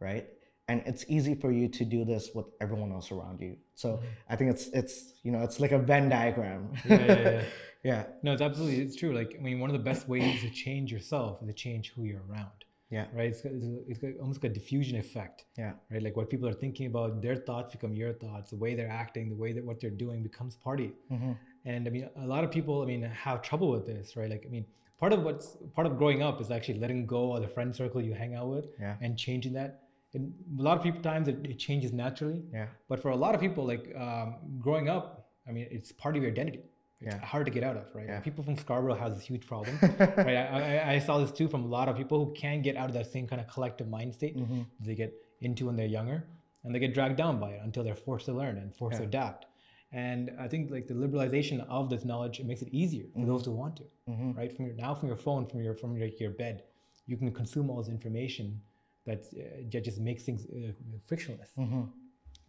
right? 0.00 0.26
And 0.70 0.82
it's 0.90 1.04
easy 1.16 1.34
for 1.42 1.50
you 1.58 1.66
to 1.78 1.84
do 1.84 2.00
this 2.12 2.24
with 2.36 2.46
everyone 2.64 2.90
else 2.96 3.08
around 3.16 3.40
you. 3.46 3.52
So 3.82 3.88
I 4.28 4.34
think 4.36 4.48
it's 4.54 4.66
it's 4.80 4.94
you 5.24 5.32
know 5.32 5.42
it's 5.46 5.58
like 5.64 5.72
a 5.72 5.78
Venn 5.90 6.08
diagram. 6.16 6.60
Mm-hmm. 6.68 6.92
Yeah, 6.92 7.06
yeah, 7.06 7.30
yeah. 7.30 7.42
yeah. 7.90 8.02
No, 8.24 8.32
it's 8.34 8.42
absolutely 8.48 8.78
it's 8.86 8.96
true. 9.02 9.12
Like 9.20 9.30
I 9.38 9.42
mean, 9.42 9.58
one 9.64 9.70
of 9.72 9.76
the 9.80 9.86
best 9.90 10.02
ways 10.14 10.40
to 10.44 10.50
change 10.50 10.88
yourself 10.96 11.32
is 11.42 11.48
to 11.48 11.54
change 11.66 11.84
who 11.94 12.02
you're 12.04 12.24
around. 12.30 12.58
Yeah. 12.96 13.06
Right. 13.18 13.30
It's, 13.32 13.42
it's, 13.44 13.64
it's 14.02 14.20
almost 14.20 14.42
like 14.42 14.50
a 14.50 14.54
diffusion 14.60 14.96
effect. 15.04 15.38
Yeah. 15.56 15.74
Right. 15.92 16.02
Like 16.06 16.16
what 16.16 16.28
people 16.28 16.48
are 16.48 16.58
thinking 16.64 16.86
about, 16.92 17.22
their 17.22 17.36
thoughts 17.36 17.68
become 17.76 17.94
your 18.02 18.12
thoughts. 18.12 18.50
The 18.50 18.56
way 18.64 18.74
they're 18.74 18.90
acting, 19.04 19.24
the 19.34 19.40
way 19.44 19.52
that 19.56 19.64
what 19.68 19.76
they're 19.80 19.98
doing 20.04 20.18
becomes 20.30 20.56
part 20.56 20.80
of 20.80 20.86
you. 20.86 20.94
Mhm. 21.12 21.36
And 21.68 21.86
I 21.88 21.90
mean, 21.96 22.08
a 22.16 22.26
lot 22.34 22.42
of 22.42 22.50
people, 22.50 22.82
I 22.82 22.86
mean, 22.86 23.02
have 23.26 23.42
trouble 23.50 23.70
with 23.70 23.86
this, 23.92 24.16
right? 24.18 24.28
Like, 24.34 24.44
I 24.44 24.50
mean, 24.56 24.66
part 24.98 25.12
of 25.12 25.22
what's 25.22 25.56
part 25.76 25.86
of 25.86 25.92
growing 26.02 26.20
up 26.28 26.40
is 26.40 26.50
actually 26.50 26.78
letting 26.84 27.06
go 27.06 27.22
of 27.36 27.42
the 27.42 27.48
friend 27.56 27.70
circle 27.80 28.00
you 28.08 28.12
hang 28.22 28.34
out 28.34 28.48
with 28.48 28.66
Yeah. 28.80 28.96
and 29.00 29.16
changing 29.26 29.52
that. 29.60 29.70
And 30.14 30.32
a 30.58 30.62
lot 30.62 30.76
of 30.76 30.82
people 30.82 31.00
times 31.00 31.28
it, 31.28 31.38
it 31.44 31.58
changes 31.58 31.92
naturally. 31.92 32.42
Yeah. 32.52 32.66
But 32.88 33.00
for 33.00 33.10
a 33.10 33.16
lot 33.16 33.34
of 33.34 33.40
people, 33.40 33.64
like 33.64 33.94
um, 33.96 34.36
growing 34.58 34.88
up, 34.88 35.30
I 35.48 35.52
mean, 35.52 35.66
it's 35.70 35.92
part 35.92 36.16
of 36.16 36.22
your 36.22 36.30
identity. 36.32 36.62
It's 37.00 37.14
Yeah. 37.14 37.24
hard 37.24 37.46
to 37.46 37.52
get 37.52 37.64
out 37.64 37.76
of, 37.76 37.86
right? 37.94 38.06
Yeah. 38.08 38.20
People 38.20 38.44
from 38.44 38.56
Scarborough 38.56 38.94
has 39.04 39.14
this 39.14 39.24
huge 39.24 39.46
problem, 39.46 39.78
right? 40.16 40.36
I, 40.36 40.78
I, 40.78 40.92
I 40.94 40.98
saw 40.98 41.18
this 41.18 41.32
too 41.32 41.48
from 41.48 41.62
a 41.64 41.66
lot 41.78 41.88
of 41.88 41.96
people 41.96 42.24
who 42.24 42.32
can't 42.32 42.62
get 42.62 42.76
out 42.76 42.88
of 42.90 42.94
that 42.94 43.06
same 43.06 43.26
kind 43.26 43.40
of 43.40 43.46
collective 43.48 43.88
mind 43.88 44.12
state 44.14 44.36
Mhm. 44.36 44.66
they 44.80 44.94
get 44.94 45.12
into 45.40 45.66
when 45.66 45.76
they're 45.76 45.86
younger, 45.98 46.18
and 46.64 46.74
they 46.74 46.78
get 46.78 46.92
dragged 46.92 47.16
down 47.16 47.40
by 47.40 47.50
it 47.52 47.60
until 47.64 47.82
they're 47.84 47.94
forced 48.08 48.26
to 48.26 48.32
learn 48.34 48.58
and 48.58 48.74
forced 48.76 48.98
to 48.98 49.04
adapt. 49.04 49.46
And 49.92 50.30
I 50.38 50.46
think 50.46 50.70
like 50.70 50.86
the 50.86 50.94
liberalization 50.94 51.66
of 51.68 51.88
this 51.88 52.04
knowledge 52.04 52.38
it 52.38 52.46
makes 52.46 52.60
it 52.62 52.68
easier 52.70 53.06
for 53.14 53.24
those 53.26 53.44
who 53.46 53.52
want 53.52 53.76
to, 53.78 53.84
Mhm. 54.10 54.36
right? 54.36 54.52
From 54.54 54.66
your, 54.66 54.74
now 54.74 54.94
from 54.94 55.08
your 55.08 55.16
phone, 55.16 55.46
from 55.46 55.62
your 55.62 55.74
from 55.74 55.96
your, 55.96 56.08
your 56.20 56.30
bed, 56.32 56.64
you 57.06 57.16
can 57.16 57.32
consume 57.32 57.70
all 57.70 57.78
this 57.78 57.88
information 57.88 58.60
that 59.06 59.24
uh, 59.36 59.80
just 59.80 59.98
makes 60.00 60.22
things 60.24 60.46
uh, 60.46 60.72
frictionless. 61.06 61.50
Mhm. 61.58 61.88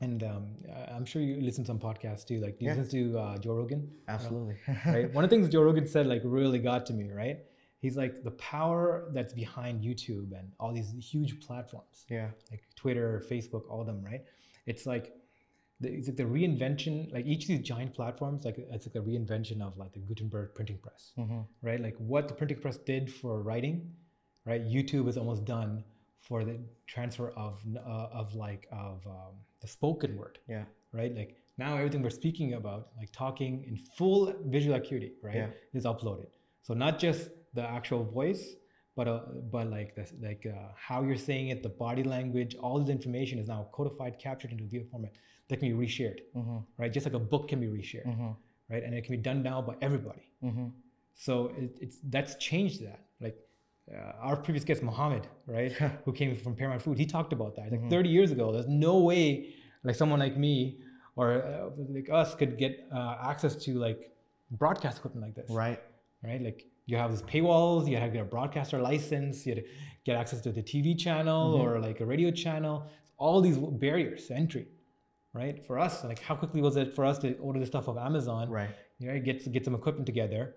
And 0.02 0.24
um, 0.24 0.56
I'm 0.96 1.06
sure 1.06 1.22
you 1.22 1.42
listen 1.42 1.64
to 1.64 1.68
some 1.68 1.80
podcasts 1.80 2.26
too. 2.26 2.40
Like, 2.42 2.58
do 2.58 2.66
you 2.66 2.72
Yeah. 2.72 2.78
listen 2.78 3.12
to 3.14 3.20
uh, 3.20 3.38
Joe 3.38 3.54
Rogan? 3.54 3.88
Absolutely. 4.08 4.56
right? 4.88 5.14
One 5.14 5.24
of 5.24 5.30
the 5.30 5.36
things 5.36 5.48
Joe 5.50 5.62
Rogan 5.62 5.88
said 5.88 6.08
like 6.08 6.22
really 6.26 6.58
got 6.60 6.86
to 6.88 6.94
me, 6.94 7.12
right? 7.12 7.40
He's 7.80 7.98
like 7.98 8.24
the 8.24 8.32
power 8.32 9.10
that's 9.14 9.34
behind 9.34 9.84
YouTube 9.84 10.38
and 10.38 10.52
all 10.60 10.72
these 10.74 10.92
huge 11.00 11.40
platforms, 11.40 12.06
yeah. 12.10 12.30
like 12.52 12.64
Twitter, 12.76 13.24
Facebook, 13.30 13.64
all 13.70 13.82
of 13.82 13.88
them, 13.88 14.04
right? 14.04 14.24
It's 14.68 14.86
like 14.86 15.14
the, 15.80 15.90
it's 15.92 16.08
like 16.08 16.18
the 16.18 16.24
reinvention, 16.38 17.12
like 17.12 17.26
each 17.26 17.44
of 17.44 17.48
these 17.50 17.62
giant 17.62 17.94
platforms, 17.96 18.44
like 18.46 18.58
it's 18.58 18.86
like 18.86 18.94
the 18.94 19.00
reinvention 19.00 19.62
of 19.62 19.78
like 19.78 19.94
the 19.94 20.00
Gutenberg 20.00 20.54
printing 20.54 20.78
press, 20.78 21.12
Mhm. 21.18 21.46
right? 21.64 21.80
Like 21.82 21.96
what 21.98 22.28
the 22.28 22.36
printing 22.36 22.60
press 22.60 22.78
did 22.78 23.12
for 23.12 23.42
writing, 23.42 23.92
right? 24.46 24.64
YouTube 24.64 25.08
is 25.08 25.18
almost 25.18 25.44
done 25.46 25.84
for 26.28 26.44
the 26.46 26.58
transfer 26.88 27.30
of 27.46 27.54
uh, 27.76 28.20
of 28.22 28.34
like 28.36 28.68
of 28.72 28.98
um, 29.08 29.34
the 29.62 29.68
spoken 29.68 30.16
word, 30.16 30.40
Yeah. 30.48 30.66
right? 31.00 31.14
Like 31.16 31.32
now 31.58 31.76
everything 31.78 32.02
we're 32.02 32.10
speaking 32.24 32.54
about, 32.54 32.82
like 32.98 33.12
talking 33.12 33.54
in 33.70 33.76
full 33.98 34.22
visual 34.46 34.76
acuity, 34.82 35.12
right, 35.22 35.36
Yeah. 35.36 35.50
is 35.74 35.86
uploaded. 35.86 36.32
So 36.62 36.74
not 36.74 37.00
just 37.00 37.30
the 37.54 37.64
actual 37.78 38.04
voice, 38.20 38.44
but 38.96 39.08
uh, 39.08 39.22
but 39.56 39.66
like 39.78 39.90
the, 39.96 40.06
like 40.28 40.44
uh, 40.46 40.70
how 40.88 41.02
you're 41.04 41.24
saying 41.30 41.46
it, 41.54 41.64
the 41.64 41.70
body 41.86 42.04
language, 42.04 42.56
all 42.64 42.80
this 42.80 42.90
information 42.90 43.40
is 43.40 43.48
now 43.48 43.62
codified, 43.72 44.14
captured 44.20 44.52
into 44.52 44.64
a 44.64 44.68
video 44.68 44.84
format 44.92 45.14
that 45.48 45.58
can 45.60 45.68
be 45.78 45.88
reshared, 45.88 46.20
Mhm. 46.36 46.64
right? 46.78 46.92
Just 46.98 47.06
like 47.08 47.16
a 47.24 47.26
book 47.34 47.48
can 47.50 47.60
be 47.60 47.68
reshared, 47.80 48.06
Mhm. 48.14 48.36
right? 48.70 48.84
And 48.84 48.94
it 48.94 49.02
can 49.06 49.14
be 49.18 49.22
done 49.30 49.42
now 49.52 49.60
by 49.70 49.76
everybody. 49.82 50.26
Mhm. 50.44 50.72
So 51.16 51.34
it, 51.62 51.78
it's 51.84 51.98
that's 52.16 52.36
changed 52.36 52.80
that. 52.88 53.02
Like 53.20 53.38
uh, 53.94 54.13
our 54.22 54.36
previous 54.36 54.63
guest, 54.63 54.82
Mohammed, 54.84 55.28
right, 55.48 55.72
who 56.06 56.12
came 56.13 56.36
from 56.36 56.56
Paramount 56.56 56.82
Food, 56.82 56.98
he 56.98 57.06
talked 57.06 57.34
about 57.34 57.56
that. 57.56 57.72
Like 57.72 57.89
30 57.89 58.10
years 58.10 58.32
ago, 58.32 58.52
there's 58.52 58.67
no 58.67 59.00
way 59.00 59.54
like 59.84 59.96
someone 59.96 60.20
like 60.20 60.38
me 60.38 60.80
or 61.15 61.44
uh, 61.44 61.70
like 61.89 62.10
us 62.10 62.36
could 62.36 62.58
get 62.58 62.88
uh, 62.94 63.17
access 63.22 63.56
to 63.65 63.74
like 63.76 64.12
broadcast 64.52 64.98
equipment 65.00 65.26
like 65.26 65.36
this, 65.36 65.50
Right. 65.50 65.82
right? 66.24 66.41
Like 66.41 66.65
you 66.86 66.98
have 66.98 67.12
these 67.12 67.22
paywalls, 67.24 67.88
you 67.89 67.98
have 67.98 68.10
to 68.10 68.13
get 68.17 68.22
a 68.22 68.26
broadcaster 68.26 68.80
license, 68.80 69.46
you 69.46 69.56
had 69.56 69.63
to 69.63 69.70
get 70.06 70.15
access 70.15 70.41
to 70.41 70.52
the 70.52 70.63
TV 70.63 70.98
channel 70.98 71.54
or 71.56 71.80
like 71.80 72.00
a 72.02 72.06
radio 72.06 72.32
channel. 72.32 72.86
All 73.17 73.41
these 73.41 73.58
barriers 73.58 74.28
to 74.28 74.34
entry, 74.36 74.67
right? 75.34 75.63
For 75.65 75.78
us, 75.80 76.04
like 76.04 76.20
how 76.20 76.36
quickly 76.36 76.62
was 76.62 76.76
it 76.78 76.96
for 76.96 77.06
us 77.06 77.17
to 77.20 77.34
order 77.38 77.60
the 77.60 77.65
stuff 77.65 77.88
off 77.89 77.98
Amazon? 77.98 78.50
Right. 78.50 78.70
you 79.00 79.08
know, 79.12 79.20
get 79.20 79.52
get 79.52 79.63
some 79.65 79.76
equipment 79.76 80.06
together, 80.06 80.56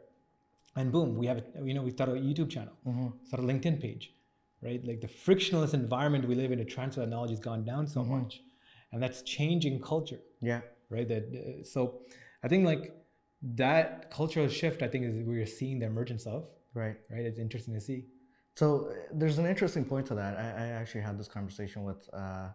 and 0.77 0.91
boom, 0.93 1.17
we 1.17 1.27
have 1.27 1.39
it. 1.39 1.47
You 1.63 1.75
know, 1.75 1.83
we 1.83 1.91
start 1.91 2.11
a 2.11 2.15
YouTube 2.15 2.51
channel, 2.51 2.75
Mhm. 2.87 3.13
start 3.27 3.43
a 3.43 3.47
LinkedIn 3.47 3.81
page, 3.81 4.15
right? 4.63 4.85
Like 4.85 5.01
the 5.01 5.09
frictionless 5.09 5.75
environment 5.75 6.27
we 6.27 6.35
live 6.35 6.53
in 6.53 6.59
the 6.59 6.65
transfer 6.65 7.01
that 7.03 7.09
knowledge 7.09 7.31
has 7.31 7.41
gone 7.41 7.65
down 7.65 7.87
so 7.87 8.05
much, 8.05 8.43
and 8.93 9.03
that's 9.03 9.23
changing 9.23 9.81
culture, 9.81 10.21
Yeah. 10.41 10.61
right? 10.91 11.07
That 11.09 11.25
uh, 11.35 11.65
so, 11.65 12.03
I 12.43 12.49
think 12.49 12.65
like 12.67 12.95
that 13.43 14.11
cultural 14.11 14.49
shift, 14.49 14.83
I 14.83 14.89
think 14.89 15.05
is 15.05 15.23
we're 15.25 15.47
seeing 15.47 15.79
the 15.79 15.87
emergence 15.87 16.27
of, 16.27 16.49
Right. 16.75 16.97
right? 17.11 17.25
It's 17.25 17.39
interesting 17.39 17.75
to 17.75 17.81
see. 17.81 18.07
So 18.57 18.89
uh, 18.89 18.95
there's 19.13 19.39
an 19.39 19.47
interesting 19.47 19.85
point 19.85 20.07
to 20.07 20.15
that. 20.15 20.37
I, 20.39 20.65
I 20.65 20.67
actually 20.81 21.03
had 21.03 21.19
this 21.19 21.29
conversation 21.29 21.85
with 21.85 22.09
uh, 22.13 22.49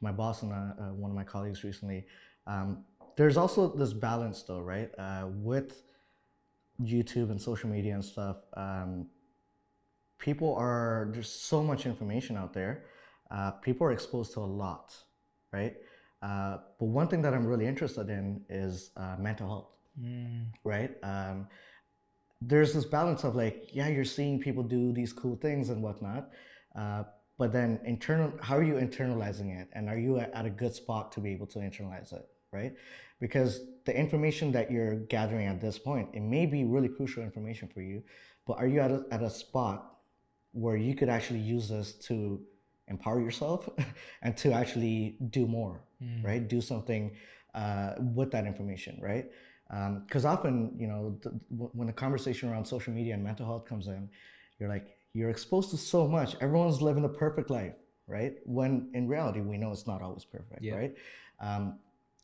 my 0.00 0.12
boss 0.12 0.42
and 0.42 0.52
uh, 0.52 0.56
uh, 0.56 0.92
one 0.92 1.10
of 1.10 1.16
my 1.16 1.24
colleagues 1.24 1.64
recently. 1.64 2.06
Um, 2.46 2.84
there's 3.16 3.36
also 3.36 3.74
this 3.74 3.92
balance, 3.92 4.42
though, 4.42 4.60
right? 4.60 4.90
Uh, 4.98 5.28
with 5.28 5.82
YouTube 6.82 7.30
and 7.30 7.40
social 7.40 7.68
media 7.68 7.94
and 7.94 8.04
stuff, 8.04 8.36
um, 8.56 9.06
people 10.18 10.54
are 10.54 11.08
there's 11.12 11.30
so 11.30 11.62
much 11.62 11.86
information 11.86 12.36
out 12.36 12.52
there. 12.52 12.84
Uh, 13.30 13.50
people 13.50 13.86
are 13.86 13.92
exposed 13.92 14.32
to 14.34 14.40
a 14.40 14.50
lot, 14.64 14.94
right? 15.52 15.74
Uh, 16.22 16.58
but 16.78 16.86
one 16.86 17.08
thing 17.08 17.22
that 17.22 17.34
I'm 17.34 17.46
really 17.46 17.66
interested 17.66 18.08
in 18.08 18.42
is 18.48 18.90
uh, 18.96 19.16
mental 19.18 19.48
health 19.48 19.76
right? 20.64 20.92
Um, 21.02 21.48
there's 22.40 22.74
this 22.74 22.84
balance 22.84 23.24
of 23.24 23.34
like, 23.34 23.68
yeah, 23.72 23.88
you're 23.88 24.04
seeing 24.04 24.38
people 24.38 24.62
do 24.62 24.92
these 24.92 25.12
cool 25.12 25.36
things 25.36 25.70
and 25.70 25.82
whatnot, 25.82 26.30
uh, 26.78 27.04
but 27.38 27.52
then 27.52 27.80
internal, 27.84 28.32
how 28.42 28.56
are 28.56 28.62
you 28.62 28.74
internalizing 28.74 29.58
it, 29.60 29.68
and 29.72 29.88
are 29.88 29.98
you 29.98 30.18
at 30.18 30.44
a 30.44 30.50
good 30.50 30.74
spot 30.74 31.12
to 31.12 31.20
be 31.20 31.32
able 31.32 31.46
to 31.46 31.58
internalize 31.58 32.12
it, 32.12 32.26
right? 32.52 32.74
Because 33.20 33.60
the 33.84 33.96
information 33.98 34.52
that 34.52 34.70
you're 34.70 34.96
gathering 34.96 35.46
at 35.46 35.60
this 35.60 35.78
point, 35.78 36.08
it 36.12 36.20
may 36.20 36.46
be 36.46 36.64
really 36.64 36.88
crucial 36.88 37.22
information 37.22 37.68
for 37.68 37.80
you, 37.80 38.02
but 38.46 38.54
are 38.58 38.66
you 38.66 38.80
at 38.80 38.90
a, 38.90 39.04
at 39.10 39.22
a 39.22 39.30
spot 39.30 39.96
where 40.52 40.76
you 40.76 40.94
could 40.94 41.08
actually 41.08 41.40
use 41.40 41.68
this 41.68 41.92
to 41.92 42.40
empower 42.88 43.20
yourself 43.20 43.68
and 44.22 44.36
to 44.36 44.52
actually 44.52 45.16
do 45.30 45.46
more, 45.46 45.80
right? 46.22 46.46
Do 46.46 46.60
something 46.60 47.12
uh, 47.54 47.94
with 47.98 48.30
that 48.32 48.46
information, 48.46 48.98
right? 49.02 49.30
Because 50.06 50.24
often, 50.24 50.74
you 50.78 50.86
know, 50.86 51.18
th- 51.22 51.34
w- 51.50 51.70
when 51.74 51.86
the 51.88 51.92
conversation 51.92 52.48
around 52.48 52.64
social 52.66 52.92
media 52.92 53.14
and 53.14 53.24
mental 53.24 53.44
health 53.44 53.64
comes 53.66 53.88
in, 53.88 54.08
you're 54.58 54.68
like, 54.68 54.96
you're 55.12 55.30
exposed 55.30 55.70
to 55.70 55.76
so 55.76 56.06
much. 56.06 56.36
Everyone's 56.40 56.80
living 56.80 57.04
a 57.04 57.08
perfect 57.08 57.50
life, 57.50 57.74
right? 58.06 58.34
When 58.44 58.90
in 58.94 59.08
reality, 59.08 59.40
we 59.40 59.56
know 59.58 59.72
it's 59.72 59.86
not 59.86 60.02
always 60.02 60.24
perfect, 60.24 60.62
Yeah. 60.62 60.76
right? 60.76 60.94
Um, 61.40 61.78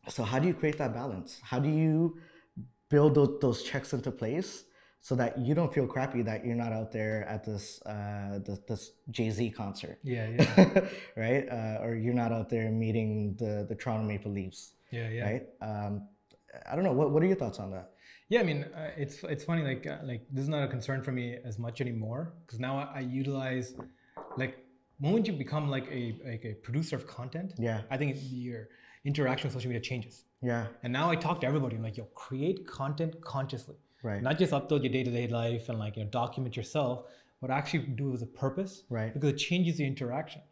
so 0.08 0.24
how 0.24 0.38
do 0.38 0.48
you 0.48 0.54
create 0.54 0.78
that 0.78 0.92
balance? 0.92 1.40
How 1.42 1.58
do 1.58 1.68
you 1.68 2.18
build 2.88 3.14
those, 3.14 3.38
those 3.40 3.62
checks 3.62 3.92
into 3.92 4.10
place 4.10 4.64
so 5.00 5.16
that 5.16 5.38
you 5.38 5.54
don't 5.54 5.72
feel 5.74 5.86
crappy 5.86 6.22
that 6.22 6.44
you're 6.44 6.54
not 6.54 6.72
out 6.72 6.92
there 6.92 7.26
at 7.28 7.44
this 7.44 7.82
uh, 7.82 8.38
this, 8.46 8.58
this 8.68 8.90
Jay 9.10 9.30
Z 9.30 9.50
concert, 9.50 9.98
Yeah, 10.04 10.28
yeah, 10.28 10.80
right? 11.16 11.48
Uh, 11.48 11.84
or 11.84 11.94
you're 11.94 12.14
not 12.14 12.32
out 12.32 12.48
there 12.48 12.70
meeting 12.70 13.34
the 13.38 13.66
the 13.68 13.74
Toronto 13.74 14.06
Maple 14.06 14.30
Leafs, 14.30 14.74
yeah, 14.90 15.08
yeah. 15.08 15.24
right? 15.24 15.46
Um, 15.60 16.06
I 16.70 16.76
don't 16.76 16.84
know. 16.84 16.92
What 16.92 17.10
what 17.10 17.22
are 17.22 17.26
your 17.26 17.36
thoughts 17.36 17.58
on 17.58 17.72
that? 17.72 17.90
Yeah, 18.28 18.40
I 18.40 18.44
mean, 18.44 18.64
uh, 18.64 18.90
it's 18.96 19.24
it's 19.24 19.44
funny. 19.44 19.62
Like 19.62 19.86
uh, 19.86 19.98
like 20.04 20.22
this 20.30 20.44
is 20.44 20.48
not 20.48 20.62
a 20.62 20.68
concern 20.68 21.02
for 21.02 21.10
me 21.10 21.36
as 21.44 21.58
much 21.58 21.80
anymore 21.80 22.34
because 22.46 22.60
now 22.60 22.78
I, 22.78 22.98
I 22.98 23.00
utilize 23.00 23.74
like 24.36 24.58
moment 25.00 25.26
you 25.26 25.32
become 25.32 25.68
like 25.68 25.88
a 25.90 26.16
like 26.24 26.44
a 26.44 26.54
producer 26.54 26.94
of 26.94 27.08
content. 27.08 27.54
Yeah, 27.58 27.82
I 27.90 27.96
think 27.96 28.16
your 28.30 28.68
interaction 29.04 29.46
with 29.48 29.54
social 29.54 29.68
media 29.68 29.80
changes. 29.80 30.24
yeah, 30.42 30.66
And 30.82 30.92
now 30.92 31.10
I 31.10 31.16
talk 31.16 31.40
to 31.42 31.46
everybody. 31.46 31.76
I'm 31.76 31.82
like, 31.82 31.96
yo, 31.96 32.04
create 32.14 32.66
content 32.66 33.20
consciously. 33.20 33.76
Right. 34.02 34.22
Not 34.22 34.38
just 34.38 34.52
upload 34.52 34.82
your 34.84 34.92
day-to-day 34.92 35.28
life 35.28 35.68
and 35.68 35.78
like 35.78 35.96
you 35.96 36.04
know 36.04 36.10
document 36.10 36.56
yourself, 36.56 37.06
but 37.40 37.50
actually 37.50 37.80
do 38.00 38.08
it 38.08 38.12
with 38.12 38.22
a 38.22 38.26
purpose. 38.26 38.84
Right. 38.90 39.12
Because 39.14 39.30
it 39.30 39.36
changes 39.36 39.76
the 39.78 39.86
interaction. 39.86 40.42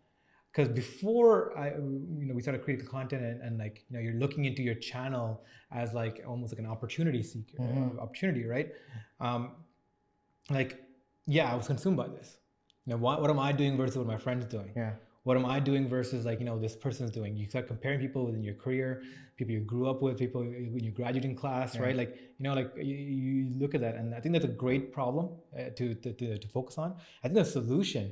Because 0.53 0.69
before 0.69 1.57
I, 1.57 1.69
you 1.71 2.27
know, 2.27 2.35
we 2.35 2.43
started 2.43 2.63
creating 2.65 2.87
content 2.87 3.23
and, 3.23 3.41
and 3.43 3.59
like 3.59 3.85
you 3.89 3.97
know 3.97 4.03
you're 4.03 4.15
looking 4.25 4.45
into 4.47 4.63
your 4.63 4.75
channel 4.77 5.43
as 5.73 5.93
like 5.95 6.23
almost 6.27 6.53
like 6.53 6.59
an 6.59 6.67
opportunity 6.67 7.23
seeker, 7.23 7.59
Mhm. 7.59 7.99
uh, 7.99 8.01
opportunity, 8.03 8.45
right? 8.47 8.69
Um, 9.21 9.53
like, 10.51 10.83
yeah, 11.27 11.53
I 11.53 11.55
was 11.55 11.67
consumed 11.69 11.97
by 11.97 12.09
this. 12.09 12.39
You 12.87 12.93
know, 12.93 12.97
what, 12.99 13.21
what 13.21 13.31
am 13.31 13.39
I 13.39 13.53
doing 13.53 13.77
versus 13.77 13.97
what 13.99 14.07
my 14.07 14.17
friends 14.17 14.45
doing? 14.47 14.73
Yeah. 14.75 14.95
What 15.31 15.37
am 15.41 15.47
I 15.47 15.59
doing 15.71 15.85
versus 15.97 16.21
like 16.29 16.39
you 16.41 16.47
know 16.51 16.59
this 16.67 16.75
person's 16.87 17.13
doing. 17.19 17.31
You 17.41 17.47
start 17.55 17.67
comparing 17.73 18.01
people 18.07 18.23
within 18.27 18.43
your 18.49 18.57
career, 18.65 18.89
people 19.39 19.53
you 19.57 19.61
grew 19.75 19.87
up 19.93 19.99
with, 20.05 20.15
people 20.25 20.41
when 20.75 20.83
you 20.89 20.93
graduating 21.01 21.35
class, 21.43 21.69
Yeah. 21.75 21.83
right? 21.87 21.97
Like 22.03 22.11
you 22.39 22.43
know, 22.47 22.55
like 22.61 22.71
you, 22.91 22.97
you 23.27 23.37
look 23.63 23.73
at 23.77 23.81
that, 23.87 23.95
and 24.01 24.07
I 24.17 24.21
think 24.21 24.33
that's 24.35 24.49
a 24.55 24.57
great 24.65 24.85
problem 24.99 25.27
uh, 25.59 25.71
to, 25.79 25.85
to 26.03 26.09
to 26.21 26.27
to 26.45 26.49
focus 26.57 26.75
on. 26.85 26.89
I 27.23 27.25
think 27.29 27.39
the 27.45 27.51
solution 27.61 28.05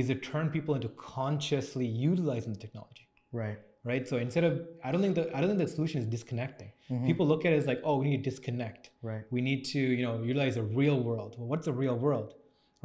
is 0.00 0.06
to 0.12 0.16
turn 0.30 0.46
people 0.56 0.72
into 0.78 0.90
consciously 1.16 1.86
utilizing 2.12 2.52
the 2.56 2.60
technology, 2.66 3.06
Right. 3.42 3.58
right? 3.90 4.04
So 4.10 4.14
instead 4.26 4.44
of, 4.48 4.52
I 4.86 4.88
don't 4.92 5.02
think 5.04 5.14
the 5.20 5.24
I 5.34 5.40
don't 5.40 5.50
think 5.52 5.62
the 5.66 5.72
solution 5.78 5.98
is 6.02 6.06
disconnecting. 6.16 6.70
Mhm. 6.90 7.06
People 7.10 7.24
look 7.32 7.42
at 7.46 7.52
it 7.54 7.58
as 7.62 7.66
like, 7.72 7.80
oh, 7.88 7.96
we 8.02 8.06
need 8.12 8.22
to 8.24 8.30
disconnect 8.30 8.82
Right. 9.10 9.24
we 9.36 9.40
need 9.48 9.60
to 9.74 9.80
you 9.98 10.04
know 10.06 10.14
utilize 10.32 10.54
the 10.60 10.66
real 10.82 10.98
world 11.08 11.30
well 11.38 11.48
what's 11.52 11.66
the 11.70 11.76
real 11.84 11.98
world 12.06 12.28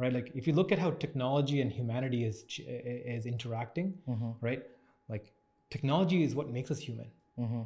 right 0.02 0.12
like 0.18 0.28
if 0.40 0.46
you 0.48 0.52
look 0.60 0.72
at 0.74 0.78
how 0.84 0.90
technology 1.04 1.60
and 1.64 1.70
humanity 1.80 2.20
is 2.30 2.36
is 3.16 3.26
interacting 3.34 3.88
Mhm. 4.14 4.30
right 4.48 4.62
like 5.14 5.26
technology 5.76 6.18
is 6.26 6.34
what 6.40 6.48
makes 6.56 6.70
us 6.74 6.80
human 6.88 7.08
Mhm. 7.44 7.62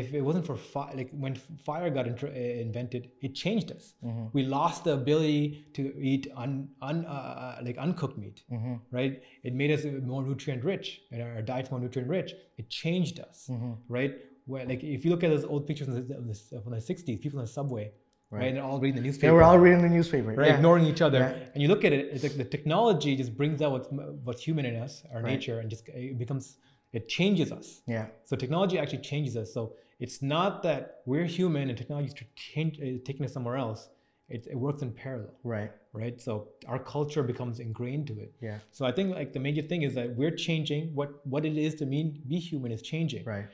if 0.00 0.12
it 0.18 0.22
wasn't 0.28 0.44
for 0.48 0.56
fire 0.72 0.92
like 1.00 1.10
when 1.24 1.34
fire 1.68 1.88
got 1.96 2.06
uh, 2.08 2.28
invented 2.66 3.02
it 3.28 3.32
changed 3.44 3.70
us 3.76 3.86
Mhm. 4.08 4.24
we 4.36 4.42
lost 4.56 4.84
the 4.88 4.92
ability 5.02 5.42
to 5.78 5.82
eat 6.10 6.24
un, 6.44 6.52
un 6.90 6.98
uh, 7.06 7.34
uh, 7.44 7.54
like 7.68 7.78
uncooked 7.86 8.18
meat 8.24 8.38
Mhm. 8.58 8.74
right 8.98 9.14
it 9.48 9.54
made 9.62 9.72
us 9.76 9.82
more 10.12 10.22
nutrient 10.28 10.62
rich 10.72 10.88
and 11.10 11.22
our 11.26 11.42
diet's 11.50 11.70
more 11.72 11.80
nutrient 11.86 12.10
rich 12.18 12.30
it 12.62 12.68
changed 12.82 13.18
us 13.28 13.38
Mhm. 13.54 13.72
right 13.98 14.14
where 14.52 14.64
like 14.72 14.82
if 14.96 15.00
you 15.04 15.10
look 15.14 15.24
at 15.26 15.30
those 15.36 15.44
old 15.54 15.66
pictures 15.70 15.88
from 15.88 15.96
the, 16.06 16.60
from 16.64 16.72
the 16.78 16.82
60s 16.90 17.18
people 17.24 17.38
in 17.40 17.44
the 17.48 17.54
subway 17.60 17.86
right, 18.30 18.38
Right. 18.40 18.54
they're 18.54 18.62
all 18.64 18.78
reading 18.80 18.96
the 18.96 19.06
newspaper 19.06 19.26
They 19.26 19.32
were 19.32 19.42
all 19.42 19.58
reading 19.58 19.82
the 19.82 19.88
newspaper. 19.88 20.28
right? 20.34 20.48
Yeah. 20.48 20.54
Ignoring 20.56 20.84
each 20.86 21.02
other, 21.02 21.18
Yeah. 21.18 21.50
and 21.54 21.62
you 21.62 21.68
look 21.68 21.84
at 21.84 21.92
it, 21.92 22.06
it's 22.12 22.22
like 22.22 22.36
the 22.36 22.44
technology 22.44 23.16
just 23.16 23.36
brings 23.36 23.60
out 23.62 23.72
what's 23.72 23.88
what's 24.24 24.42
human 24.42 24.64
in 24.70 24.76
us, 24.76 25.02
our 25.12 25.22
Right. 25.22 25.32
nature, 25.34 25.58
and 25.60 25.68
just 25.70 25.88
it 25.88 26.18
becomes 26.18 26.56
it 26.92 27.08
changes 27.08 27.52
us. 27.52 27.82
Yeah. 27.86 28.06
So 28.24 28.34
technology 28.36 28.76
actually 28.78 29.02
changes 29.12 29.36
us. 29.36 29.52
So 29.56 29.74
it's 30.00 30.22
not 30.22 30.62
that 30.64 31.02
we're 31.06 31.24
human 31.26 31.68
and 31.68 31.78
technology 31.78 32.08
is 32.08 32.14
change, 32.34 32.80
uh, 32.80 32.98
taking 33.04 33.24
us 33.24 33.32
somewhere 33.32 33.56
else. 33.56 33.88
It, 34.28 34.46
it 34.50 34.56
works 34.56 34.80
in 34.82 34.90
parallel, 34.92 35.34
Right. 35.44 35.70
right? 35.92 36.20
So 36.20 36.48
our 36.66 36.78
culture 36.78 37.22
becomes 37.24 37.58
ingrained 37.58 38.06
to 38.08 38.14
it. 38.24 38.32
Yeah. 38.40 38.58
So 38.70 38.84
I 38.86 38.92
think 38.92 39.14
like 39.20 39.32
the 39.32 39.40
major 39.40 39.62
thing 39.70 39.82
is 39.82 39.94
that 39.94 40.16
we're 40.16 40.36
changing. 40.46 40.82
What 40.98 41.10
what 41.32 41.44
it 41.50 41.56
is 41.66 41.74
to 41.80 41.86
mean 41.86 42.06
be 42.32 42.38
human 42.50 42.70
is 42.72 42.82
changing. 42.82 43.24
Right. 43.24 43.46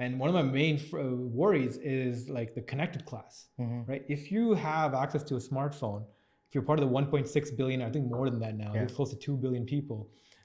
And 0.00 0.18
one 0.20 0.28
of 0.28 0.34
my 0.34 0.42
main 0.60 0.76
uh, 0.94 0.98
worries 1.40 1.76
is 1.78 2.28
like 2.28 2.54
the 2.54 2.62
connected 2.62 3.04
class 3.04 3.48
Mhm. 3.58 3.88
right? 3.88 4.04
If 4.08 4.30
you 4.32 4.54
have 4.54 4.94
access 4.94 5.22
to 5.24 5.34
a 5.36 5.42
smartphone, 5.50 6.02
if 6.48 6.54
you're 6.54 6.62
part 6.70 6.78
of 6.78 6.84
the 6.88 6.92
1.6 6.98 7.50
billion, 7.60 7.82
I 7.82 7.90
think 7.90 8.06
more 8.06 8.30
than 8.30 8.40
that 8.40 8.56
now, 8.56 8.72
Yeah. 8.74 8.86
close 8.86 9.10
to 9.10 9.16
2 9.16 9.36
billion 9.36 9.64
people 9.66 10.00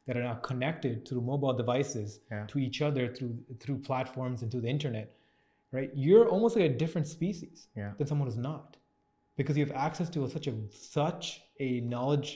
that 0.06 0.18
are 0.18 0.24
now 0.24 0.36
connected 0.50 1.08
through 1.08 1.22
mobile 1.22 1.54
devices 1.54 2.10
Yeah. 2.32 2.46
to 2.52 2.60
each 2.60 2.82
other 2.88 3.04
through 3.16 3.34
through 3.62 3.80
platforms 3.90 4.42
and 4.42 4.52
through 4.52 4.62
the 4.68 4.74
internet, 4.78 5.08
right? 5.72 5.92
You're 6.06 6.28
almost 6.34 6.54
like 6.58 6.66
a 6.72 6.76
different 6.84 7.08
species 7.08 7.68
Yeah. 7.76 7.94
than 7.98 8.06
someone 8.08 8.28
who's 8.28 8.44
not, 8.52 8.70
because 9.38 9.56
you 9.58 9.64
have 9.66 9.76
access 9.88 10.10
to 10.16 10.28
such 10.28 10.48
a 10.48 10.54
such 11.00 11.26
a 11.60 11.70
knowledge, 11.94 12.30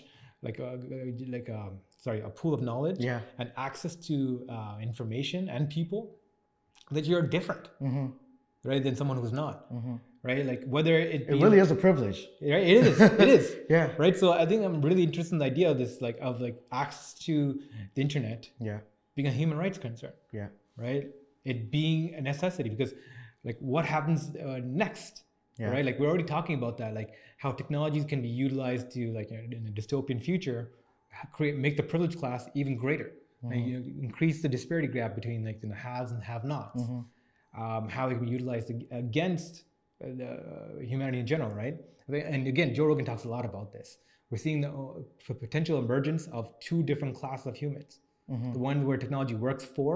like 0.47 0.59
a 0.59 0.69
like 1.35 1.49
a 1.49 1.61
sorry, 2.05 2.21
a 2.21 2.29
pool 2.29 2.53
of 2.53 2.61
knowledge 2.61 2.99
Yeah. 3.09 3.21
and 3.39 3.51
access 3.57 3.95
to 4.09 4.45
uh, 4.55 4.77
information 4.89 5.49
and 5.49 5.63
people 5.69 6.01
that 6.91 7.05
you're 7.05 7.21
different, 7.21 7.69
Mhm. 7.81 8.13
right, 8.63 8.83
than 8.83 8.95
someone 8.95 9.17
who's 9.17 9.33
not 9.33 9.71
Mhm. 9.73 9.99
right? 10.23 10.45
Like 10.45 10.63
whether 10.65 10.93
it 10.97 11.21
It 11.29 11.35
really 11.43 11.59
is 11.59 11.71
a 11.71 11.75
privilege. 11.75 12.19
right? 12.41 12.65
It 12.73 12.77
is. 12.87 12.99
It 13.01 13.29
is. 13.37 13.45
Yeah. 13.69 13.93
Right. 13.97 14.15
So 14.17 14.31
I 14.31 14.45
think 14.45 14.63
I'm 14.65 14.81
really 14.81 15.03
interested 15.03 15.33
in 15.35 15.39
the 15.39 15.45
idea 15.45 15.69
of 15.71 15.77
this, 15.77 16.01
like 16.01 16.17
of 16.21 16.39
like 16.41 16.57
access 16.71 17.13
to 17.25 17.35
the 17.95 18.01
internet 18.01 18.49
Yeah. 18.59 18.79
being 19.15 19.27
a 19.27 19.31
human 19.41 19.57
rights 19.57 19.77
concern, 19.77 20.13
Yeah. 20.31 20.49
right? 20.77 21.03
It 21.45 21.71
being 21.71 22.13
a 22.15 22.21
necessity 22.21 22.69
because, 22.69 22.93
like, 23.47 23.57
what 23.59 23.85
happens 23.85 24.35
uh, 24.35 24.59
next, 24.63 25.23
Yeah. 25.57 25.69
right? 25.73 25.85
Like 25.87 25.97
we're 25.99 26.07
already 26.13 26.29
talking 26.37 26.55
about 26.61 26.77
that, 26.79 26.93
like 26.93 27.11
how 27.37 27.51
technologies 27.51 28.05
can 28.05 28.21
be 28.21 28.27
utilized 28.45 28.91
to, 28.95 29.11
like, 29.13 29.29
in 29.31 29.65
a 29.67 29.71
dystopian 29.79 30.19
future, 30.21 30.71
create 31.31 31.55
make 31.57 31.75
the 31.77 31.83
privileged 31.91 32.17
class 32.19 32.41
even 32.53 32.75
greater, 32.75 33.09
and 33.43 33.51
Mm-hmm. 33.51 33.67
you 33.69 33.79
know, 33.79 33.85
increase 34.07 34.41
the 34.41 34.49
disparity 34.49 34.87
gap 34.87 35.15
between 35.15 35.45
like 35.45 35.61
the 35.61 35.73
haves 35.73 36.11
and 36.11 36.23
have-nots 36.23 36.81
Mhm. 36.81 37.05
um, 37.57 37.87
how 37.89 38.07
it 38.09 38.15
can 38.15 38.25
be 38.25 38.31
utilized 38.31 38.69
ag- 38.71 38.87
against 38.91 39.63
uh, 40.03 40.07
the 40.21 40.85
humanity 40.91 41.19
in 41.19 41.27
general, 41.27 41.51
right? 41.51 41.77
And 42.07 42.47
again, 42.47 42.73
Joe 42.73 42.85
Rogan 42.85 43.05
talks 43.05 43.25
a 43.25 43.29
lot 43.29 43.45
about 43.45 43.71
this. 43.73 43.97
We're 44.29 44.37
seeing 44.37 44.61
the 44.61 44.69
uh, 44.71 45.33
potential 45.45 45.77
emergence 45.79 46.27
of 46.27 46.43
two 46.59 46.83
different 46.83 47.15
classes 47.15 47.47
of 47.47 47.55
humans: 47.55 47.99
Mhm. 48.29 48.53
the 48.53 48.59
one 48.59 48.85
where 48.87 48.97
technology 48.97 49.35
works 49.35 49.63
for, 49.77 49.93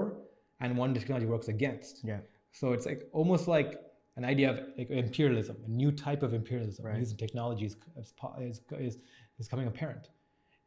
and 0.60 0.76
one 0.76 0.94
technology 0.94 1.26
works 1.26 1.48
against. 1.48 2.04
Yeah. 2.04 2.20
So 2.52 2.72
it's 2.74 2.86
like 2.86 3.00
almost 3.12 3.48
like 3.48 3.70
an 4.16 4.24
idea 4.24 4.50
of 4.52 4.56
like 4.78 4.90
imperialism, 4.90 5.56
a 5.64 5.68
new 5.82 5.90
type 5.90 6.22
of 6.22 6.30
imperialism 6.34 6.84
Right. 6.86 6.98
using 6.98 7.16
technology 7.16 7.64
is, 7.66 7.76
is, 7.96 8.12
is, 8.40 8.60
is, 8.88 8.98
is 9.38 9.48
coming 9.48 9.66
apparent. 9.66 10.04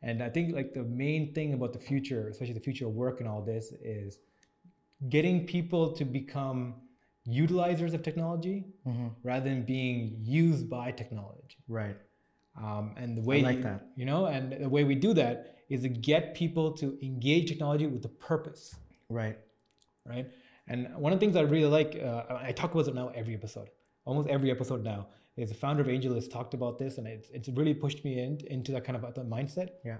And 0.07 0.21
I 0.27 0.29
think 0.29 0.55
like 0.59 0.69
the 0.73 0.83
main 0.83 1.33
thing 1.33 1.49
about 1.57 1.71
the 1.73 1.79
future, 1.91 2.21
especially 2.29 2.53
the 2.61 2.67
future 2.69 2.87
of 2.89 2.93
work 2.93 3.19
and 3.21 3.27
all 3.31 3.41
this, 3.53 3.65
is 3.97 4.19
getting 5.15 5.45
people 5.55 5.83
to 5.99 6.05
become 6.05 6.59
utilizers 7.27 7.93
of 7.97 8.01
technology 8.09 8.57
Mhm. 8.87 9.07
rather 9.23 9.45
than 9.49 9.63
being 9.75 9.99
used 10.41 10.69
by 10.69 10.91
technology. 10.91 11.57
Right. 11.67 11.97
Um, 12.55 12.93
and 13.01 13.17
the 13.17 13.21
way 13.29 13.41
like 13.41 13.57
you, 13.57 13.63
that. 13.63 13.81
you 13.95 14.05
know, 14.05 14.27
and 14.27 14.43
the 14.65 14.69
way 14.69 14.83
we 14.83 14.95
do 15.07 15.11
that 15.15 15.37
is 15.69 15.81
to 15.81 15.89
get 15.89 16.35
people 16.35 16.71
to 16.81 16.85
engage 17.05 17.49
technology 17.49 17.87
with 17.87 18.05
a 18.05 18.13
purpose 18.29 18.63
Right. 19.09 19.37
right? 20.05 20.27
And 20.67 20.79
one 20.97 21.11
of 21.13 21.19
the 21.19 21.23
things 21.25 21.35
I 21.35 21.41
really 21.41 21.71
like, 21.79 21.91
uh, 22.01 22.37
I 22.49 22.51
talk 22.51 22.71
about 22.73 22.87
it 22.87 22.95
now 22.95 23.07
every 23.09 23.33
episode, 23.33 23.69
almost 24.05 24.27
every 24.29 24.49
episode 24.51 24.83
now. 24.83 25.07
Is 25.37 25.49
the 25.49 25.55
founder 25.55 25.81
of 25.81 25.89
Angel 25.89 26.13
has 26.15 26.27
talked 26.29 26.53
about 26.53 26.79
this, 26.79 26.97
and 26.97 27.05
it's, 27.07 27.29
it's 27.29 27.49
really 27.49 27.73
pushed 27.73 28.05
me 28.05 28.19
in, 28.23 28.39
into 28.47 28.71
that 28.71 28.85
kind 28.85 28.95
of 28.95 29.13
the 29.13 29.21
mindset. 29.21 29.69
Yeah. 29.83 29.97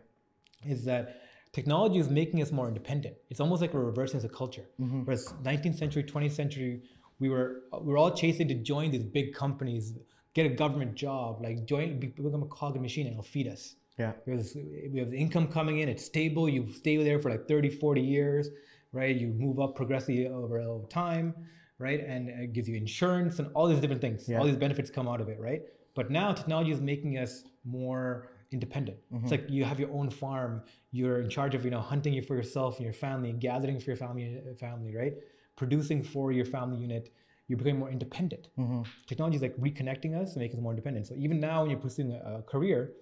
Is 0.66 0.86
that 0.86 1.22
technology 1.52 2.00
is 2.00 2.10
making 2.10 2.42
us 2.42 2.52
more 2.54 2.68
independent. 2.70 3.16
It's 3.30 3.42
almost 3.42 3.62
like 3.62 3.74
we're 3.74 3.84
reversing 3.84 4.22
the 4.22 4.30
culture. 4.30 4.66
Mhm. 4.80 5.06
Whereas 5.06 5.34
19th 5.44 5.78
century, 5.78 6.04
20th 6.04 6.32
century, 6.32 6.84
we 7.20 7.28
were 7.30 7.64
we 7.82 7.92
were 7.92 7.98
all 7.98 8.12
chasing 8.12 8.48
to 8.48 8.56
join 8.56 8.92
these 8.92 9.04
big 9.04 9.34
companies, 9.34 9.94
get 10.34 10.46
a 10.46 10.50
government 10.64 10.96
job, 10.96 11.42
like 11.42 11.66
join, 11.66 12.00
become 12.00 12.44
a 12.44 12.48
cog 12.48 12.72
in 12.76 12.82
the 12.82 12.86
machine, 12.90 13.06
and 13.08 13.14
it'll 13.16 13.24
feed 13.24 13.48
us 13.48 13.76
Yeah. 13.98 14.14
because 14.26 14.56
we 14.94 15.00
have 15.00 15.12
the 15.12 15.18
income 15.18 15.48
coming 15.48 15.80
in 15.80 15.88
it's 15.90 16.04
stable 16.14 16.48
you 16.50 16.62
stay 16.82 16.96
there 17.08 17.20
for 17.22 17.30
like 17.30 17.48
30 17.48 17.70
40 17.70 18.02
years 18.02 18.50
right 18.92 19.16
you 19.16 19.28
move 19.46 19.58
up 19.64 19.72
progressively 19.76 20.28
over, 20.28 20.60
over 20.60 20.88
time 20.88 21.34
right? 21.78 22.00
And 22.06 22.30
it 22.30 22.54
gives 22.54 22.68
you 22.70 22.76
insurance 22.76 23.40
and 23.40 23.50
all 23.54 23.68
these 23.68 23.80
different 23.80 24.02
things. 24.02 24.28
Yeah. 24.28 24.40
all 24.40 24.46
these 24.46 24.58
benefits 24.58 24.90
come 24.90 25.08
out 25.08 25.22
of 25.22 25.28
it 25.30 25.40
right? 25.40 25.62
But 25.96 26.12
now 26.12 26.34
technology 26.34 26.72
is 26.72 26.82
making 26.82 27.18
us 27.18 27.44
more 27.64 28.30
independent. 28.52 28.98
It's 29.22 29.32
like 29.32 29.46
you 29.50 29.64
have 29.66 29.80
your 29.80 29.92
own 29.92 30.10
farm. 30.10 30.62
You're 30.92 31.20
in 31.22 31.30
charge 31.30 31.56
of 31.56 31.66
you 31.66 31.72
know 31.72 31.80
hunting 31.82 32.22
for 32.22 32.36
yourself 32.36 32.78
and 32.78 32.86
your 32.86 32.94
family 32.94 33.32
gathering 33.34 33.80
for 33.80 33.90
your 33.92 33.98
family 33.98 34.40
family 34.60 34.96
right? 34.96 35.14
Producing 35.56 36.04
for 36.04 36.32
your 36.32 36.46
family 36.46 36.78
unit 36.78 37.12
you're 37.48 37.58
becoming 37.60 37.78
more 37.80 37.92
independent. 37.92 38.50
Mhm. 38.58 38.86
technology 39.06 39.36
is 39.36 39.42
like 39.48 39.56
reconnecting 39.58 40.16
us 40.20 40.36
making 40.36 40.58
us 40.58 40.64
more 40.64 40.72
independent. 40.72 41.06
So 41.08 41.14
even 41.16 41.40
now, 41.40 41.62
when 41.62 41.70
you're 41.72 41.80
pursuing 41.80 42.12
a, 42.12 42.38
a 42.40 42.42
career, 42.42 42.94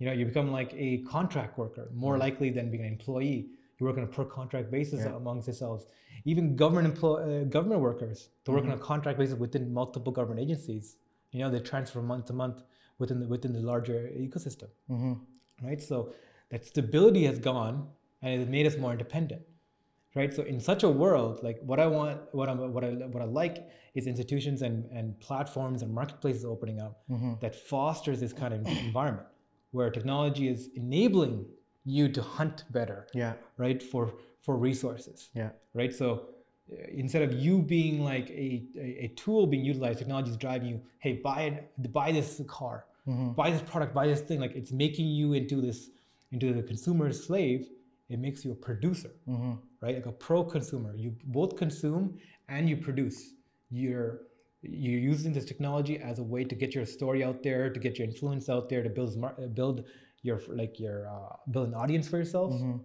you 0.00 0.06
know, 0.06 0.12
you 0.12 0.24
become 0.26 0.50
like 0.50 0.72
a 0.74 0.98
contract 1.02 1.56
worker, 1.56 1.88
more 1.94 2.18
likely 2.18 2.50
than 2.50 2.68
being 2.72 2.84
an 2.84 2.90
employee. 2.90 3.46
You 3.82 3.88
work 3.88 3.98
on 3.98 4.04
a 4.04 4.06
per 4.06 4.24
contract 4.24 4.70
basis 4.70 5.00
Yeah. 5.00 5.16
amongst 5.16 5.48
yourselves. 5.48 5.86
Even 6.24 6.54
government 6.54 6.94
emplo- 6.94 7.20
uh, 7.26 7.44
government 7.56 7.80
workers, 7.80 8.28
they 8.44 8.52
work 8.52 8.64
on 8.64 8.70
a 8.70 8.78
contract 8.78 9.18
basis 9.18 9.34
within 9.36 9.72
multiple 9.74 10.12
government 10.12 10.38
agencies. 10.40 10.96
You 11.32 11.40
know, 11.40 11.50
they 11.50 11.58
transfer 11.58 12.00
month 12.00 12.26
to 12.26 12.32
month 12.32 12.62
within 13.00 13.18
the, 13.20 13.26
within 13.26 13.52
the 13.52 13.58
larger 13.72 13.98
ecosystem, 14.26 14.68
Mhm. 14.88 15.18
right? 15.64 15.80
So 15.82 16.12
that 16.50 16.64
stability 16.64 17.24
has 17.24 17.38
gone, 17.40 17.88
and 18.22 18.40
it 18.42 18.48
made 18.48 18.66
us 18.70 18.76
more 18.78 18.92
independent 18.92 19.42
right 20.14 20.32
so 20.34 20.42
in 20.42 20.60
such 20.60 20.82
a 20.82 20.90
world 21.02 21.42
like 21.42 21.58
what 21.70 21.80
i 21.80 21.86
want 21.86 22.20
what 22.38 22.46
i 22.50 22.52
what 22.76 22.84
i 22.84 22.90
what 23.14 23.22
i 23.22 23.24
like 23.42 23.56
is 23.94 24.06
institutions 24.06 24.60
and 24.66 24.76
and 24.98 25.18
platforms 25.26 25.80
and 25.84 25.90
marketplaces 26.00 26.44
opening 26.44 26.78
up 26.86 26.94
Mhm. 27.10 27.40
that 27.40 27.54
fosters 27.70 28.20
this 28.20 28.34
kind 28.40 28.52
of 28.52 28.60
environment 28.88 29.26
where 29.70 29.88
technology 29.98 30.48
is 30.54 30.68
enabling 30.82 31.34
you 31.84 32.08
to 32.08 32.22
hunt 32.22 32.64
better 32.70 33.06
Yeah. 33.14 33.34
right 33.56 33.82
for 33.82 34.14
for 34.40 34.56
resources 34.56 35.30
Yeah. 35.34 35.50
right 35.74 35.92
so 35.94 36.28
uh, 36.70 36.76
instead 36.92 37.22
of 37.22 37.32
you 37.32 37.60
being 37.62 38.02
like 38.04 38.30
a, 38.30 38.64
a, 38.76 39.04
a 39.04 39.08
tool 39.16 39.46
being 39.46 39.64
utilized, 39.64 39.98
technology 39.98 40.30
is 40.30 40.36
driving 40.36 40.68
you. 40.68 40.80
Hey, 40.98 41.14
buy 41.14 41.42
it, 41.42 41.92
buy 41.92 42.12
this 42.12 42.40
car, 42.46 42.84
mm-hmm. 43.06 43.32
buy 43.32 43.50
this 43.50 43.62
product, 43.62 43.94
buy 43.94 44.06
this 44.06 44.20
thing. 44.20 44.40
Like 44.40 44.54
it's 44.54 44.72
making 44.72 45.08
you 45.08 45.32
into 45.32 45.60
this 45.60 45.90
into 46.30 46.52
the 46.52 46.62
consumer's 46.62 47.24
slave. 47.26 47.68
It 48.08 48.18
makes 48.18 48.44
you 48.44 48.52
a 48.52 48.54
producer, 48.54 49.10
mm-hmm. 49.28 49.52
right? 49.80 49.96
Like 49.96 50.06
a 50.06 50.12
pro 50.12 50.44
consumer. 50.44 50.94
You 50.94 51.14
both 51.24 51.56
consume 51.56 52.18
and 52.48 52.68
you 52.68 52.76
produce. 52.76 53.34
You're 53.70 54.20
you're 54.62 55.00
using 55.00 55.32
this 55.32 55.44
technology 55.44 55.98
as 55.98 56.20
a 56.20 56.22
way 56.22 56.44
to 56.44 56.54
get 56.54 56.74
your 56.74 56.86
story 56.86 57.24
out 57.24 57.42
there, 57.42 57.70
to 57.70 57.80
get 57.80 57.98
your 57.98 58.06
influence 58.06 58.48
out 58.48 58.68
there, 58.68 58.82
to 58.82 58.88
build 58.88 59.12
smart, 59.12 59.36
uh, 59.42 59.46
build 59.48 59.84
your 60.22 60.40
like 60.48 60.78
your 60.78 61.08
uh, 61.08 61.36
build 61.50 61.68
an 61.68 61.74
audience 61.74 62.08
for 62.08 62.18
yourself, 62.18 62.52
mm-hmm. 62.52 62.78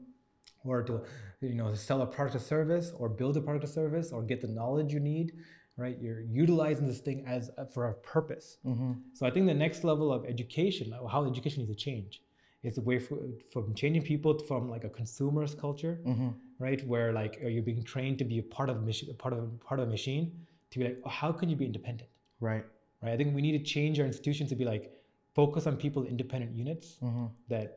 or 0.69 0.83
to 0.83 1.01
you 1.41 1.55
know 1.55 1.73
sell 1.73 2.01
a 2.01 2.05
product 2.05 2.35
or 2.35 2.39
service, 2.39 2.91
or 2.97 3.09
build 3.09 3.38
a 3.38 3.41
product 3.41 3.65
or 3.65 3.67
service, 3.67 4.11
or 4.11 4.23
get 4.23 4.41
the 4.41 4.47
knowledge 4.47 4.93
you 4.93 4.99
need. 4.99 5.33
Right, 5.79 5.95
you're 6.01 6.21
utilizing 6.21 6.88
this 6.88 7.01
thing 7.01 7.23
as 7.27 7.51
a, 7.55 7.67
for 7.67 7.89
a 7.89 7.93
purpose. 7.93 8.57
Mm-hmm. 8.65 8.93
So 9.13 9.27
I 9.27 9.29
think 9.29 9.45
the 9.45 9.53
next 9.53 9.83
level 9.83 10.11
of 10.11 10.25
education, 10.25 10.91
how 11.11 11.23
education 11.25 11.59
needs 11.59 11.71
to 11.71 11.77
change, 11.77 12.23
is 12.63 12.79
a 12.79 12.81
way 12.81 12.97
for, 12.97 13.19
from 13.53 13.75
changing 13.75 14.01
people 14.01 14.39
from 14.39 14.69
like 14.71 14.85
a 14.85 14.89
consumer's 14.89 15.53
culture, 15.53 15.99
mm-hmm. 16.03 16.29
right, 16.57 16.85
where 16.88 17.13
like 17.13 17.38
you're 17.43 17.61
being 17.61 17.83
trained 17.83 18.17
to 18.17 18.25
be 18.25 18.39
a 18.39 18.43
part 18.43 18.71
of 18.71 18.77
a 18.77 18.81
machine, 18.81 19.15
part 19.17 19.35
of 19.35 19.59
part 19.61 19.79
of 19.79 19.88
a 19.88 19.91
machine, 19.91 20.31
to 20.71 20.79
be 20.79 20.85
like, 20.85 20.97
oh, 21.05 21.09
how 21.09 21.31
can 21.31 21.47
you 21.47 21.55
be 21.55 21.65
independent? 21.65 22.09
Right. 22.39 22.63
right? 23.01 23.13
I 23.13 23.17
think 23.17 23.35
we 23.35 23.41
need 23.41 23.57
to 23.57 23.63
change 23.63 23.99
our 23.99 24.05
institutions 24.05 24.49
to 24.49 24.55
be 24.55 24.65
like 24.65 24.91
focus 25.39 25.67
on 25.69 25.73
people 25.85 26.01
independent 26.15 26.51
units 26.65 26.88
that 27.53 27.67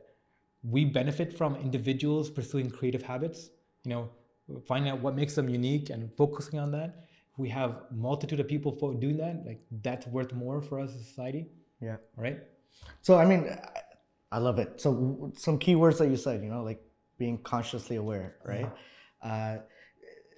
we 0.73 0.81
benefit 0.99 1.29
from 1.39 1.55
individuals 1.67 2.25
pursuing 2.39 2.67
creative 2.77 3.03
habits. 3.11 3.39
You 3.83 3.91
know, 3.93 4.03
finding 4.69 4.89
out 4.91 4.99
what 5.05 5.13
makes 5.21 5.33
them 5.39 5.47
unique 5.59 5.87
and 5.93 6.01
focusing 6.21 6.57
on 6.65 6.69
that. 6.77 6.89
We 7.37 7.49
have 7.59 7.71
multitude 8.07 8.39
of 8.43 8.47
people 8.55 8.71
for 8.79 8.93
doing 9.05 9.17
that. 9.23 9.35
Like 9.49 9.61
that's 9.87 10.05
worth 10.17 10.31
more 10.33 10.57
for 10.67 10.75
us 10.83 10.89
as 10.95 11.01
a 11.01 11.03
society, 11.13 11.43
Yeah. 11.87 11.97
right? 12.25 12.39
So 13.01 13.11
I 13.23 13.25
mean, 13.31 13.41
I- 14.37 14.37
love 14.47 14.59
it. 14.63 14.69
So 14.83 14.89
some 15.45 15.57
key 15.65 15.75
words 15.83 15.97
that 15.99 16.09
you 16.13 16.17
said, 16.25 16.37
you 16.45 16.49
know, 16.53 16.63
like 16.71 16.81
being 17.17 17.37
consciously 17.53 17.97
aware, 18.03 18.29
right? 18.53 18.69
Uh, 19.29 19.55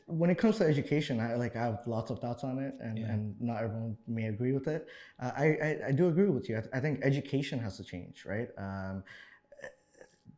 when 0.08 0.30
it 0.30 0.38
comes 0.38 0.58
to 0.58 0.66
education, 0.66 1.20
I 1.20 1.36
like 1.36 1.56
I 1.56 1.64
have 1.64 1.82
lots 1.88 2.12
of 2.12 2.20
thoughts 2.20 2.44
on 2.44 2.60
it, 2.60 2.76
and, 2.80 2.98
and 2.98 3.36
not 3.40 3.64
everyone 3.64 3.98
may 4.08 4.26
agree 4.28 4.52
with 4.52 4.68
it. 4.68 4.88
Uh, 5.22 5.32
I, 5.36 5.46
I 5.46 5.78
I 5.88 5.92
do 5.92 6.08
agree 6.08 6.30
with 6.30 6.50
you. 6.50 6.58
I, 6.58 6.78
I 6.78 6.80
think 6.80 7.00
education 7.04 7.60
has 7.60 7.78
to 7.78 7.84
change, 7.84 8.26
right? 8.26 8.50
Um, 8.58 9.04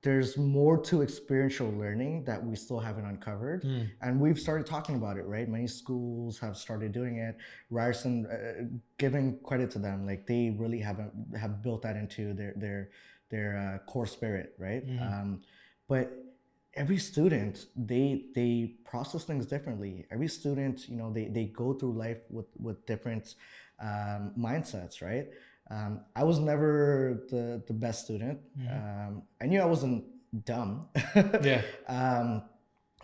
there's 0.03 0.38
more 0.38 0.78
to 0.78 1.01
experiential 1.01 1.68
learning 1.72 2.24
that 2.26 2.45
we 2.45 2.55
still 2.55 2.80
haven't 2.80 3.05
uncovered. 3.05 3.63
And 4.01 4.20
we've 4.22 4.38
started 4.38 4.68
talking 4.68 4.95
about 4.95 5.18
it 5.18 5.26
right? 5.26 5.49
Many 5.49 5.66
schools 5.66 6.38
have 6.39 6.57
started 6.57 6.91
doing 6.91 7.18
it. 7.18 7.36
Ryerson 7.72 8.28
uh, 8.28 8.66
giving 8.99 9.39
credit 9.43 9.72
to 9.72 9.80
them 9.80 10.05
like 10.05 10.28
they 10.28 10.55
really 10.59 10.80
haven't 10.80 11.11
have 11.36 11.63
built 11.63 11.82
that 11.82 11.95
into 11.95 12.36
their 12.36 12.53
their 12.55 12.89
their 13.32 13.57
uh, 13.57 13.91
core 13.91 14.05
spirit 14.05 14.53
right? 14.59 14.84
Um, 15.01 15.41
but 15.88 16.13
every 16.76 16.97
student 16.97 17.65
they 17.76 18.26
they 18.36 18.73
process 18.86 19.23
things 19.23 19.45
differently. 19.45 20.05
Every 20.11 20.28
student 20.28 20.88
you 20.89 20.97
know 20.97 21.11
they, 21.13 21.26
they 21.26 21.45
go 21.45 21.73
through 21.73 21.93
life 21.93 22.19
with 22.30 22.47
with 22.59 22.86
different 22.86 23.36
um, 23.80 24.32
mindsets 24.38 25.01
right? 25.01 25.28
Um, 25.71 26.01
i 26.15 26.23
was 26.23 26.38
never 26.39 27.23
the 27.32 27.63
the 27.67 27.73
best 27.73 28.05
student. 28.05 28.39
Um, 28.69 29.23
i 29.41 29.45
knew 29.47 29.59
i 29.61 29.65
wasn't 29.65 30.03
dumb. 30.45 30.88
Yeah. 31.43 31.61
um, 31.88 32.43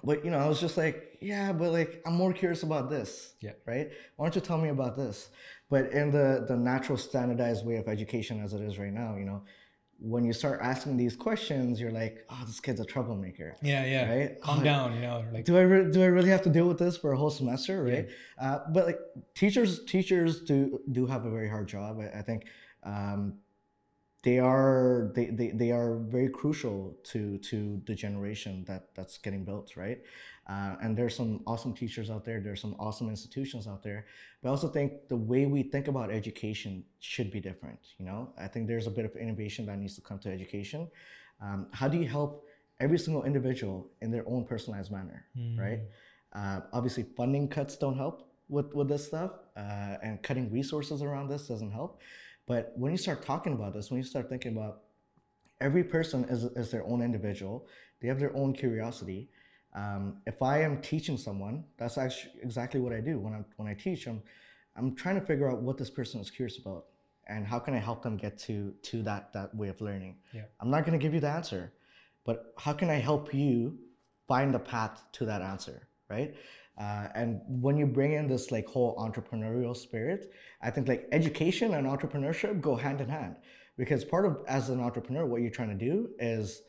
but 0.04 0.24
you 0.26 0.32
know 0.32 0.40
i 0.40 0.48
was 0.48 0.60
just 0.60 0.78
like 0.78 1.18
yeah 1.22 1.52
but 1.54 1.72
like 1.72 2.02
i'm 2.06 2.14
more 2.16 2.34
curious 2.34 2.64
about 2.64 2.90
this 2.90 3.34
Yeah. 3.42 3.54
right? 3.66 3.88
Why 4.16 4.26
don't 4.26 4.36
you 4.36 4.42
tell 4.42 4.58
me 4.58 4.70
about 4.70 4.96
this? 4.98 5.30
But 5.70 5.92
in 5.94 6.12
the 6.12 6.46
the 6.48 6.58
natural 6.58 6.98
standardized 6.98 7.66
way 7.66 7.78
of 7.78 7.88
education 7.88 8.42
as 8.44 8.54
it 8.54 8.62
is 8.62 8.78
right 8.78 8.94
now 8.94 9.16
you 9.18 9.26
know 9.26 9.42
when 10.04 10.24
you 10.24 10.34
start 10.34 10.60
asking 10.64 10.98
these 10.98 11.16
questions 11.16 11.80
you're 11.80 11.92
like 11.92 12.26
oh 12.32 12.42
this 12.48 12.60
kid's 12.60 12.80
a 12.80 12.86
troublemaker 12.86 13.56
Yeah, 13.62 13.86
yeah. 13.86 14.10
Right? 14.14 14.42
Calm 14.42 14.60
Oh, 14.60 14.64
down, 14.64 14.96
you 14.96 15.02
know, 15.02 15.24
like 15.32 15.46
do 15.46 15.56
I 15.58 15.62
re- 15.62 15.92
do 15.92 16.02
I 16.02 16.08
really 16.08 16.30
have 16.30 16.42
to 16.44 16.50
deal 16.50 16.68
with 16.68 16.80
this 16.80 16.98
for 16.98 17.12
a 17.12 17.18
whole 17.18 17.30
semester, 17.30 17.84
right? 17.84 18.08
Uh, 18.40 18.60
but 18.74 18.86
like 18.88 19.00
teachers, 19.36 19.86
teachers 19.86 20.42
do 20.42 20.80
do 20.92 21.06
have 21.06 21.26
a 21.26 21.30
very 21.30 21.48
hard 21.48 21.68
job. 21.68 22.00
I, 22.00 22.20
I 22.20 22.22
think 22.24 22.46
um, 22.84 23.36
they 24.24 24.40
are 24.40 25.12
they, 25.16 25.28
they 25.28 25.50
they 25.52 25.72
are 25.72 25.98
very 25.98 26.30
crucial 26.30 26.98
to 27.12 27.38
to 27.50 27.82
the 27.86 27.96
generation 27.96 28.64
that 28.68 28.90
that's 28.96 29.18
getting 29.20 29.44
built, 29.46 29.76
right? 29.76 30.00
Uh, 30.50 30.76
and 30.82 30.98
there's 30.98 31.16
some 31.16 31.42
awesome 31.46 31.74
teachers 31.74 32.10
out 32.10 32.26
there. 32.26 32.40
There's 32.42 32.60
some 32.62 32.76
awesome 32.80 33.10
institutions 33.10 33.68
out 33.68 33.84
there. 33.84 34.06
But 34.42 34.50
I 34.50 34.52
also 34.52 34.68
think 34.68 35.08
the 35.08 35.16
way 35.16 35.46
we 35.46 35.64
think 35.64 35.88
about 35.88 36.12
education 36.12 36.84
should 37.00 37.32
be 37.32 37.40
different. 37.40 37.80
You 37.98 38.06
know, 38.06 38.34
I 38.38 38.48
think 38.48 38.68
there's 38.68 38.88
a 38.88 38.92
bit 38.92 39.06
of 39.06 39.16
innovation 39.16 39.66
that 39.68 39.78
needs 39.78 39.96
to 39.96 40.02
come 40.02 40.20
to 40.20 40.30
education. 40.30 40.90
Um, 41.42 41.68
how 41.72 41.88
do 41.88 41.98
you 41.98 42.08
help 42.08 42.46
every 42.80 42.98
single 42.98 43.24
individual 43.24 43.90
in 44.02 44.12
their 44.12 44.28
own 44.28 44.46
personalized 44.46 44.92
manner, 44.92 45.26
right? 45.60 45.82
Uh, 46.34 46.62
obviously, 46.74 47.06
funding 47.16 47.48
cuts 47.48 47.78
don't 47.78 47.96
help 47.96 48.28
with, 48.50 48.74
with 48.74 48.90
this 48.90 49.06
stuff, 49.06 49.32
uh, 49.56 49.98
and 50.04 50.22
cutting 50.24 50.52
resources 50.52 51.02
around 51.02 51.30
this 51.30 51.48
doesn't 51.48 51.72
help. 51.72 52.02
But 52.48 52.74
when 52.76 52.92
you 52.92 52.98
start 52.98 53.24
talking 53.24 53.54
about 53.54 53.74
this, 53.74 53.90
when 53.92 53.98
you 54.00 54.04
start 54.04 54.28
thinking 54.28 54.58
about 54.58 54.82
every 55.62 55.84
person 55.84 56.26
is, 56.26 56.44
is 56.44 56.72
their 56.72 56.84
own 56.86 57.02
individual, 57.02 57.68
they 58.02 58.08
have 58.08 58.20
their 58.20 58.36
own 58.36 58.54
curiosity. 58.54 59.30
Um, 59.74 60.18
if 60.26 60.42
I 60.42 60.62
am 60.62 60.82
teaching 60.82 61.18
someone, 61.18 61.64
that's 61.78 61.98
actually 61.98 62.34
exactly 62.42 62.80
what 62.80 62.94
I 62.94 63.00
do 63.00 63.20
when 63.20 63.34
I 63.34 63.44
when 63.58 63.68
I 63.68 63.74
teach. 63.74 64.08
I'm 64.08 64.22
I'm 64.76 64.96
trying 64.96 65.20
to 65.20 65.26
figure 65.26 65.50
out 65.50 65.62
what 65.62 65.78
this 65.78 65.90
person 65.90 66.20
is 66.22 66.30
curious 66.30 66.58
about 66.58 66.86
and 67.28 67.46
how 67.46 67.60
can 67.60 67.74
I 67.74 67.80
help 67.80 68.04
them 68.04 68.18
get 68.18 68.38
to 68.40 68.74
to 68.84 69.02
that 69.04 69.34
that 69.34 69.56
way 69.56 69.70
of 69.70 69.80
learning. 69.82 70.18
Yeah. 70.34 70.44
I'm 70.60 70.70
not 70.70 70.86
going 70.86 70.98
to 70.98 71.02
give 71.02 71.14
you 71.14 71.20
the 71.20 71.30
answer, 71.30 71.72
but 72.26 72.54
how 72.58 72.74
can 72.74 72.90
I 72.90 72.96
help 72.96 73.34
you 73.34 73.78
find 74.28 74.54
the 74.54 74.60
path 74.60 75.04
to 75.14 75.26
that 75.26 75.42
answer, 75.42 75.88
right? 76.10 76.36
Uh, 76.78 77.08
and 77.16 77.42
when 77.48 77.78
you 77.78 77.86
bring 77.86 78.14
in 78.14 78.28
this 78.28 78.52
like 78.52 78.66
whole 78.66 78.96
entrepreneurial 78.98 79.76
spirit, 79.76 80.32
I 80.62 80.72
think 80.72 80.88
like 80.88 81.08
education 81.12 81.74
and 81.74 81.86
entrepreneurship 81.86 82.62
go 82.62 82.76
hand 82.76 83.02
in 83.02 83.10
hand 83.10 83.36
because 83.78 84.04
part 84.04 84.26
of 84.26 84.40
as 84.48 84.70
an 84.70 84.80
entrepreneur, 84.80 85.26
what 85.26 85.42
you're 85.42 85.52
trying 85.52 85.78
to 85.78 85.86
do 85.86 86.10
is 86.20 86.62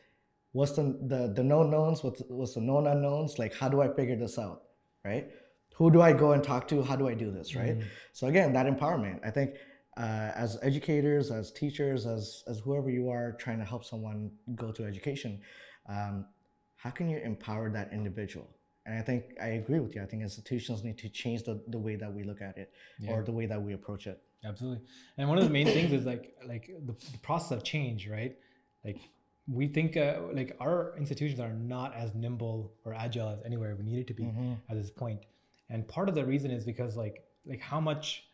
what's 0.53 0.73
the 0.73 0.83
the, 1.07 1.33
the 1.35 1.43
known 1.43 1.71
knowns, 1.71 2.03
what's, 2.03 2.23
what's 2.29 2.55
the 2.55 2.61
known 2.61 2.87
unknowns, 2.87 3.39
like 3.39 3.55
how 3.55 3.69
do 3.69 3.81
I 3.83 3.89
figure 3.93 4.17
this 4.17 4.39
out, 4.39 4.63
right? 5.05 5.29
Who 5.77 5.91
do 5.91 6.01
I 6.03 6.13
go 6.13 6.33
and 6.33 6.45
talk 6.45 6.69
to? 6.69 6.83
How 6.83 6.97
do 6.97 7.09
I 7.09 7.15
do 7.15 7.31
this, 7.31 7.57
right? 7.57 7.79
So 8.13 8.27
again, 8.27 8.53
that 8.53 8.67
empowerment. 8.67 9.21
I 9.25 9.31
think 9.31 9.57
uh, 9.97 10.31
as 10.35 10.59
educators, 10.63 11.31
as 11.31 11.51
teachers, 11.51 12.07
as 12.07 12.45
as 12.47 12.59
whoever 12.59 12.91
you 12.91 13.09
are 13.09 13.33
trying 13.33 13.59
to 13.59 13.65
help 13.65 13.85
someone 13.85 14.31
go 14.55 14.71
to 14.73 14.85
education, 14.85 15.41
um, 15.89 16.27
how 16.77 16.91
can 16.91 17.09
you 17.09 17.19
empower 17.19 17.71
that 17.71 17.93
individual? 17.93 18.49
And 18.85 18.99
I 18.99 19.03
think 19.03 19.25
I 19.41 19.49
agree 19.63 19.79
with 19.79 19.95
you. 19.95 20.03
I 20.03 20.07
think 20.07 20.23
institutions 20.23 20.83
need 20.83 20.99
to 20.99 21.09
change 21.09 21.45
the, 21.45 21.63
the 21.69 21.79
way 21.79 21.97
that 21.97 22.13
we 22.13 22.25
look 22.25 22.43
at 22.43 22.59
it 22.59 22.73
or 23.09 23.23
the 23.23 23.33
way 23.33 23.47
that 23.47 23.61
we 23.61 23.73
approach 23.75 24.07
it. 24.07 24.21
Absolutely. 24.45 24.85
And 25.19 25.29
one 25.29 25.39
of 25.39 25.45
the 25.45 25.51
main 25.51 25.67
things 25.67 25.93
is 25.93 26.05
like 26.05 26.35
like 26.47 26.67
the, 26.67 26.93
the 26.93 27.19
process 27.19 27.53
of 27.53 27.63
change, 27.63 28.09
right? 28.09 28.37
Like 28.85 28.99
we 29.49 29.67
think 29.67 29.97
uh, 29.97 30.21
like 30.33 30.57
our 30.61 30.95
institutions 30.97 31.41
are 31.41 31.53
not 31.53 31.95
as 31.95 32.15
nimble 32.15 32.73
or 32.85 32.95
agile 32.95 33.29
as 33.29 33.41
anywhere 33.45 33.75
we 33.77 33.85
need 33.85 33.99
it 33.99 34.07
to 34.07 34.15
be 34.15 34.25
at 34.71 34.77
this 34.77 34.91
point. 34.91 35.21
And 35.71 35.87
part 35.89 36.09
of 36.09 36.15
the 36.15 36.25
reason 36.25 36.51
is 36.51 36.65
because 36.65 36.97
like 36.97 37.25
like 37.47 37.61
how 37.61 37.81
much 37.81 38.25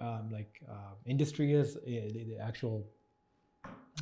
um, 0.00 0.28
like 0.30 0.60
uh, 0.70 0.92
industry 1.06 1.54
is 1.54 1.76
uh, 1.76 1.80
the, 1.86 2.36
actual 2.42 2.86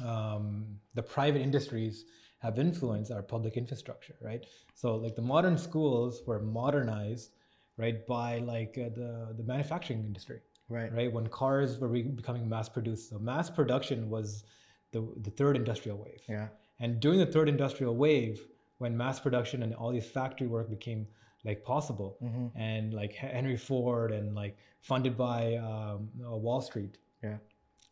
um, 0.04 0.66
the 0.94 1.02
private 1.02 1.40
industries 1.42 2.04
have 2.40 2.58
influenced 2.58 3.10
our 3.10 3.22
public 3.22 3.56
infrastructure, 3.56 4.14
right? 4.20 4.44
So 4.74 4.96
like 4.96 5.16
the 5.16 5.22
modern 5.22 5.58
schools 5.58 6.22
were 6.26 6.40
modernized, 6.40 7.32
right, 7.76 8.06
by 8.06 8.38
like 8.38 8.78
uh, 8.78 8.88
the 8.94 9.34
the 9.36 9.42
manufacturing 9.44 10.00
industry, 10.04 10.40
Right. 10.68 10.92
right? 10.92 11.12
When 11.12 11.26
cars 11.28 11.78
were 11.78 11.88
re- 11.88 12.02
becoming 12.02 12.48
mass 12.48 12.68
produced, 12.68 13.10
so 13.10 13.18
mass 13.18 13.48
production 13.50 14.10
was 14.10 14.44
the 14.92 15.00
the 15.22 15.30
third 15.30 15.56
industrial 15.56 15.98
wave. 15.98 16.22
Yeah. 16.28 16.48
And 16.80 17.00
during 17.00 17.18
the 17.18 17.26
third 17.26 17.48
industrial 17.48 17.94
wave, 17.96 18.40
when 18.78 18.96
mass 18.96 19.18
production 19.20 19.62
and 19.62 19.74
all 19.74 19.90
these 19.92 20.06
factory 20.18 20.46
work 20.46 20.68
became 20.70 21.06
like 21.44 21.64
possible, 21.64 22.18
and 22.54 22.92
like 22.94 23.12
Henry 23.12 23.56
Ford 23.56 24.10
and 24.12 24.34
like 24.34 24.56
funded 24.80 25.16
by 25.16 25.56
um, 25.56 26.08
uh, 26.24 26.36
Wall 26.36 26.60
Street, 26.60 26.98
Yeah. 27.22 27.38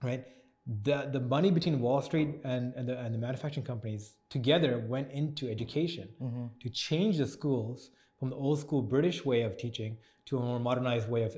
right? 0.02 0.24
The 0.84 1.08
the 1.12 1.20
money 1.20 1.50
between 1.50 1.80
Wall 1.80 2.00
Street 2.02 2.28
and 2.44 2.74
and 2.74 2.88
the, 2.88 2.98
and 2.98 3.14
the 3.14 3.18
manufacturing 3.18 3.64
companies 3.66 4.14
together 4.30 4.72
went 4.94 5.10
into 5.12 5.48
education 5.56 6.08
to 6.62 6.68
change 6.70 7.18
the 7.18 7.26
schools 7.26 7.90
from 8.18 8.30
the 8.30 8.36
old 8.36 8.58
school 8.58 8.82
British 8.82 9.24
way 9.24 9.42
of 9.42 9.56
teaching 9.56 9.96
to 10.26 10.38
a 10.38 10.40
more 10.40 10.58
modernized 10.58 11.08
way 11.08 11.22
of 11.28 11.36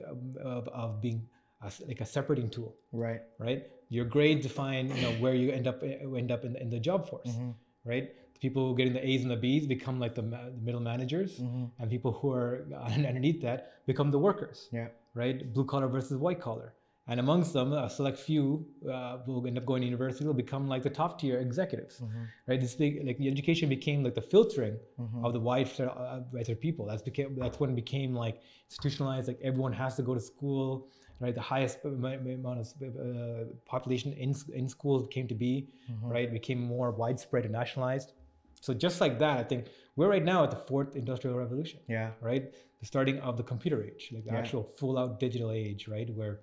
of, 0.55 0.69
of 0.69 1.01
being 1.03 1.21
a 1.67 1.71
like 1.87 2.01
a 2.01 2.07
separating 2.07 2.49
tool 2.57 2.75
Right. 2.93 3.21
right? 3.39 3.63
Your 3.89 4.05
grades 4.05 4.43
define 4.43 4.95
you 4.95 5.03
know 5.03 5.13
where 5.13 5.35
you 5.35 5.51
end 5.51 5.67
up 5.67 5.83
eh, 5.83 5.97
end 6.17 6.31
up 6.31 6.45
in, 6.45 6.57
in 6.57 6.71
the 6.71 6.79
job 6.79 7.09
force, 7.09 7.29
mm-hmm. 7.29 7.51
right? 7.85 8.11
people 8.41 8.69
who 8.69 8.77
getting 8.77 8.93
the 8.93 9.07
A's 9.07 9.23
and 9.23 9.31
the 9.31 9.37
B's 9.37 9.67
become 9.67 9.99
like 9.99 10.15
the, 10.15 10.23
ma- 10.23 10.45
the 10.45 10.61
middle 10.63 10.81
managers, 10.81 11.39
mm-hmm. 11.39 11.65
and 11.79 11.91
people 11.91 12.13
who 12.13 12.33
are 12.33 12.67
underneath 12.87 13.41
that 13.43 13.85
become 13.87 14.11
the 14.11 14.19
workers. 14.19 14.69
Yeah. 14.73 14.89
Right, 15.15 15.53
blue 15.53 15.65
collar 15.65 15.89
versus 15.89 16.17
white 16.17 16.41
collar, 16.41 16.75
and 17.09 17.19
amongst 17.19 17.53
them, 17.53 17.73
a 17.73 17.91
select 17.91 18.19
few 18.19 18.65
uh, 18.89 19.19
will 19.27 19.45
end 19.47 19.59
up 19.59 19.67
going 19.67 19.81
to 19.81 19.87
university. 19.87 20.25
Will 20.25 20.35
become 20.35 20.69
like 20.69 20.85
the 20.85 20.91
top 20.91 21.19
tier 21.19 21.39
executives. 21.39 22.01
Mm-hmm. 22.01 22.23
Right, 22.47 22.61
this 22.61 22.75
big 22.75 23.05
like 23.05 23.19
the 23.19 23.27
education 23.27 23.69
became 23.69 24.05
like 24.05 24.15
the 24.15 24.23
filtering 24.23 24.79
of 25.25 25.33
the 25.33 25.41
wide 25.41 25.67
set 25.67 25.89
uh, 25.89 26.21
of 26.33 26.61
people. 26.61 26.87
That's 26.87 27.03
became 27.03 27.37
that's 27.37 27.59
when 27.59 27.71
it 27.71 27.77
became 27.77 28.15
like 28.15 28.43
institutionalized. 28.71 29.27
Like 29.27 29.41
everyone 29.43 29.73
has 29.73 29.97
to 29.97 30.03
go 30.03 30.15
to 30.15 30.21
school. 30.21 30.89
Right, 31.21 31.35
the 31.35 31.41
highest 31.41 31.79
amount 31.85 32.61
of 32.61 32.69
uh, 32.83 33.45
population 33.67 34.13
in 34.13 34.35
in 34.53 34.69
schools 34.69 35.09
came 35.11 35.27
to 35.29 35.35
be. 35.35 35.69
Right, 36.03 36.31
became 36.33 36.61
more 36.61 36.91
widespread 36.93 37.45
and 37.45 37.53
nationalized. 37.53 38.13
So 38.61 38.73
just 38.75 39.01
like 39.01 39.19
that, 39.19 39.39
I 39.39 39.45
think 39.45 39.67
we're 39.97 40.09
right 40.09 40.25
now 40.25 40.45
at 40.45 40.51
the 40.51 40.63
fourth 40.71 40.95
industrial 40.97 41.37
revolution. 41.37 41.81
Yeah. 41.89 42.11
Right, 42.21 42.45
the 42.81 42.87
starting 42.87 43.19
of 43.21 43.37
the 43.37 43.43
computer 43.43 43.83
age, 43.83 44.11
like 44.15 44.25
the 44.25 44.33
Yeah. 44.33 44.39
actual 44.39 44.63
full-out 44.79 45.19
digital 45.21 45.51
age, 45.51 45.89
right, 45.89 46.09
where 46.15 46.41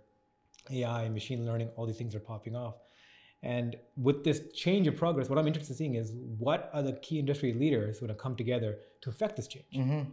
AI, 0.72 1.04
and 1.04 1.14
machine 1.14 1.46
learning, 1.46 1.70
all 1.76 1.86
these 1.86 1.98
things 1.98 2.14
are 2.16 2.20
popping 2.32 2.56
off. 2.56 2.76
And 3.44 3.76
with 3.98 4.24
this 4.24 4.40
change 4.54 4.88
of 4.88 4.96
progress, 4.98 5.30
what 5.30 5.38
I'm 5.40 5.48
interested 5.48 5.74
in 5.74 5.78
seeing 5.78 5.96
is 5.96 6.14
what 6.40 6.70
are 6.74 6.82
the 6.82 6.94
key 6.94 7.20
industry 7.20 7.54
leaders 7.54 8.00
going 8.00 8.10
to 8.10 8.16
come 8.16 8.36
together 8.36 8.80
to 9.02 9.10
affect 9.10 9.36
this 9.36 9.48
change, 9.48 9.74
Mm-hmm. 9.76 10.10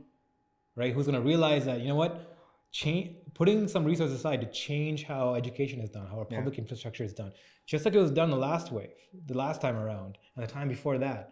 right? 0.77 0.93
Who's 0.93 1.07
going 1.07 1.21
to 1.23 1.27
realize 1.33 1.65
that 1.65 1.81
you 1.81 1.89
know 1.89 1.95
what, 2.05 2.32
change, 2.73 3.17
putting 3.35 3.69
some 3.69 3.85
resources 3.85 4.17
aside 4.21 4.41
to 4.41 4.51
change 4.51 5.05
how 5.05 5.35
education 5.35 5.81
is 5.81 5.91
done, 5.91 6.07
how 6.07 6.19
our 6.19 6.27
Yeah. 6.31 6.39
public 6.39 6.59
infrastructure 6.59 7.05
is 7.05 7.13
done, 7.13 7.33
just 7.67 7.85
like 7.85 7.95
it 7.95 7.99
was 8.01 8.11
done 8.11 8.31
the 8.31 8.37
last 8.51 8.73
wave, 8.73 8.97
the 9.27 9.37
last 9.45 9.61
time 9.61 9.77
around, 9.77 10.19
and 10.35 10.43
the 10.47 10.51
time 10.51 10.69
before 10.69 10.99
that, 10.99 11.23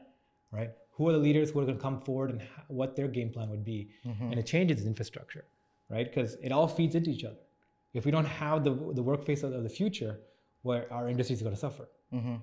right? 0.53 0.71
Who 0.95 1.09
are 1.09 1.13
the 1.13 1.19
leaders 1.29 1.51
who 1.51 1.61
are 1.61 1.65
going 1.65 1.77
to 1.79 1.83
come 1.83 2.01
forward 2.03 2.31
and 2.31 2.43
what 2.69 2.95
their 2.95 3.09
game 3.09 3.31
plan 3.31 3.49
would 3.51 3.65
be, 3.65 3.91
Mm-hmm. 4.07 4.31
and 4.31 4.39
it 4.39 4.47
changes 4.47 4.87
infrastructure, 4.87 5.45
right? 5.89 6.07
Because 6.09 6.35
it 6.47 6.53
all 6.53 6.69
feeds 6.69 6.95
into 6.95 7.11
each 7.11 7.25
other. 7.25 7.45
If 7.95 8.05
we 8.07 8.13
don't 8.17 8.27
have 8.45 8.63
the 8.67 8.73
the 8.99 9.03
workplace 9.03 9.43
of 9.43 9.51
of 9.59 9.63
the 9.69 9.75
future, 9.81 10.15
where 10.63 10.83
our 10.97 11.09
industry 11.09 11.35
is 11.39 11.43
going 11.43 11.55
to 11.55 11.61
suffer, 11.67 11.87
Mm-hmm. 12.13 12.37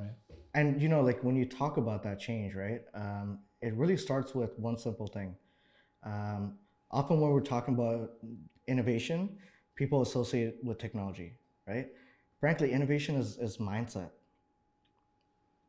right? 0.00 0.14
And 0.58 0.68
you 0.82 0.88
know, 0.92 1.00
like 1.10 1.20
when 1.26 1.36
you 1.40 1.46
talk 1.62 1.74
about 1.84 2.02
that 2.06 2.18
change, 2.28 2.54
right? 2.54 2.82
Um, 2.94 3.28
it 3.66 3.72
really 3.80 3.96
starts 3.96 4.30
with 4.40 4.52
one 4.68 4.76
simple 4.86 5.06
thing. 5.16 5.30
Um, 6.12 6.42
often 6.90 7.20
when 7.20 7.30
we're 7.30 7.40
talking 7.40 7.74
about 7.74 8.12
innovation, 8.66 9.36
people 9.74 10.02
associate 10.02 10.48
it 10.48 10.58
with 10.62 10.78
technology, 10.78 11.34
right? 11.66 11.88
Frankly, 12.40 12.72
innovation 12.72 13.16
is, 13.16 13.38
is 13.38 13.58
mindset. 13.58 14.10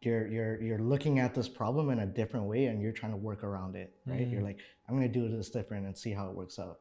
You're, 0.01 0.28
you're, 0.28 0.61
you're 0.61 0.80
looking 0.80 1.20
at 1.20 1.34
this 1.34 1.49
problem 1.49 1.89
in 1.89 1.99
a 1.99 2.05
different 2.05 2.45
way 2.45 2.65
and 2.65 2.82
you're 2.82 2.91
trying 2.91 3.13
to 3.13 3.18
work 3.18 3.43
around 3.43 3.76
it, 3.76 3.95
right? 4.05 4.22
Mm-hmm. 4.22 4.32
You're 4.32 4.43
like, 4.43 4.59
I'm 4.88 4.95
going 4.95 5.11
to 5.11 5.20
do 5.20 5.36
this 5.36 5.49
different 5.49 5.86
and 5.86 5.97
see 5.97 6.11
how 6.11 6.30
it 6.30 6.36
works 6.36 6.59
out. 6.59 6.80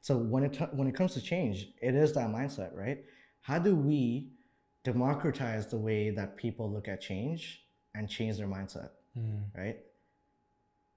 So 0.00 0.16
when 0.16 0.44
it, 0.44 0.56
when 0.74 0.86
it 0.86 0.94
comes 0.94 1.14
to 1.14 1.20
change, 1.20 1.68
it 1.80 1.94
is 1.94 2.12
that 2.12 2.28
mindset, 2.28 2.74
right? 2.74 3.04
How 3.40 3.58
do 3.58 3.74
we 3.74 4.28
democratize 4.84 5.66
the 5.66 5.78
way 5.78 6.10
that 6.10 6.36
people 6.36 6.70
look 6.70 6.88
at 6.88 7.00
change 7.00 7.64
and 7.94 8.08
change 8.08 8.36
their 8.36 8.46
mindset, 8.46 8.90
mm. 9.18 9.42
right? 9.56 9.78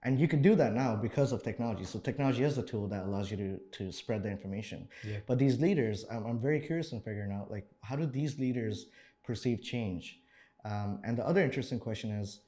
And 0.03 0.19
you 0.19 0.27
can 0.27 0.41
do 0.41 0.55
that 0.55 0.73
now 0.73 0.95
because 0.95 1.31
of 1.31 1.43
technology. 1.43 1.83
So 1.83 1.99
technology 1.99 2.43
is 2.43 2.57
a 2.57 2.63
tool 2.63 2.87
that 2.87 3.03
allows 3.03 3.29
you 3.29 3.37
to, 3.37 3.59
to 3.77 3.91
spread 3.91 4.23
the 4.23 4.31
information. 4.31 4.87
Yeah. 5.07 5.17
But 5.27 5.37
these 5.37 5.59
leaders, 5.59 6.05
I'm, 6.11 6.25
I'm 6.25 6.39
very 6.39 6.59
curious 6.59 6.91
in 6.91 7.01
figuring 7.01 7.31
out 7.31 7.51
like 7.51 7.67
how 7.81 7.95
do 7.95 8.07
these 8.07 8.39
leaders 8.39 8.87
perceive 9.23 9.61
change? 9.61 10.19
Um, 10.65 10.99
and 11.03 11.17
the 11.17 11.25
other 11.25 11.43
interesting 11.43 11.79
question 11.79 12.11
is, 12.11 12.41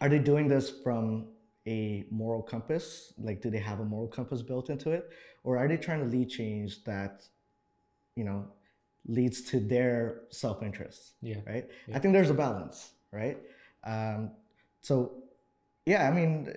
are 0.00 0.08
they 0.08 0.18
doing 0.18 0.48
this 0.48 0.70
from 0.82 1.28
a 1.66 2.04
moral 2.10 2.42
compass? 2.42 3.12
Like, 3.18 3.40
do 3.40 3.50
they 3.50 3.58
have 3.58 3.80
a 3.80 3.84
moral 3.84 4.08
compass 4.08 4.42
built 4.42 4.70
into 4.70 4.90
it, 4.90 5.10
or 5.44 5.58
are 5.58 5.68
they 5.68 5.76
trying 5.76 6.00
to 6.00 6.06
lead 6.06 6.28
change 6.28 6.84
that, 6.84 7.24
you 8.14 8.24
know, 8.24 8.46
leads 9.06 9.42
to 9.42 9.60
their 9.60 10.22
self-interest? 10.30 11.12
Yeah. 11.22 11.36
right? 11.46 11.68
Yeah. 11.86 11.96
I 11.96 11.98
think 11.98 12.14
there's 12.14 12.30
a 12.30 12.34
balance, 12.34 12.90
right? 13.12 13.38
Um, 13.84 14.32
so, 14.82 15.22
yeah, 15.86 16.08
I 16.08 16.12
mean, 16.12 16.52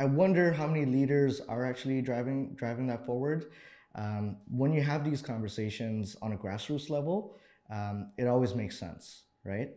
I 0.00 0.06
wonder 0.06 0.50
how 0.52 0.66
many 0.66 0.86
leaders 0.86 1.40
are 1.40 1.64
actually 1.64 2.02
driving 2.02 2.54
driving 2.56 2.86
that 2.88 3.04
forward. 3.06 3.46
Um, 3.94 4.38
when 4.48 4.72
you 4.72 4.82
have 4.82 5.04
these 5.04 5.22
conversations 5.22 6.16
on 6.22 6.32
a 6.32 6.36
grassroots 6.36 6.90
level, 6.90 7.36
um, 7.70 8.12
it 8.18 8.26
always 8.26 8.54
makes 8.54 8.78
sense, 8.78 9.24
right? 9.44 9.70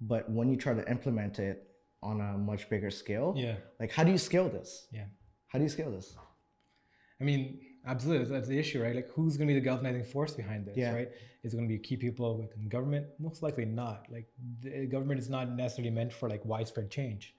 But 0.00 0.30
when 0.30 0.48
you 0.48 0.56
try 0.56 0.72
to 0.74 0.88
implement 0.90 1.38
it 1.38 1.66
on 2.02 2.20
a 2.20 2.38
much 2.38 2.70
bigger 2.70 2.90
scale, 2.90 3.34
Yeah. 3.36 3.56
like 3.78 3.90
how 3.92 4.04
do 4.04 4.10
you 4.12 4.18
scale 4.18 4.48
this? 4.48 4.88
Yeah. 4.92 5.06
How 5.48 5.58
do 5.58 5.64
you 5.64 5.68
scale 5.68 5.90
this? 5.90 6.16
I 7.20 7.24
mean, 7.24 7.60
absolutely. 7.86 8.24
That's 8.32 8.48
the 8.48 8.58
issue, 8.58 8.82
right? 8.82 8.96
Like, 8.96 9.10
who's 9.10 9.36
going 9.36 9.46
to 9.48 9.52
be 9.54 9.60
the 9.60 9.64
galvanizing 9.64 10.04
force 10.04 10.32
behind 10.32 10.64
this, 10.64 10.76
Yeah. 10.78 10.94
right? 10.94 11.10
Is 11.42 11.52
it 11.52 11.56
going 11.58 11.68
to 11.68 11.74
be 11.76 11.78
key 11.78 11.96
people 11.96 12.38
within 12.38 12.66
government? 12.70 13.08
Most 13.18 13.42
likely 13.42 13.66
not. 13.66 14.06
Like, 14.10 14.26
the 14.62 14.86
government 14.86 15.20
is 15.20 15.28
not 15.28 15.50
necessarily 15.54 15.90
meant 15.90 16.14
for 16.14 16.30
like 16.30 16.42
widespread 16.46 16.90
change, 16.90 17.34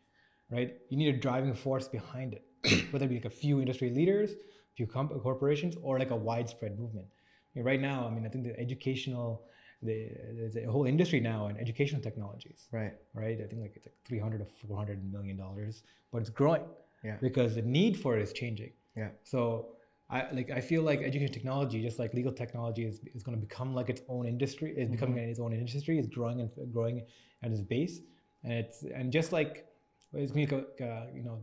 right? 0.52 0.76
You 0.90 0.98
need 0.98 1.16
a 1.16 1.18
driving 1.18 1.54
force 1.54 1.88
behind 1.88 2.34
it, 2.34 2.44
whether 2.92 3.06
it 3.06 3.10
be 3.10 3.16
like 3.16 3.26
a 3.26 3.30
few 3.30 3.60
industry 3.60 3.90
leaders, 3.90 4.32
a 4.32 4.76
few 4.76 4.88
comp- 4.88 5.20
corporations, 5.22 5.76
or 5.82 5.98
like 5.98 6.12
a 6.12 6.16
widespread 6.16 6.78
movement. 6.80 7.08
I 7.10 7.60
mean, 7.60 7.66
right 7.66 7.82
now, 7.82 8.08
I 8.08 8.14
mean, 8.14 8.26
I 8.26 8.30
think 8.30 8.44
the 8.44 8.60
educational, 8.60 9.44
the 9.82 10.10
there's 10.36 10.56
a 10.56 10.66
whole 10.66 10.86
industry 10.86 11.20
now 11.20 11.48
in 11.48 11.58
educational 11.58 12.02
technologies, 12.02 12.68
Right. 12.72 12.94
right? 13.14 13.40
I 13.44 13.48
think 13.48 13.62
like 13.62 13.74
it's 13.76 13.86
like 13.88 13.96
300 14.06 14.40
to 14.40 14.68
400 14.68 15.12
million 15.12 15.38
dollars, 15.38 15.84
but 16.12 16.20
it's 16.20 16.30
growing 16.30 16.64
Yeah. 17.04 17.18
because 17.22 17.56
the 17.56 17.62
need 17.62 17.98
for 17.98 18.18
it 18.18 18.22
is 18.22 18.34
changing. 18.34 18.74
Yeah. 18.96 19.10
So 19.24 19.76
I 20.10 20.30
like 20.32 20.52
I 20.52 20.60
feel 20.60 20.84
like 20.84 21.00
education 21.00 21.32
technology, 21.32 21.82
just 21.82 21.98
like 21.98 22.14
legal 22.14 22.34
technology, 22.34 22.86
is, 22.86 23.00
is 23.16 23.24
going 23.24 23.38
to 23.40 23.44
become 23.48 23.74
like 23.74 23.90
its 23.90 24.02
own 24.10 24.28
industry. 24.28 24.74
Is 24.78 24.90
becoming 24.90 25.16
mm-hmm. 25.16 25.30
its 25.30 25.40
own 25.40 25.54
industry. 25.54 25.98
Is 25.98 26.08
growing 26.08 26.42
and 26.42 26.74
growing 26.74 27.06
at 27.44 27.52
its 27.52 27.62
base, 27.62 28.02
and 28.44 28.52
it's 28.52 28.84
and 28.84 29.12
just 29.12 29.32
like 29.32 29.66
it's 30.14 30.32
going 30.32 30.48
to 30.48 30.58
uh, 30.86 31.06
you 31.14 31.24
know 31.24 31.40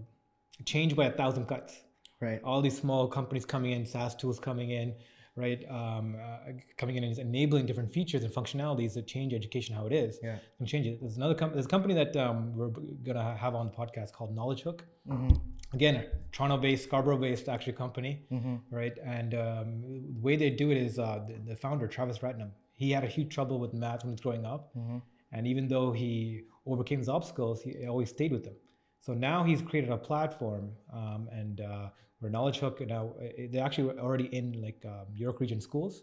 change 0.65 0.95
by 0.97 1.07
a 1.07 1.13
thousand 1.13 1.47
cuts. 1.47 1.81
Right. 2.21 2.41
All 2.43 2.61
these 2.61 2.77
small 2.77 3.07
companies 3.07 3.45
coming 3.45 3.71
in, 3.73 3.87
SaaS 3.87 4.17
tools 4.17 4.41
coming 4.41 4.71
in, 4.71 4.93
right? 5.37 5.65
Um, 5.71 6.17
uh, 6.21 6.51
coming 6.77 6.97
in 6.97 7.05
and 7.05 7.17
enabling 7.17 7.67
different 7.67 7.93
features 7.93 8.25
and 8.25 8.33
functionalities 8.33 8.95
that 8.95 9.07
change 9.07 9.33
education 9.33 9.77
how 9.77 9.87
it 9.87 9.93
is. 9.93 10.19
Yeah. 10.21 10.39
And 10.59 10.67
change 10.67 10.87
it. 10.89 10.99
There's 11.01 11.17
another 11.17 11.35
com- 11.37 11.53
there's 11.53 11.67
a 11.67 11.69
company 11.69 11.95
that 11.95 12.17
um, 12.17 12.57
we're 12.57 12.71
gonna 13.05 13.37
have 13.37 13.55
on 13.55 13.67
the 13.71 13.73
podcast 13.73 14.13
called 14.13 14.35
Knowledgehook 14.35 14.81
Mm-hmm. 15.09 15.37
again 15.73 15.95
a 15.97 16.05
toronto-based 16.33 16.85
scarborough-based 16.85 17.49
actually 17.49 17.73
company 17.73 18.13
Mm-hmm. 18.31 18.57
right 18.71 18.93
and 19.03 19.33
um, 19.33 19.81
the 20.17 20.21
way 20.21 20.37
they 20.37 20.51
do 20.51 20.71
it 20.71 20.77
is 20.77 20.99
uh, 20.99 21.21
the, 21.27 21.35
the 21.51 21.57
founder 21.57 21.87
travis 21.87 22.19
ratnam 22.19 22.51
he 22.75 22.91
had 22.91 23.05
a 23.05 23.07
huge 23.07 23.33
trouble 23.33 23.59
with 23.59 23.73
math 23.73 24.01
when 24.03 24.11
he 24.11 24.13
was 24.13 24.21
growing 24.21 24.45
up 24.45 24.63
Mm-hmm. 24.77 24.99
and 25.33 25.47
even 25.47 25.67
though 25.69 25.93
he 25.93 26.43
overcame 26.69 26.99
his 26.99 27.09
obstacles 27.09 27.63
he 27.63 27.87
always 27.87 28.09
stayed 28.11 28.33
with 28.33 28.45
them 28.45 28.55
so 29.01 29.15
now 29.15 29.45
he's 29.45 29.63
created 29.63 29.91
a 29.91 29.97
platform 29.97 30.71
um, 30.93 31.29
and 31.33 31.61
uh, 31.61 31.89
where 32.21 32.31
Knowledgehook 32.31 32.87
now 32.87 33.13
uh, 33.23 33.25
they're 33.51 33.65
actually 33.65 33.99
already 33.99 34.27
in 34.27 34.61
like 34.61 34.83
um, 34.85 35.07
york 35.15 35.41
region 35.41 35.61
schools 35.61 36.03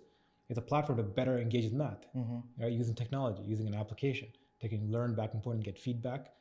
it's 0.49 0.59
a 0.59 0.61
platform 0.61 0.97
to 0.97 1.03
better 1.03 1.39
engage 1.39 1.63
with 1.65 1.73
math 1.73 2.05
Mm-hmm. 2.15 2.63
right, 2.63 2.71
using 2.71 2.95
technology, 2.95 3.41
using 3.43 3.67
an 3.67 3.75
application. 3.75 4.29
They 4.61 4.67
can 4.69 4.91
learn 4.91 5.15
back 5.15 5.33
and 5.33 5.43
forth 5.43 5.55
and 5.55 5.63
get 5.65 5.77
feedback. 5.77 6.31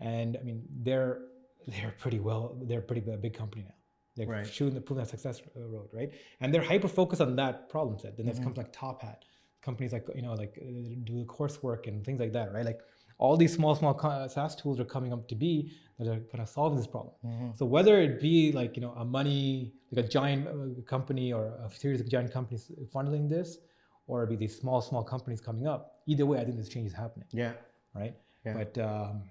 And 0.00 0.36
I 0.40 0.42
mean, 0.44 0.62
they're 0.82 1.22
they're 1.66 1.94
pretty 1.98 2.20
well. 2.20 2.56
They're 2.62 2.80
pretty 2.80 3.02
a 3.10 3.16
big 3.16 3.34
company 3.34 3.64
now. 3.64 3.74
They're 4.16 4.26
Right. 4.26 4.46
shooting 4.46 4.74
the 4.74 4.80
proven 4.80 5.04
that 5.04 5.10
success 5.10 5.40
uh, 5.56 5.60
road, 5.60 5.88
right? 5.92 6.10
And 6.40 6.52
they're 6.52 6.62
hyper 6.62 6.88
focused 6.88 7.20
on 7.22 7.36
that 7.36 7.68
problem 7.68 7.98
set. 7.98 8.16
Then 8.16 8.26
there's 8.26 8.38
companies 8.38 8.64
like 8.64 8.72
Top 8.72 9.02
Hat, 9.02 9.24
companies 9.62 9.92
like 9.92 10.06
you 10.14 10.22
know 10.22 10.34
like 10.34 10.58
uh, 10.60 10.64
do 11.04 11.18
the 11.20 11.24
coursework 11.26 11.86
and 11.88 12.04
things 12.04 12.20
like 12.20 12.32
that, 12.32 12.52
right? 12.52 12.64
Like 12.64 12.80
all 13.18 13.36
these 13.36 13.52
small 13.52 13.74
small 13.74 13.94
co- 13.94 14.26
SaaS 14.28 14.54
tools 14.56 14.78
are 14.80 14.84
coming 14.84 15.12
up 15.12 15.26
to 15.28 15.34
be 15.34 15.72
that 15.98 16.06
are 16.08 16.20
kind 16.32 16.40
of 16.40 16.48
solving 16.48 16.78
this 16.78 16.86
problem. 16.86 17.14
Mm-hmm. 17.26 17.50
So 17.56 17.64
whether 17.66 18.00
it 18.00 18.20
be 18.20 18.52
like 18.52 18.76
you 18.76 18.82
know 18.82 18.92
a 18.92 19.04
money 19.04 19.72
like 19.90 20.04
a 20.04 20.08
giant 20.08 20.46
uh, 20.48 20.80
company 20.94 21.32
or 21.32 21.46
a 21.66 21.70
series 21.74 22.00
of 22.00 22.08
giant 22.08 22.32
companies 22.32 22.70
funneling 22.94 23.28
this, 23.28 23.58
or 24.06 24.22
it 24.24 24.30
be 24.30 24.36
these 24.36 24.56
small 24.60 24.80
small 24.80 25.02
companies 25.02 25.40
coming 25.40 25.66
up, 25.66 25.80
either 26.06 26.24
way, 26.26 26.38
I 26.40 26.44
think 26.44 26.56
this 26.56 26.68
change 26.68 26.86
is 26.86 26.94
happening, 26.94 27.28
Yeah. 27.32 27.52
right? 27.94 28.14
Yeah. 28.46 28.54
But 28.54 28.78
um, 28.78 29.22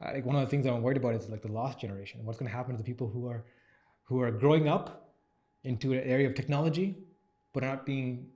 I 0.00 0.12
think 0.12 0.26
one 0.26 0.36
of 0.36 0.42
the 0.42 0.50
things 0.50 0.66
I'm 0.66 0.82
worried 0.82 0.96
about 0.96 1.14
is 1.14 1.28
like 1.28 1.42
the 1.42 1.52
lost 1.60 1.78
generation. 1.80 2.20
What's 2.24 2.38
going 2.38 2.50
to 2.50 2.56
happen 2.56 2.72
to 2.72 2.78
the 2.82 2.88
people 2.92 3.08
who 3.08 3.28
are 3.28 3.44
who 4.08 4.20
are 4.20 4.30
growing 4.30 4.66
up 4.68 5.12
into 5.64 5.92
an 5.92 6.00
area 6.00 6.26
of 6.26 6.34
technology, 6.34 6.96
but 7.52 7.62
are 7.62 7.68
not 7.76 7.86
being 7.86 8.26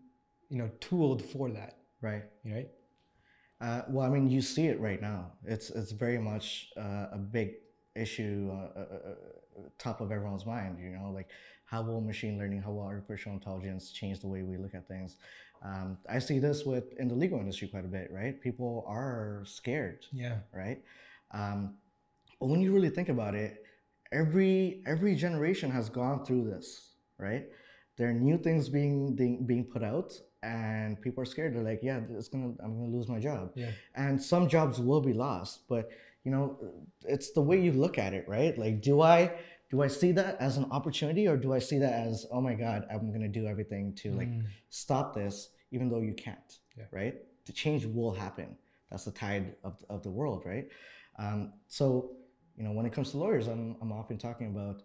you 0.51 0.59
know 0.59 0.69
tooled 0.81 1.21
for 1.33 1.51
that, 1.51 1.79
Right. 2.01 2.25
right? 2.45 2.69
Uh, 3.63 3.83
well, 3.89 4.07
I 4.07 4.11
mean, 4.11 4.29
you 4.29 4.43
see 4.43 4.67
it 4.69 4.81
right 4.81 5.03
now. 5.03 5.33
It's 5.47 5.71
it's 5.71 5.93
very 5.93 6.19
much 6.19 6.71
uh, 6.77 7.09
a 7.13 7.19
big 7.19 7.55
issue, 7.95 8.51
uh, 8.53 8.81
uh, 8.81 8.83
uh, 8.83 9.15
top 9.79 10.01
of 10.03 10.13
everyone's 10.13 10.47
mind. 10.47 10.79
You 10.81 10.91
know, 10.91 11.13
like 11.15 11.29
how 11.67 11.83
will 11.83 12.01
machine 12.01 12.39
learning, 12.39 12.63
how 12.63 12.73
will 12.73 12.83
artificial 12.83 13.33
intelligence 13.33 13.93
change 13.93 14.21
the 14.21 14.29
way 14.29 14.43
we 14.43 14.57
look 14.59 14.75
at 14.75 14.89
things? 14.89 15.17
Um, 15.65 15.99
I 16.11 16.19
see 16.21 16.41
this 16.41 16.65
with 16.65 16.93
in 16.99 17.09
the 17.09 17.15
legal 17.15 17.41
industry 17.41 17.69
quite 17.69 17.85
a 17.85 17.89
bit. 17.89 18.11
Right, 18.13 18.41
people 18.41 18.85
are 18.89 19.45
scared. 19.47 20.07
Yeah. 20.13 20.39
Right, 20.53 20.83
um, 21.33 21.77
But 22.41 22.49
when 22.49 22.61
you 22.61 22.73
really 22.75 22.91
think 22.91 23.09
about 23.11 23.35
it, 23.35 23.65
every 24.13 24.83
every 24.87 25.15
generation 25.17 25.71
has 25.71 25.89
gone 25.89 26.25
through 26.25 26.45
this, 26.51 26.95
right? 27.19 27.47
There 27.97 28.09
are 28.11 28.15
new 28.15 28.39
things 28.39 28.69
being 28.69 29.15
being, 29.17 29.47
being 29.47 29.65
put 29.65 29.83
out, 29.85 30.13
and 30.43 31.01
people 31.01 31.23
are 31.23 31.27
scared. 31.27 31.55
They're 31.55 31.63
like, 31.63 31.81
"Yeah, 31.83 32.01
it's 32.11 32.29
gonna, 32.29 32.53
I'm 32.63 32.77
gonna 32.79 32.95
lose 32.97 33.09
my 33.09 33.19
job," 33.19 33.53
Yeah. 33.55 33.71
and 33.95 34.21
some 34.23 34.49
jobs 34.49 34.81
will 34.81 35.01
be 35.01 35.13
lost. 35.13 35.69
But 35.69 35.91
you 36.25 36.31
know, 36.31 36.59
it's 37.05 37.33
the 37.33 37.41
way 37.43 37.61
you 37.61 37.73
look 37.73 37.99
at 37.99 38.13
it, 38.15 38.29
right? 38.29 38.57
Like, 38.57 38.81
do 38.81 39.01
I 39.03 39.33
do 39.71 39.83
I 39.83 39.89
see 39.89 40.13
that 40.13 40.37
as 40.41 40.57
an 40.59 40.67
opportunity, 40.71 41.27
or 41.27 41.37
do 41.37 41.53
I 41.53 41.59
see 41.59 41.79
that 41.79 41.93
as, 42.07 42.27
"Oh 42.31 42.41
my 42.41 42.55
God, 42.55 42.87
I'm 42.91 43.13
gonna 43.13 43.29
do 43.29 43.47
everything 43.47 43.95
to 43.97 44.13
like 44.13 44.29
Mm. 44.29 44.45
stop 44.69 45.15
this," 45.15 45.51
even 45.71 45.89
though 45.89 46.01
you 46.01 46.15
can't, 46.15 46.59
Yeah. 46.77 46.85
right? 46.91 47.15
The 47.47 47.53
change 47.53 47.87
will 47.87 48.13
happen. 48.13 48.57
That's 48.91 49.05
the 49.05 49.11
tide 49.11 49.57
of, 49.65 49.83
of 49.89 50.03
the 50.03 50.11
world, 50.11 50.43
right? 50.45 50.69
Um, 51.19 51.55
so, 51.67 52.17
you 52.57 52.63
know, 52.65 52.73
when 52.73 52.85
it 52.87 52.93
comes 52.93 53.11
to 53.13 53.17
lawyers, 53.19 53.47
I'm, 53.49 53.77
I'm 53.81 53.91
often 53.93 54.19
talking 54.19 54.49
about, 54.49 54.83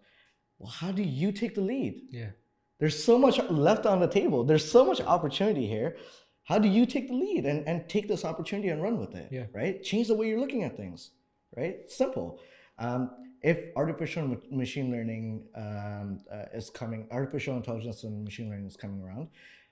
well, 0.58 0.70
how 0.70 0.90
do 0.90 1.02
you 1.02 1.30
take 1.30 1.54
the 1.54 1.60
lead? 1.60 2.08
Yeah. 2.10 2.30
There's 2.78 3.02
so 3.02 3.18
much 3.18 3.38
left 3.50 3.86
on 3.86 4.00
the 4.00 4.06
table. 4.06 4.44
There's 4.44 4.68
so 4.70 4.84
much 4.84 5.00
opportunity 5.00 5.66
here. 5.66 5.96
How 6.44 6.58
do 6.58 6.68
you 6.68 6.86
take 6.86 7.08
the 7.08 7.14
lead 7.14 7.44
and, 7.44 7.66
and 7.66 7.88
take 7.88 8.08
this 8.08 8.24
opportunity 8.24 8.68
and 8.68 8.82
run 8.82 8.98
with 8.98 9.14
it? 9.14 9.28
Yeah. 9.30 9.46
Right? 9.52 9.82
Change 9.82 10.08
the 10.08 10.14
way 10.14 10.28
you're 10.28 10.40
looking 10.40 10.62
at 10.64 10.76
things. 10.76 11.10
Right? 11.56 11.90
Simple. 11.90 12.40
Um, 12.78 13.10
if 13.42 13.58
artificial 13.76 14.36
machine 14.50 14.90
learning 14.90 15.44
um, 15.54 16.20
uh, 16.32 16.44
is 16.54 16.70
coming, 16.70 17.06
artificial 17.10 17.56
intelligence 17.56 18.04
and 18.04 18.24
machine 18.24 18.48
learning 18.48 18.66
is 18.66 18.76
coming 18.76 19.00
around, 19.02 19.28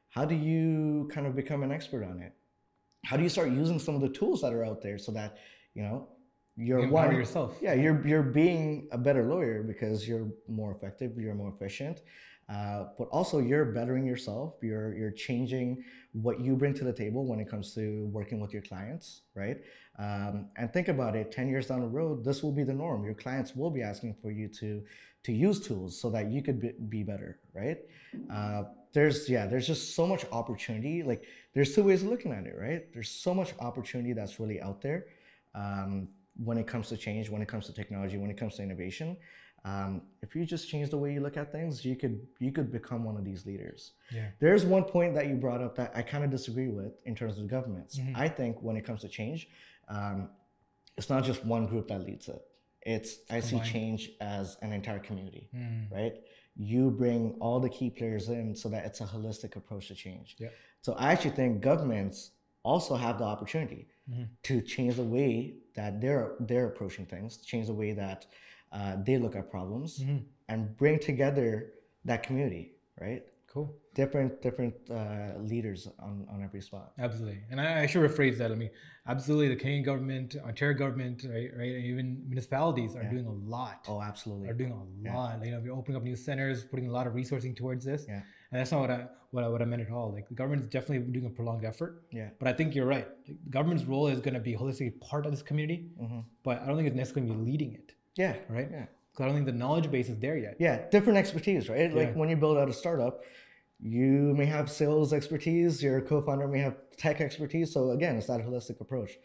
how 0.09 0.25
do 0.25 0.35
you 0.35 1.09
kind 1.13 1.27
of 1.27 1.35
become 1.35 1.63
an 1.63 1.73
expert 1.73 2.05
on 2.05 2.21
it? 2.21 2.33
How 3.05 3.17
do 3.17 3.23
you 3.23 3.29
start 3.29 3.51
using 3.51 3.79
some 3.79 3.95
of 3.95 4.01
the 4.01 4.09
tools 4.09 4.41
that 4.43 4.53
are 4.53 4.65
out 4.65 4.83
there 4.83 4.99
so 4.99 5.13
that 5.13 5.39
you 5.75 5.83
know 5.83 6.09
you're 6.57 6.81
You 6.81 6.89
one 6.89 7.15
yourself. 7.15 7.59
yeah 7.61 7.75
you're 7.75 8.05
you're 8.07 8.23
being 8.23 8.89
a 8.91 8.99
better 8.99 9.25
lawyer 9.25 9.63
because 9.63 10.09
you're 10.09 10.27
more 10.49 10.73
effective 10.73 11.13
you're 11.19 11.35
more 11.35 11.53
efficient 11.55 12.01
uh, 12.49 12.84
but 12.97 13.09
also 13.09 13.38
you're 13.38 13.64
bettering 13.64 14.07
yourself. 14.07 14.55
You're 14.62 14.94
you're 14.97 15.11
changing 15.11 15.82
what 16.12 16.40
you 16.40 16.55
bring 16.55 16.74
to 16.74 16.84
the 16.84 16.92
table 16.92 17.26
when 17.26 17.40
it 17.40 17.49
comes 17.49 17.74
to 17.74 18.07
working 18.12 18.38
with 18.40 18.53
your 18.53 18.62
clients 18.62 19.22
right? 19.34 19.59
Um, 19.99 20.47
and 20.57 20.72
think 20.72 20.88
about 20.88 21.16
it 21.16 21.32
10 21.32 21.49
years 21.49 21.66
down 21.66 21.80
the 21.80 21.88
road 21.88 22.24
this 22.24 22.42
will 22.42 22.53
be 22.53 22.62
the 22.62 22.72
norm. 22.72 23.05
Your 23.05 23.14
clients 23.14 23.57
will 23.57 23.70
be 23.70 23.82
asking 23.82 24.14
for 24.22 24.30
you 24.30 24.49
to 24.61 24.82
to 25.24 25.32
use 25.32 25.61
tools 25.61 26.01
so 26.01 26.09
that 26.11 26.30
you 26.30 26.40
could 26.40 26.61
be, 26.61 26.72
be 26.88 27.03
better 27.03 27.40
right? 27.53 27.78
Uh, 28.30 28.62
there's 28.92 29.28
yeah 29.28 29.47
there's 29.47 29.66
just 29.66 29.97
so 29.97 30.07
much 30.07 30.24
opportunity. 30.30 31.03
Like 31.03 31.24
there's 31.53 31.74
two 31.74 31.82
ways 31.82 32.03
of 32.03 32.11
looking 32.11 32.32
at 32.32 32.47
it 32.47 32.55
right? 32.57 32.92
There's 32.92 33.11
so 33.11 33.34
much 33.34 33.55
opportunity 33.59 34.12
that's 34.12 34.38
really 34.38 34.61
out 34.61 34.80
there 34.80 35.07
um, 35.57 36.09
when 36.36 36.59
it 36.59 36.68
comes 36.68 36.88
to 36.90 36.97
change, 36.97 37.28
when 37.28 37.42
it 37.42 37.49
comes 37.49 37.66
to 37.66 37.72
technology, 37.72 38.18
when 38.18 38.30
it 38.30 38.36
comes 38.36 38.55
to 38.57 38.62
innovation. 38.62 39.16
Um, 39.67 40.03
if 40.23 40.37
you 40.37 40.45
just 40.47 40.69
change 40.69 40.91
the 40.91 40.97
way 41.03 41.12
you 41.12 41.21
look 41.21 41.37
at 41.37 41.51
things, 41.51 41.85
you 41.85 41.97
could 41.97 42.17
you 42.39 42.53
could 42.53 42.71
become 42.71 43.03
one 43.05 43.17
of 43.17 43.25
these 43.25 43.45
leaders. 43.51 43.81
Yeah. 44.12 44.29
There's 44.39 44.64
one 44.64 44.85
point 44.85 45.12
that 45.17 45.27
you 45.27 45.35
brought 45.35 45.61
up 45.61 45.75
that 45.77 45.91
I 45.95 46.03
kind 46.03 46.23
of 46.25 46.31
disagree 46.31 46.69
with 46.69 46.93
in 47.05 47.14
terms 47.17 47.37
of 47.39 47.49
governments. 47.49 47.99
Mhm. 47.99 48.12
I 48.17 48.29
think 48.29 48.62
when 48.62 48.77
it 48.77 48.85
comes 48.89 49.01
to 49.01 49.09
change, 49.09 49.49
um, 49.89 50.31
it's 50.97 51.11
not 51.11 51.25
just 51.25 51.45
one 51.45 51.67
group 51.67 51.89
that 51.89 52.01
leads 52.09 52.29
it. 52.29 52.43
It's 52.83 53.19
I 53.29 53.41
see 53.41 53.59
change 53.61 54.11
as 54.21 54.57
an 54.62 54.73
entire 54.73 55.01
community, 55.01 55.49
Mm. 55.53 55.91
right? 55.91 56.14
You 56.55 56.91
bring 56.93 57.33
all 57.41 57.59
the 57.59 57.69
key 57.69 57.91
players 57.91 58.29
in 58.29 58.55
so 58.55 58.69
that 58.69 58.87
it's 58.87 59.01
a 59.01 59.05
holistic 59.14 59.57
approach 59.57 59.89
to 59.89 59.95
change. 59.97 60.37
Yep. 60.39 60.53
So 60.81 60.93
I 60.95 61.11
actually 61.12 61.33
think 61.41 61.61
governments 61.61 62.31
also 62.62 62.95
have 62.95 63.19
the 63.19 63.25
opportunity 63.25 63.89
Mhm. 64.09 64.29
to 64.45 64.61
change 64.62 64.95
the 64.95 65.05
way 65.17 65.57
that 65.75 66.01
they're 66.01 66.37
they're 66.39 66.69
approaching 66.69 67.05
things, 67.07 67.39
change 67.39 67.67
the 67.67 67.75
way 67.75 67.93
that 67.95 68.27
uh, 68.73 68.97
they 69.05 69.19
look 69.19 69.37
at 69.37 69.51
problems, 69.51 70.01
Mhm. 70.03 70.25
and 70.49 70.77
bring 70.77 70.99
together 70.99 71.73
that 72.05 72.23
community, 72.23 72.73
right? 73.01 73.25
Cool. 73.49 73.75
Different 73.95 74.43
different 74.43 74.75
uh, 74.91 75.39
leaders 75.39 75.89
on, 75.99 76.27
on 76.31 76.43
every 76.43 76.61
spot. 76.61 76.93
Absolutely, 76.99 77.41
and 77.51 77.59
I, 77.61 77.83
I 77.83 77.87
should 77.87 78.03
rephrase 78.09 78.37
that. 78.39 78.53
I 78.53 78.55
mean, 78.55 78.71
absolutely, 79.07 79.49
the 79.49 79.57
Canadian 79.57 79.83
government, 79.85 80.37
Ontario 80.45 80.77
government, 80.77 81.25
right, 81.25 81.51
right, 81.57 81.75
and 81.77 81.85
even 81.85 82.23
municipalities 82.29 82.95
are 82.97 83.03
Yeah. 83.05 83.11
doing 83.11 83.27
a 83.27 83.33
lot. 83.33 83.87
Oh, 83.89 84.03
absolutely. 84.03 84.49
Are 84.51 84.55
doing 84.55 84.73
a 84.73 85.03
Yeah. 85.05 85.17
lot. 85.17 85.43
You 85.45 85.53
know, 85.53 85.61
we're 85.61 85.73
opening 85.73 85.97
up 85.97 86.03
new 86.03 86.17
centers, 86.17 86.64
putting 86.64 86.87
a 86.89 86.93
lot 86.93 87.07
of 87.07 87.14
resourcing 87.14 87.57
towards 87.57 87.85
this. 87.87 88.05
Yeah. 88.07 88.17
And 88.51 88.61
that's 88.61 88.73
not 88.73 88.81
what 88.83 88.91
I 88.91 89.09
what 89.33 89.43
I, 89.45 89.49
what 89.49 89.61
I 89.61 89.64
meant 89.64 89.83
at 89.83 89.91
all. 89.91 90.12
Like 90.12 90.29
the 90.29 90.35
government 90.35 90.62
is 90.62 90.69
definitely 90.69 91.11
doing 91.12 91.27
a 91.27 91.31
prolonged 91.31 91.64
effort. 91.64 92.05
Yeah. 92.11 92.31
But 92.39 92.49
I 92.49 92.53
think 92.53 92.75
you're 92.75 92.87
right. 92.87 93.07
The 93.27 93.35
government's 93.51 93.85
role 93.85 94.07
is 94.07 94.21
going 94.21 94.35
to 94.35 94.41
be 94.41 94.55
holistically 94.55 94.99
part 95.01 95.27
of 95.27 95.33
this 95.33 95.43
community, 95.43 95.91
hmm 95.99 96.21
but 96.43 96.61
I 96.62 96.67
don't 96.67 96.77
think 96.77 96.87
it's 96.89 96.97
necessarily 96.97 97.29
going 97.29 97.39
to 97.41 97.45
be 97.45 97.51
leading 97.51 97.73
it. 97.75 97.95
Yeah. 98.17 98.37
Right. 98.49 98.69
Yeah. 98.71 98.87
'Cause 99.14 99.23
I 99.23 99.27
don't 99.27 99.35
think 99.35 99.47
the 99.47 99.53
knowledge 99.53 99.91
base 99.91 100.09
is 100.09 100.19
there 100.19 100.37
yet. 100.37 100.57
Yeah. 100.59 100.89
Different 100.91 101.19
expertise, 101.19 101.69
right? 101.69 101.93
Like 101.93 102.09
Yeah. 102.09 102.14
when 102.21 102.29
you 102.29 102.37
build 102.37 102.59
out 102.59 102.69
a 102.69 102.73
startup, 102.73 103.25
you 103.79 104.35
may 104.35 104.47
have 104.47 104.71
sales 104.71 105.12
expertise. 105.12 105.83
Your 105.83 106.01
co-founder 106.01 106.49
may 106.49 106.61
have 106.61 106.77
tech 106.97 107.21
expertise. 107.21 107.73
So 107.73 107.91
again, 107.91 108.17
it's 108.17 108.27
that 108.27 108.41
holistic 108.41 108.81
approach. 108.81 109.19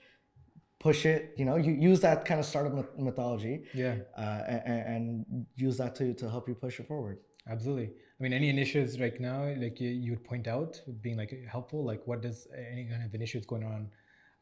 Push 0.80 1.06
it. 1.06 1.34
You 1.38 1.46
know, 1.46 1.58
you 1.58 1.74
use 1.74 2.00
that 2.02 2.26
kind 2.26 2.40
of 2.40 2.46
startup 2.46 2.74
mythology 2.98 3.66
Yeah. 3.74 3.98
uh, 4.18 4.44
and, 4.48 5.06
and 5.30 5.46
use 5.56 5.78
that 5.78 5.94
to 5.96 6.14
to 6.16 6.30
help 6.30 6.48
you 6.50 6.56
push 6.56 6.80
it 6.80 6.88
forward. 6.88 7.20
Absolutely. 7.48 7.90
I 8.20 8.24
mean, 8.24 8.34
any 8.34 8.50
initiatives 8.50 9.00
right 9.00 9.20
now, 9.20 9.44
like 9.64 9.80
you, 9.80 9.90
you 9.90 10.12
would 10.14 10.24
point 10.24 10.48
out, 10.48 10.82
being 11.02 11.18
like 11.18 11.32
helpful, 11.48 11.84
like 11.84 12.06
what 12.08 12.22
does 12.22 12.48
any 12.74 12.86
kind 12.86 13.04
of 13.04 13.14
initiatives 13.14 13.46
going 13.48 13.64
on, 13.64 13.90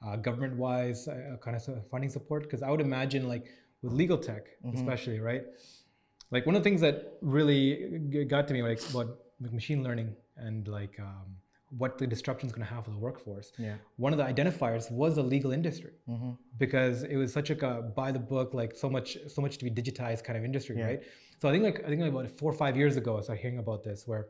uh, 0.06 0.16
government-wise, 0.18 1.08
uh, 1.08 1.38
kind 1.41 1.56
of 1.58 1.64
funding 1.89 2.10
support? 2.10 2.43
Because 2.43 2.62
I 2.62 2.70
would 2.72 2.82
imagine, 2.82 3.28
like 3.28 3.45
with 3.82 3.93
legal 3.93 4.17
tech, 4.17 4.47
especially, 4.73 5.19
right? 5.19 5.43
Like 6.32 6.45
one 6.45 6.55
of 6.55 6.63
the 6.63 6.69
things 6.69 6.82
that 6.82 7.13
really 7.21 7.99
g- 8.09 8.23
got 8.25 8.47
to 8.47 8.53
me, 8.53 8.61
like 8.61 8.82
about 8.89 9.17
like 9.41 9.53
machine 9.53 9.84
learning 9.84 10.15
and 10.38 10.67
like 10.67 10.99
um, 10.99 11.36
what 11.77 11.97
the 11.97 12.05
disruption 12.05 12.47
is 12.47 12.53
going 12.53 12.65
to 12.67 12.73
have 12.73 12.86
for 12.86 12.91
the 12.91 12.97
workforce. 12.97 13.51
Yeah. 13.57 13.75
One 13.97 14.11
of 14.13 14.17
the 14.17 14.25
identifiers 14.25 14.91
was 14.91 15.15
the 15.15 15.23
legal 15.23 15.51
industry 15.51 15.93
hmm 16.07 16.32
because 16.57 17.03
it 17.03 17.15
was 17.15 17.32
such 17.32 17.49
like 17.49 17.61
a 17.63 17.73
by 17.95 18.11
the 18.11 18.19
book, 18.19 18.53
like 18.53 18.75
so 18.75 18.89
much, 18.89 19.17
so 19.27 19.41
much 19.41 19.57
to 19.59 19.63
be 19.65 19.71
digitized 19.71 20.23
kind 20.25 20.38
of 20.38 20.43
industry, 20.43 20.75
Yeah. 20.77 20.86
right? 20.88 21.01
So 21.41 21.47
I 21.47 21.51
think 21.53 21.63
like 21.63 21.77
I 21.86 21.88
think 21.88 22.01
like 22.01 22.11
about 22.11 22.30
four 22.39 22.51
or 22.51 22.57
five 22.65 22.75
years 22.75 22.97
ago, 22.97 23.17
I 23.17 23.21
started 23.21 23.41
hearing 23.41 23.59
about 23.59 23.82
this 23.84 24.05
where 24.05 24.27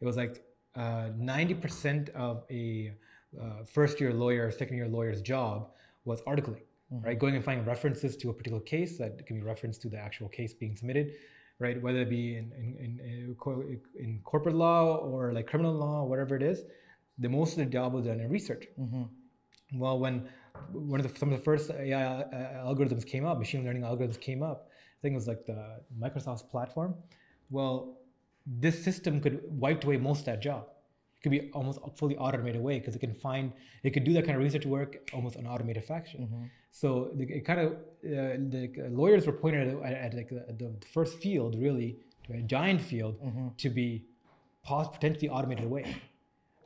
it 0.00 0.04
was 0.04 0.16
like 0.16 0.42
uh, 0.74 1.08
ninety 1.16 1.54
percent 1.54 2.08
of 2.10 2.42
a 2.50 2.92
uh, 3.40 3.64
first 3.64 4.00
year 4.00 4.12
lawyer, 4.12 4.50
second 4.50 4.76
year 4.76 4.88
lawyer's 4.88 5.20
job 5.22 5.70
was 6.04 6.20
articling, 6.22 6.62
right? 6.90 7.18
Going 7.18 7.36
and 7.36 7.44
finding 7.44 7.64
references 7.64 8.16
to 8.18 8.30
a 8.30 8.32
particular 8.32 8.60
case 8.60 8.98
that 8.98 9.26
can 9.26 9.36
be 9.36 9.42
referenced 9.42 9.82
to 9.82 9.88
the 9.88 9.98
actual 9.98 10.28
case 10.28 10.52
being 10.52 10.76
submitted, 10.76 11.12
right? 11.58 11.80
Whether 11.80 12.00
it 12.02 12.10
be 12.10 12.36
in 12.36 12.52
in, 12.52 12.76
in, 12.78 13.80
in, 13.98 14.20
corporate 14.24 14.56
law 14.56 14.96
or 14.96 15.32
like 15.32 15.46
criminal 15.46 15.74
law, 15.74 16.04
whatever 16.04 16.34
it 16.36 16.42
is, 16.42 16.62
the 17.18 17.28
most 17.28 17.52
of 17.52 17.58
the 17.58 17.66
job 17.66 17.92
was 17.92 18.06
done 18.06 18.20
in 18.20 18.28
research. 18.28 18.66
hmm 18.76 19.04
Well, 19.74 19.98
when 19.98 20.28
one 20.72 20.98
of 21.00 21.06
the 21.06 21.18
some 21.18 21.32
of 21.32 21.38
the 21.38 21.44
first 21.44 21.70
AI 21.70 22.02
uh, 22.02 22.64
algorithms 22.66 23.06
came 23.06 23.24
up, 23.24 23.38
machine 23.38 23.64
learning 23.64 23.82
algorithms 23.82 24.20
came 24.20 24.42
up, 24.42 24.68
I 24.68 25.00
think 25.00 25.12
it 25.12 25.20
was 25.22 25.28
like 25.28 25.46
the 25.46 25.80
Microsoft's 25.98 26.42
platform. 26.42 26.94
Well, 27.50 27.98
this 28.46 28.82
system 28.82 29.20
could 29.20 29.40
wipe 29.46 29.84
away 29.84 29.96
most 29.96 30.20
of 30.20 30.26
that 30.26 30.40
job. 30.42 30.62
It 31.16 31.22
could 31.22 31.32
be 31.32 31.50
almost 31.52 31.78
fully 31.96 32.16
automated 32.16 32.60
away 32.60 32.78
because 32.78 32.96
it 32.96 33.00
can 33.00 33.14
find 33.14 33.52
it 33.84 33.90
could 33.90 34.04
do 34.04 34.12
that 34.14 34.24
kind 34.24 34.36
of 34.36 34.42
research 34.42 34.66
work 34.66 34.90
almost 35.12 35.36
an 35.36 35.46
automated 35.46 35.84
fashion. 35.84 36.22
hmm 36.26 36.46
So 36.70 37.10
the, 37.14 37.24
it 37.24 37.44
kind 37.44 37.60
of 37.60 37.72
uh, 37.72 38.36
the 38.48 38.88
lawyers 38.90 39.26
were 39.26 39.32
pointed 39.32 39.76
at, 39.82 39.92
at 39.92 40.14
like 40.14 40.28
the, 40.28 40.44
the 40.80 40.86
first 40.86 41.18
field, 41.18 41.56
really, 41.58 41.96
to 42.26 42.34
a 42.34 42.42
giant 42.42 42.80
field, 42.80 43.16
hmm 43.22 43.48
to 43.58 43.68
be 43.70 44.04
potentially 44.64 45.28
automated 45.28 45.64
away. 45.64 45.96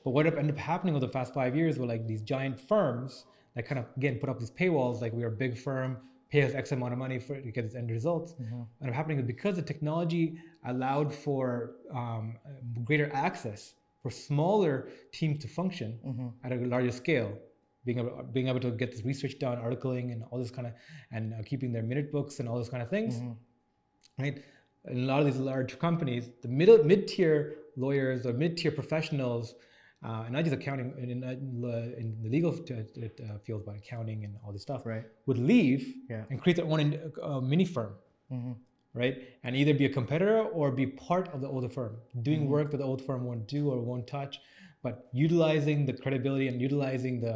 But 0.05 0.11
what 0.11 0.27
ended 0.27 0.51
up 0.51 0.59
happening 0.59 0.95
over 0.95 1.07
the 1.07 1.13
past 1.13 1.33
five 1.33 1.57
years 1.57 1.79
were 1.79 1.87
like 1.87 2.07
these 2.07 2.23
giant 2.23 2.61
firms 2.61 3.25
that 3.55 3.67
kind 3.67 3.79
of 3.79 3.87
again 3.97 4.19
put 4.19 4.29
up 4.29 4.39
these 4.39 4.51
paywalls, 4.51 5.01
like 5.01 5.13
we're 5.13 5.29
a 5.29 5.31
big 5.31 5.57
firm, 5.57 5.97
pay 6.31 6.43
us 6.43 6.53
X 6.55 6.73
amount 6.73 6.93
of 6.93 6.99
money 6.99 7.19
for 7.19 7.41
to 7.41 7.51
get 7.51 7.63
this 7.63 7.75
end 7.75 7.91
results. 7.91 8.33
hmm 8.33 8.59
What 8.59 8.67
ended 8.83 8.93
up 8.93 8.97
happening 8.97 9.19
is 9.21 9.25
because 9.25 9.57
the 9.57 9.63
technology 9.63 10.37
allowed 10.67 11.15
for 11.15 11.73
um, 11.95 12.37
greater 12.85 13.11
access 13.15 13.75
for 14.03 14.11
smaller 14.11 14.89
teams 15.13 15.39
to 15.43 15.49
function 15.49 15.99
hmm 16.05 16.29
at 16.45 16.53
a 16.53 16.57
larger 16.75 16.91
scale, 16.91 17.31
being 17.85 17.99
able, 17.99 18.23
being 18.33 18.49
able 18.49 18.61
to 18.61 18.71
get 18.71 18.93
this 18.93 19.05
research 19.05 19.39
done, 19.39 19.59
articling, 19.59 20.13
and 20.13 20.25
all 20.31 20.39
this 20.39 20.51
kind 20.51 20.67
of, 20.67 20.73
and 21.13 21.35
uh, 21.35 21.37
keeping 21.45 21.73
their 21.73 21.83
minute 21.83 22.11
books 22.11 22.41
and 22.41 22.49
all 22.49 22.57
those 22.57 22.69
kind 22.69 22.83
of 22.83 22.91
things 22.91 23.17
hmm 23.19 23.33
right? 24.19 24.45
In 24.87 24.99
a 24.99 25.07
lot 25.07 25.19
of 25.19 25.27
these 25.27 25.39
large 25.39 25.77
companies, 25.81 26.29
the 26.43 26.47
middle 26.47 26.79
mid-tier 26.85 27.57
lawyers 27.77 28.27
or 28.27 28.33
mid-tier 28.33 28.71
professionals, 28.71 29.55
uh, 30.05 30.23
and 30.25 30.33
not 30.35 30.45
just 30.45 30.55
accounting 30.55 30.95
in, 31.03 31.11
in, 31.11 31.25
uh, 31.25 31.31
in 32.01 32.17
the 32.23 32.29
legal 32.29 32.53
t- 32.53 32.75
t- 32.95 33.11
uh, 33.29 33.39
field, 33.45 33.63
but 33.67 33.75
accounting 33.75 34.25
and 34.25 34.37
all 34.45 34.53
this 34.53 34.63
stuff, 34.63 34.87
Right. 34.87 35.05
would 35.27 35.39
leave 35.39 35.83
Yeah. 36.09 36.27
and 36.31 36.41
create 36.41 36.57
their 36.59 36.67
own 36.67 36.79
in- 36.79 37.13
uh, 37.21 37.41
mini 37.41 37.65
firm, 37.65 37.95
hmm 38.29 38.53
right? 38.93 39.17
And 39.43 39.57
either 39.57 39.75
be 39.75 39.87
a 39.87 39.93
competitor 40.01 40.41
or 40.59 40.71
be 40.71 40.87
part 40.87 41.27
of 41.35 41.41
the 41.41 41.49
older 41.49 41.69
firm, 41.69 41.97
doing 42.23 42.43
Mhm. 42.43 42.49
work 42.57 42.71
that 42.71 42.77
the 42.77 42.85
old 42.85 43.03
firm 43.03 43.25
won't 43.25 43.49
do 43.49 43.63
or 43.73 43.81
won't 43.81 44.07
touch, 44.07 44.39
but 44.85 45.09
utilizing 45.13 45.87
the 45.87 45.93
credibility 46.03 46.47
and 46.47 46.61
utilizing 46.61 47.21
the 47.21 47.35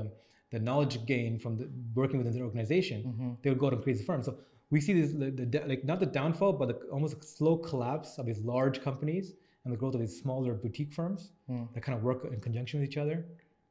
the 0.51 0.59
knowledge 0.59 1.05
gain 1.07 1.39
from 1.39 1.57
the, 1.59 1.69
working 1.95 2.19
within 2.19 2.33
their 2.35 2.45
organization 2.45 3.03
hmm 3.03 3.33
they 3.43 3.51
would 3.51 3.59
go 3.59 3.67
out 3.69 3.73
and 3.75 3.83
create 3.83 3.99
the 3.99 4.05
firm. 4.05 4.23
So 4.23 4.33
we 4.71 4.81
see 4.81 4.95
this 5.01 5.13
the, 5.13 5.31
the, 5.31 5.61
like 5.73 5.85
not 5.85 5.99
the 6.01 6.07
downfall, 6.21 6.53
but 6.61 6.67
the 6.69 6.77
almost 6.97 7.15
slow 7.37 7.57
collapse 7.57 8.19
of 8.19 8.27
these 8.27 8.41
large 8.41 8.83
companies 8.89 9.27
and 9.65 9.73
the 9.73 9.77
growth 9.81 9.95
of 9.95 10.01
these 10.01 10.17
smaller 10.25 10.53
boutique 10.55 10.93
firms 10.93 11.21
Mm. 11.51 11.73
that 11.75 11.83
kind 11.87 11.97
of 11.97 12.03
work 12.05 12.21
in 12.35 12.41
conjunction 12.41 12.81
with 12.81 12.89
each 12.91 12.99
other, 13.05 13.17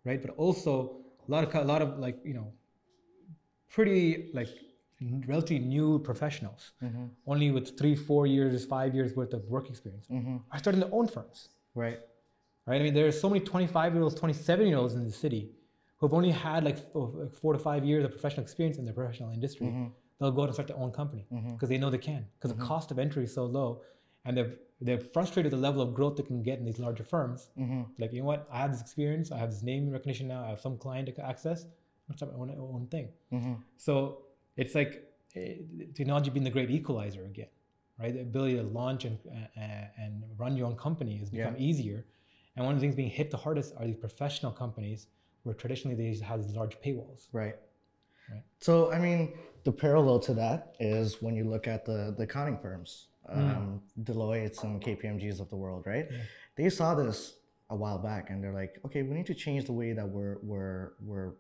right? 0.05 0.19
But 0.25 0.31
also 0.45 0.71
a 1.27 1.31
lot 1.33 1.43
of 1.45 1.49
a 1.55 1.67
lot 1.73 1.81
of 1.85 1.89
like 2.05 2.17
you 2.29 2.33
know, 2.37 2.47
pretty 3.69 4.29
like 4.33 4.49
relatively 5.27 5.59
new 5.59 5.99
professionals, 5.99 6.71
Mm-hmm. 6.83 7.05
only 7.27 7.51
with 7.51 7.77
three, 7.77 7.95
four 7.95 8.25
years, 8.27 8.65
five 8.65 8.95
years 8.95 9.15
worth 9.15 9.33
of 9.33 9.43
work 9.45 9.69
experience, 9.69 10.07
Mm-hmm. 10.11 10.37
are 10.51 10.59
starting 10.59 10.81
their 10.81 10.93
own 10.93 11.07
firms, 11.07 11.49
Right. 11.75 11.99
right? 12.65 12.79
I 12.81 12.83
mean, 12.83 12.93
there 12.93 13.07
are 13.07 13.11
so 13.11 13.29
many 13.29 13.41
25 13.43 13.93
year 13.93 14.03
olds, 14.03 14.15
27 14.15 14.67
year 14.67 14.77
olds 14.77 14.93
in 14.95 15.03
the 15.03 15.11
city 15.11 15.51
who 15.97 16.07
have 16.07 16.13
only 16.13 16.31
had 16.31 16.63
like 16.63 16.77
four, 16.91 17.53
to 17.53 17.59
five 17.59 17.83
years 17.83 18.05
of 18.05 18.11
professional 18.11 18.43
experience 18.43 18.77
in 18.77 18.85
their 18.85 18.93
professional 18.93 19.31
industry. 19.31 19.67
Mm-hmm. 19.67 19.87
They'll 20.19 20.31
go 20.31 20.41
out 20.43 20.45
and 20.45 20.53
start 20.53 20.67
their 20.67 20.77
own 20.77 20.91
company 20.91 21.27
because 21.53 21.69
they 21.69 21.77
know 21.77 21.89
they 21.89 21.97
can 21.99 22.25
because 22.37 22.55
the 22.55 22.63
cost 22.63 22.89
of 22.91 22.97
entry 22.97 23.23
is 23.25 23.33
so 23.33 23.45
low, 23.45 23.81
and 24.25 24.35
they're 24.35 24.53
they're 24.81 24.99
frustrated 24.99 25.51
with 25.51 25.59
the 25.59 25.67
level 25.67 25.81
of 25.81 25.93
growth 25.93 26.17
they 26.17 26.23
can 26.23 26.41
get 26.43 26.59
in 26.59 26.65
these 26.65 26.79
larger 26.79 27.03
firms. 27.03 27.49
Mm-hmm. 27.59 27.81
Like 27.99 28.13
you 28.13 28.21
know 28.21 28.25
what, 28.25 28.47
I 28.51 28.59
have 28.59 28.71
this 28.71 28.81
experience, 28.81 29.31
I 29.31 29.37
have 29.37 29.51
this 29.51 29.63
name 29.63 29.89
recognition 29.89 30.27
now, 30.27 30.43
I 30.43 30.49
have 30.49 30.61
some 30.61 30.77
client 30.77 31.09
access. 31.23 31.65
I'm 32.09 32.15
start 32.15 32.31
my 32.31 32.39
own, 32.39 32.49
own 32.57 32.87
thing. 32.89 33.09
Mm-hmm. 33.33 33.53
So 33.75 34.19
it's 34.55 34.75
like 34.75 35.03
eh, 35.35 35.55
technology 35.93 36.29
being 36.29 36.43
the 36.43 36.49
great 36.49 36.71
equalizer 36.71 37.25
again, 37.25 37.49
right? 37.99 38.13
The 38.13 38.21
ability 38.21 38.55
to 38.55 38.63
launch 38.63 39.05
and 39.05 39.17
uh, 39.29 39.61
and 39.97 40.23
run 40.37 40.55
your 40.55 40.67
own 40.67 40.77
company 40.77 41.17
has 41.17 41.29
become 41.29 41.55
easier. 41.57 42.05
And 42.55 42.65
one 42.65 42.73
of 42.73 42.79
the 42.79 42.85
things 42.85 42.95
being 42.95 43.09
hit 43.09 43.29
the 43.29 43.37
hardest 43.37 43.75
are 43.77 43.85
these 43.85 43.97
professional 43.97 44.51
companies, 44.51 45.07
where 45.47 45.55
traditionally 45.55 45.95
they 45.95 46.19
have 46.23 46.43
these 46.43 46.55
large 46.55 46.79
paywalls. 46.81 47.27
Right. 47.31 47.55
Right. 48.29 48.43
So, 48.59 48.91
I 48.91 48.99
mean, 48.99 49.37
the 49.63 49.71
parallel 49.71 50.19
to 50.19 50.33
that 50.33 50.75
is 50.79 51.21
when 51.21 51.35
you 51.35 51.45
look 51.45 51.65
at 51.67 51.85
the, 51.85 52.13
the 52.17 52.23
accounting 52.23 52.57
firms, 52.57 53.07
um, 53.29 53.81
Deloitte's 54.03 54.63
and 54.63 54.81
KPMG's 54.81 55.39
of 55.39 55.49
the 55.49 55.55
world, 55.55 55.83
right? 55.85 56.07
Yeah. 56.11 56.17
They 56.55 56.69
saw 56.69 56.93
this 56.93 57.35
a 57.69 57.75
while 57.75 57.97
back 57.97 58.29
and 58.29 58.43
they're 58.43 58.53
like, 58.53 58.79
okay, 58.85 59.03
we 59.03 59.15
need 59.15 59.25
to 59.27 59.33
change 59.33 59.65
the 59.65 59.73
way 59.73 59.93
that 59.93 60.07
we're, 60.07 60.37
we're, 60.41 60.93
we're 61.01 61.33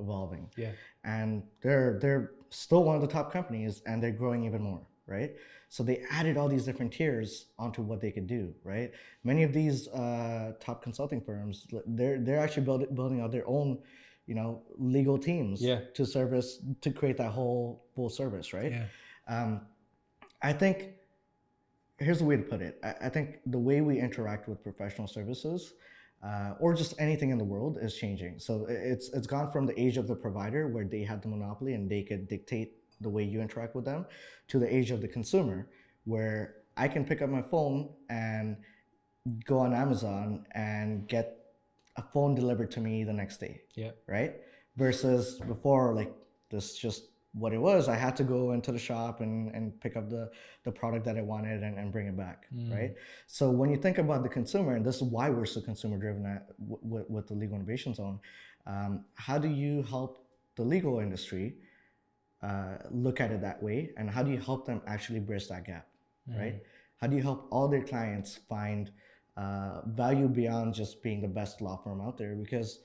evolving. 0.00 0.48
Yeah. 0.56 0.72
And 1.04 1.42
they're, 1.62 1.98
they're 2.00 2.32
still 2.50 2.84
one 2.84 2.96
of 2.96 3.02
the 3.02 3.08
top 3.08 3.32
companies 3.32 3.82
and 3.86 4.02
they're 4.02 4.12
growing 4.12 4.44
even 4.44 4.62
more, 4.62 4.82
right? 5.06 5.32
So 5.68 5.82
they 5.82 6.02
added 6.10 6.36
all 6.36 6.48
these 6.48 6.64
different 6.64 6.92
tiers 6.92 7.46
onto 7.58 7.82
what 7.82 8.00
they 8.00 8.10
could 8.10 8.26
do, 8.26 8.54
right? 8.64 8.92
Many 9.24 9.42
of 9.42 9.52
these 9.52 9.88
uh, 9.88 10.52
top 10.60 10.82
consulting 10.82 11.20
firms, 11.20 11.66
they're, 11.86 12.18
they're 12.20 12.38
actually 12.38 12.64
build, 12.64 12.94
building 12.94 13.20
out 13.20 13.32
their 13.32 13.46
own 13.48 13.78
you 14.26 14.34
know 14.34 14.62
legal 14.78 15.18
teams 15.18 15.60
Yeah. 15.60 15.80
to 15.92 16.06
service 16.06 16.58
to 16.80 16.90
create 16.90 17.18
that 17.18 17.30
whole 17.32 17.84
full 17.94 18.08
service 18.08 18.54
right 18.54 18.72
Yeah. 18.72 18.86
um, 19.28 19.60
i 20.40 20.50
think 20.50 20.94
here's 21.98 22.20
the 22.20 22.24
way 22.24 22.38
to 22.38 22.42
put 22.42 22.62
it 22.62 22.80
I, 22.82 22.94
I 23.02 23.08
think 23.10 23.40
the 23.44 23.58
way 23.58 23.82
we 23.82 23.98
interact 23.98 24.48
with 24.48 24.62
professional 24.62 25.06
services 25.06 25.74
uh, 26.22 26.54
or 26.58 26.72
just 26.72 26.94
anything 26.98 27.28
in 27.30 27.36
the 27.36 27.44
world 27.44 27.76
is 27.82 27.94
changing 27.96 28.38
so 28.38 28.64
it's 28.66 29.10
it's 29.10 29.26
gone 29.26 29.50
from 29.52 29.66
the 29.66 29.78
age 29.78 29.98
of 29.98 30.08
the 30.08 30.16
provider 30.16 30.68
where 30.68 30.86
they 30.86 31.02
had 31.02 31.20
the 31.20 31.28
monopoly 31.28 31.74
and 31.74 31.90
they 31.90 32.02
could 32.02 32.26
dictate 32.26 32.78
the 33.00 33.08
way 33.08 33.22
you 33.22 33.40
interact 33.40 33.74
with 33.74 33.84
them 33.84 34.06
to 34.48 34.58
the 34.58 34.74
age 34.74 34.90
of 34.90 35.00
the 35.00 35.08
consumer 35.08 35.68
where 36.04 36.56
i 36.76 36.86
can 36.88 37.04
pick 37.04 37.20
up 37.22 37.30
my 37.30 37.42
phone 37.42 37.88
and 38.08 38.56
go 39.44 39.58
on 39.58 39.72
amazon 39.74 40.44
and 40.52 41.08
get 41.08 41.38
a 41.96 42.02
phone 42.02 42.34
delivered 42.34 42.70
to 42.70 42.80
me 42.80 43.04
the 43.04 43.12
next 43.12 43.38
day 43.38 43.60
Yeah. 43.76 43.92
right? 44.08 44.34
Versus 44.76 45.38
before, 45.46 45.94
like 45.94 46.12
this 46.50 46.76
just 46.76 47.04
what 47.34 47.52
it 47.52 47.58
was. 47.58 47.88
I 47.88 47.94
had 47.96 48.16
to 48.16 48.24
go 48.24 48.50
into 48.52 48.70
the 48.72 48.78
shop 48.78 49.20
and, 49.20 49.54
and 49.54 49.80
pick 49.80 49.96
up 49.96 50.10
the, 50.10 50.28
the 50.64 50.72
product 50.72 51.04
that 51.04 51.16
I 51.16 51.22
wanted 51.22 51.62
and, 51.62 51.78
and 51.78 51.92
bring 51.92 52.06
it 52.08 52.16
back, 52.16 52.46
right? 52.72 52.94
So 53.28 53.50
when 53.50 53.70
you 53.70 53.76
think 53.76 53.98
about 53.98 54.22
the 54.24 54.28
consumer, 54.28 54.74
and 54.74 54.84
this 54.84 54.96
is 54.96 55.02
why 55.04 55.30
we're 55.30 55.46
so 55.46 55.60
consumer 55.60 55.96
driven 55.98 56.26
at, 56.26 56.46
with, 56.58 57.08
with 57.08 57.26
the 57.28 57.34
Legal 57.34 57.54
Innovation 57.56 57.94
Zone, 57.94 58.18
um, 58.66 59.04
how 59.14 59.38
do 59.38 59.48
you 59.48 59.82
help 59.84 60.26
the 60.56 60.62
legal 60.62 60.98
industry 61.00 61.54
uh, 62.44 62.76
look 62.90 63.20
at 63.20 63.30
it 63.30 63.40
that 63.40 63.62
way? 63.62 63.90
And 63.96 64.10
how 64.10 64.22
do 64.22 64.30
you 64.30 64.38
help 64.38 64.66
them 64.66 64.80
actually 64.86 65.20
bridge 65.20 65.48
that 65.48 65.64
gap, 65.64 65.86
right? 66.38 66.56
How 67.00 67.06
do 67.06 67.16
you 67.16 67.22
help 67.22 67.48
all 67.50 67.68
their 67.68 67.82
clients 67.82 68.38
find 68.48 68.90
uh, 69.36 69.80
value 69.86 70.28
beyond 70.28 70.74
just 70.74 71.02
being 71.02 71.20
the 71.20 71.28
best 71.40 71.60
law 71.60 71.76
firm 71.82 72.00
out 72.00 72.16
there? 72.18 72.34
Because 72.34 72.80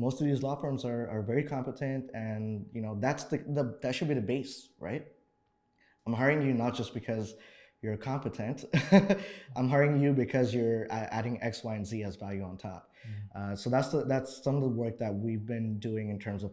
most 0.00 0.20
of 0.20 0.26
these 0.26 0.42
law 0.42 0.56
firms 0.56 0.84
are, 0.84 1.08
are 1.10 1.22
very 1.22 1.44
competent 1.44 2.10
and 2.14 2.64
you 2.72 2.80
know 2.80 2.96
that's 3.00 3.24
the, 3.24 3.38
the 3.48 3.78
that 3.82 3.94
should 3.94 4.08
be 4.08 4.14
the 4.14 4.28
base 4.34 4.70
right 4.78 5.06
i'm 6.06 6.14
hiring 6.14 6.40
you 6.46 6.54
not 6.54 6.74
just 6.74 6.94
because 6.94 7.34
you're 7.82 7.96
competent 7.98 8.64
i'm 9.56 9.68
hiring 9.68 10.00
you 10.00 10.12
because 10.12 10.54
you're 10.54 10.86
adding 10.90 11.38
x 11.42 11.62
y 11.62 11.74
and 11.74 11.86
z 11.86 12.02
as 12.02 12.16
value 12.16 12.42
on 12.42 12.56
top 12.56 12.89
uh, 13.34 13.54
so 13.54 13.70
that's 13.70 13.88
the, 13.88 14.04
that's 14.04 14.42
some 14.42 14.56
of 14.56 14.62
the 14.62 14.68
work 14.68 14.98
that 14.98 15.14
we've 15.14 15.46
been 15.46 15.78
doing 15.78 16.10
in 16.10 16.18
terms 16.18 16.42
of 16.42 16.52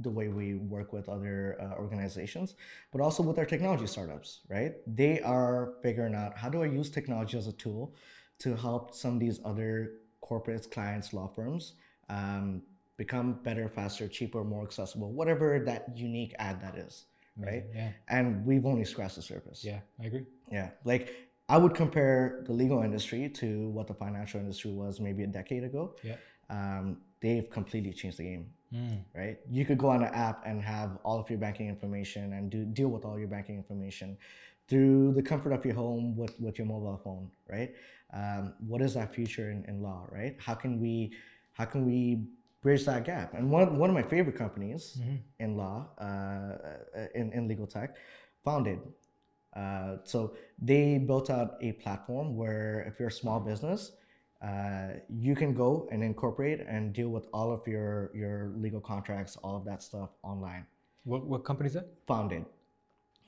the 0.00 0.10
way 0.10 0.28
we 0.28 0.54
work 0.54 0.92
with 0.92 1.08
other 1.08 1.56
uh, 1.60 1.80
organizations 1.80 2.54
but 2.92 3.00
also 3.00 3.22
with 3.22 3.38
our 3.38 3.46
technology 3.46 3.86
startups 3.86 4.40
right 4.48 4.74
they 4.86 5.20
are 5.20 5.74
figuring 5.82 6.14
out 6.14 6.36
how 6.36 6.48
do 6.48 6.62
i 6.62 6.66
use 6.66 6.90
technology 6.90 7.36
as 7.36 7.46
a 7.46 7.52
tool 7.52 7.94
to 8.38 8.54
help 8.54 8.94
some 8.94 9.14
of 9.14 9.20
these 9.20 9.40
other 9.44 9.92
corporates 10.22 10.70
clients 10.70 11.12
law 11.12 11.26
firms 11.26 11.74
um, 12.08 12.62
become 12.98 13.34
better, 13.44 13.68
faster, 13.68 14.08
cheaper, 14.08 14.44
more 14.44 14.64
accessible, 14.64 15.12
whatever 15.12 15.58
that 15.60 15.96
unique 15.96 16.34
ad 16.38 16.60
that 16.60 16.76
is, 16.76 17.04
right? 17.36 17.64
Yeah. 17.74 17.92
And 18.08 18.44
we've 18.44 18.66
only 18.66 18.84
scratched 18.84 19.16
the 19.16 19.22
surface. 19.22 19.64
Yeah. 19.64 19.78
I 20.02 20.06
agree. 20.06 20.26
Yeah. 20.50 20.70
Like 20.84 21.14
I 21.48 21.56
would 21.56 21.74
compare 21.74 22.42
the 22.46 22.52
legal 22.52 22.82
industry 22.82 23.28
to 23.30 23.68
what 23.70 23.86
the 23.86 23.94
financial 23.94 24.38
industry 24.40 24.70
was 24.72 25.00
maybe 25.00 25.22
a 25.24 25.26
decade 25.26 25.64
ago. 25.64 25.96
Yeah. 26.02 26.16
Um, 26.50 26.98
they've 27.20 27.48
completely 27.50 27.92
changed 27.92 28.18
the 28.18 28.24
game, 28.24 28.46
Mm. 28.72 29.02
right? 29.14 29.38
You 29.50 29.64
could 29.64 29.78
go 29.78 29.88
on 29.88 30.02
an 30.02 30.12
app 30.12 30.42
and 30.46 30.62
have 30.62 30.98
all 31.02 31.18
of 31.18 31.30
your 31.30 31.38
banking 31.38 31.68
information 31.68 32.34
and 32.34 32.50
do 32.50 32.64
deal 32.66 32.88
with 32.88 33.04
all 33.06 33.18
your 33.18 33.28
banking 33.28 33.56
information 33.56 34.18
through 34.68 35.14
the 35.14 35.22
comfort 35.22 35.52
of 35.52 35.64
your 35.64 35.74
home 35.74 36.14
with, 36.16 36.38
with 36.38 36.58
your 36.58 36.66
mobile 36.66 37.00
phone, 37.02 37.30
right? 37.48 37.72
Um, 38.12 38.52
what 38.66 38.82
is 38.82 38.92
that 38.94 39.14
future 39.14 39.50
in, 39.50 39.64
in 39.64 39.82
law, 39.82 40.06
right? 40.10 40.36
How 40.38 40.54
can 40.54 40.78
we 40.80 41.12
how 41.54 41.64
can 41.64 41.86
we 41.86 42.24
bridge 42.60 42.84
that 42.84 43.04
gap? 43.04 43.32
And 43.34 43.50
one, 43.50 43.78
one 43.78 43.88
of 43.90 43.94
my 43.94 44.02
favorite 44.02 44.36
companies 44.36 45.00
in 45.40 45.56
law, 45.56 45.88
uh, 45.98 47.08
in, 47.14 47.32
in 47.32 47.48
legal 47.48 47.66
tech, 47.66 47.96
Founded. 48.44 48.78
Uh, 49.58 49.96
so 50.04 50.34
they 50.60 50.98
built 50.98 51.30
out 51.30 51.56
a 51.60 51.72
platform 51.72 52.36
where 52.36 52.84
if 52.86 52.98
you're 52.98 53.08
a 53.08 53.12
small 53.12 53.40
business, 53.40 53.92
uh, 54.40 54.88
you 55.08 55.34
can 55.34 55.52
go 55.52 55.88
and 55.90 56.04
incorporate 56.04 56.60
and 56.60 56.92
deal 56.92 57.08
with 57.08 57.26
all 57.32 57.50
of 57.50 57.66
your, 57.66 58.12
your 58.14 58.52
legal 58.56 58.80
contracts, 58.80 59.36
all 59.42 59.56
of 59.56 59.64
that 59.64 59.82
stuff 59.82 60.10
online. 60.22 60.64
What 61.04 61.26
what 61.26 61.44
company 61.44 61.68
is 61.68 61.74
that? 61.74 61.88
Founded. 62.06 62.44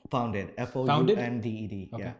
Founded. 0.09 0.53
F 0.57 0.75
O 0.75 0.85
U? 0.85 1.15
N 1.15 1.41
D 1.41 1.49
E 1.49 1.67
D. 1.67 1.89
Okay. 1.93 2.03
Yeah. 2.03 2.13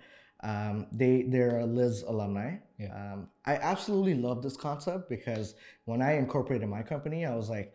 Um, 0.43 0.88
they 0.91 1.24
they're 1.24 1.59
a 1.59 1.66
LIZ 1.66 2.03
alumni. 2.03 2.55
Yeah. 2.80 2.93
Um, 2.95 3.28
I 3.45 3.55
absolutely 3.55 4.16
love 4.16 4.41
this 4.41 4.57
concept 4.57 5.07
because 5.07 5.55
when 5.86 6.01
I 6.01 6.18
incorporated 6.18 6.68
my 6.68 6.82
company, 6.82 7.26
I 7.26 7.36
was 7.36 7.49
like, 7.49 7.74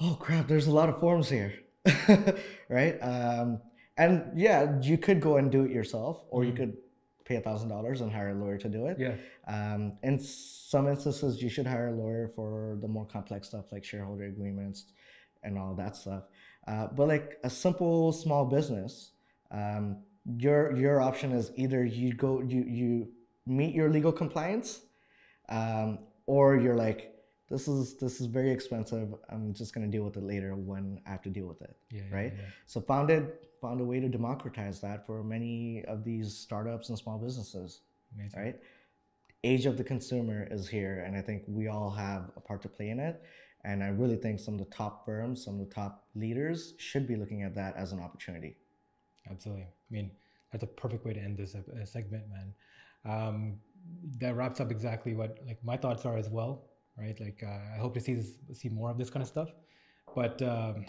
oh 0.00 0.16
crap, 0.20 0.48
there's 0.48 0.66
a 0.66 0.72
lot 0.72 0.88
of 0.88 0.98
forms 0.98 1.28
here, 1.30 1.54
right? 2.68 2.98
Um, 3.00 3.60
and 3.98 4.30
yeah, 4.34 4.78
you 4.80 4.96
could 4.96 5.20
go 5.20 5.36
and 5.36 5.50
do 5.50 5.64
it 5.64 5.70
yourself, 5.70 6.24
or 6.30 6.44
you 6.44 6.52
could 6.52 6.76
pay 7.24 7.36
a 7.36 7.40
thousand 7.40 7.68
dollars 7.68 8.00
and 8.00 8.10
hire 8.10 8.30
a 8.30 8.34
lawyer 8.34 8.56
to 8.56 8.68
do 8.68 8.86
it. 8.86 8.96
Yeah. 8.98 9.14
Um, 9.46 9.98
in 10.02 10.18
some 10.18 10.88
instances, 10.88 11.42
you 11.42 11.50
should 11.50 11.66
hire 11.66 11.88
a 11.88 11.92
lawyer 11.92 12.28
for 12.34 12.78
the 12.80 12.88
more 12.88 13.04
complex 13.04 13.48
stuff 13.48 13.66
like 13.72 13.84
shareholder 13.84 14.24
agreements 14.24 14.86
and 15.42 15.58
all 15.58 15.74
that 15.74 15.94
stuff. 15.96 16.22
Uh, 16.66 16.86
but 16.96 17.06
like 17.08 17.38
a 17.44 17.50
simple 17.50 18.12
small 18.12 18.44
business, 18.46 19.12
um, 19.50 19.98
your 20.38 20.74
your 20.76 21.00
option 21.00 21.32
is 21.32 21.50
either 21.56 21.84
you 21.84 22.12
go 22.14 22.40
you 22.40 22.62
you 22.62 23.08
meet 23.46 23.74
your 23.74 23.88
legal 23.90 24.12
compliance, 24.12 24.80
um, 25.48 25.98
or 26.26 26.56
you're 26.56 26.76
like 26.76 27.14
this 27.48 27.66
is 27.68 27.96
this 27.96 28.20
is 28.20 28.26
very 28.26 28.50
expensive. 28.50 29.14
I'm 29.30 29.54
just 29.54 29.74
gonna 29.74 29.86
deal 29.88 30.04
with 30.04 30.16
it 30.16 30.22
later 30.22 30.54
when 30.54 31.00
I 31.06 31.10
have 31.10 31.22
to 31.22 31.30
deal 31.30 31.46
with 31.46 31.62
it 31.62 31.74
Yeah. 31.90 32.02
yeah, 32.10 32.16
right? 32.16 32.32
yeah. 32.36 32.44
So 32.66 32.80
Founded 32.82 33.32
found 33.60 33.80
a 33.80 33.84
way 33.84 34.00
to 34.00 34.08
democratize 34.08 34.80
that 34.80 35.06
for 35.06 35.22
many 35.22 35.84
of 35.86 36.04
these 36.04 36.36
startups 36.36 36.88
and 36.88 36.98
small 36.98 37.18
businesses, 37.18 37.80
Amazing. 38.14 38.40
right? 38.40 38.56
Age 39.44 39.66
of 39.66 39.76
the 39.76 39.84
consumer 39.84 40.48
is 40.50 40.68
here, 40.68 41.04
and 41.06 41.16
I 41.16 41.20
think 41.20 41.44
we 41.46 41.68
all 41.68 41.90
have 41.90 42.30
a 42.36 42.40
part 42.40 42.62
to 42.62 42.68
play 42.68 42.88
in 42.90 42.98
it. 42.98 43.22
And 43.64 43.82
I 43.82 43.88
really 43.88 44.16
think 44.16 44.40
some 44.40 44.54
of 44.54 44.60
the 44.60 44.74
top 44.74 45.04
firms, 45.04 45.44
some 45.44 45.60
of 45.60 45.68
the 45.68 45.74
top 45.74 46.06
leaders 46.14 46.74
should 46.78 47.06
be 47.06 47.16
looking 47.16 47.42
at 47.42 47.54
that 47.54 47.76
as 47.76 47.92
an 47.92 48.00
opportunity. 48.00 48.56
Absolutely. 49.30 49.64
I 49.64 49.90
mean, 49.90 50.10
that's 50.52 50.64
a 50.64 50.66
perfect 50.66 51.04
way 51.04 51.12
to 51.12 51.20
end 51.20 51.36
this 51.36 51.54
uh, 51.54 51.84
segment, 51.84 52.24
man. 52.30 52.54
Um, 53.04 53.58
that 54.20 54.34
wraps 54.36 54.60
up 54.60 54.70
exactly 54.70 55.14
what 55.14 55.38
like 55.46 55.62
my 55.64 55.76
thoughts 55.76 56.04
are 56.04 56.16
as 56.16 56.28
well, 56.28 56.64
right? 56.96 57.18
Like 57.20 57.42
uh, 57.44 57.74
I 57.74 57.78
hope 57.78 57.94
to 57.94 58.00
see 58.00 58.14
this, 58.14 58.32
see 58.54 58.68
more 58.68 58.90
of 58.90 58.98
this 58.98 59.10
kind 59.10 59.22
of 59.22 59.28
stuff. 59.28 59.48
But 60.14 60.40
um, 60.42 60.86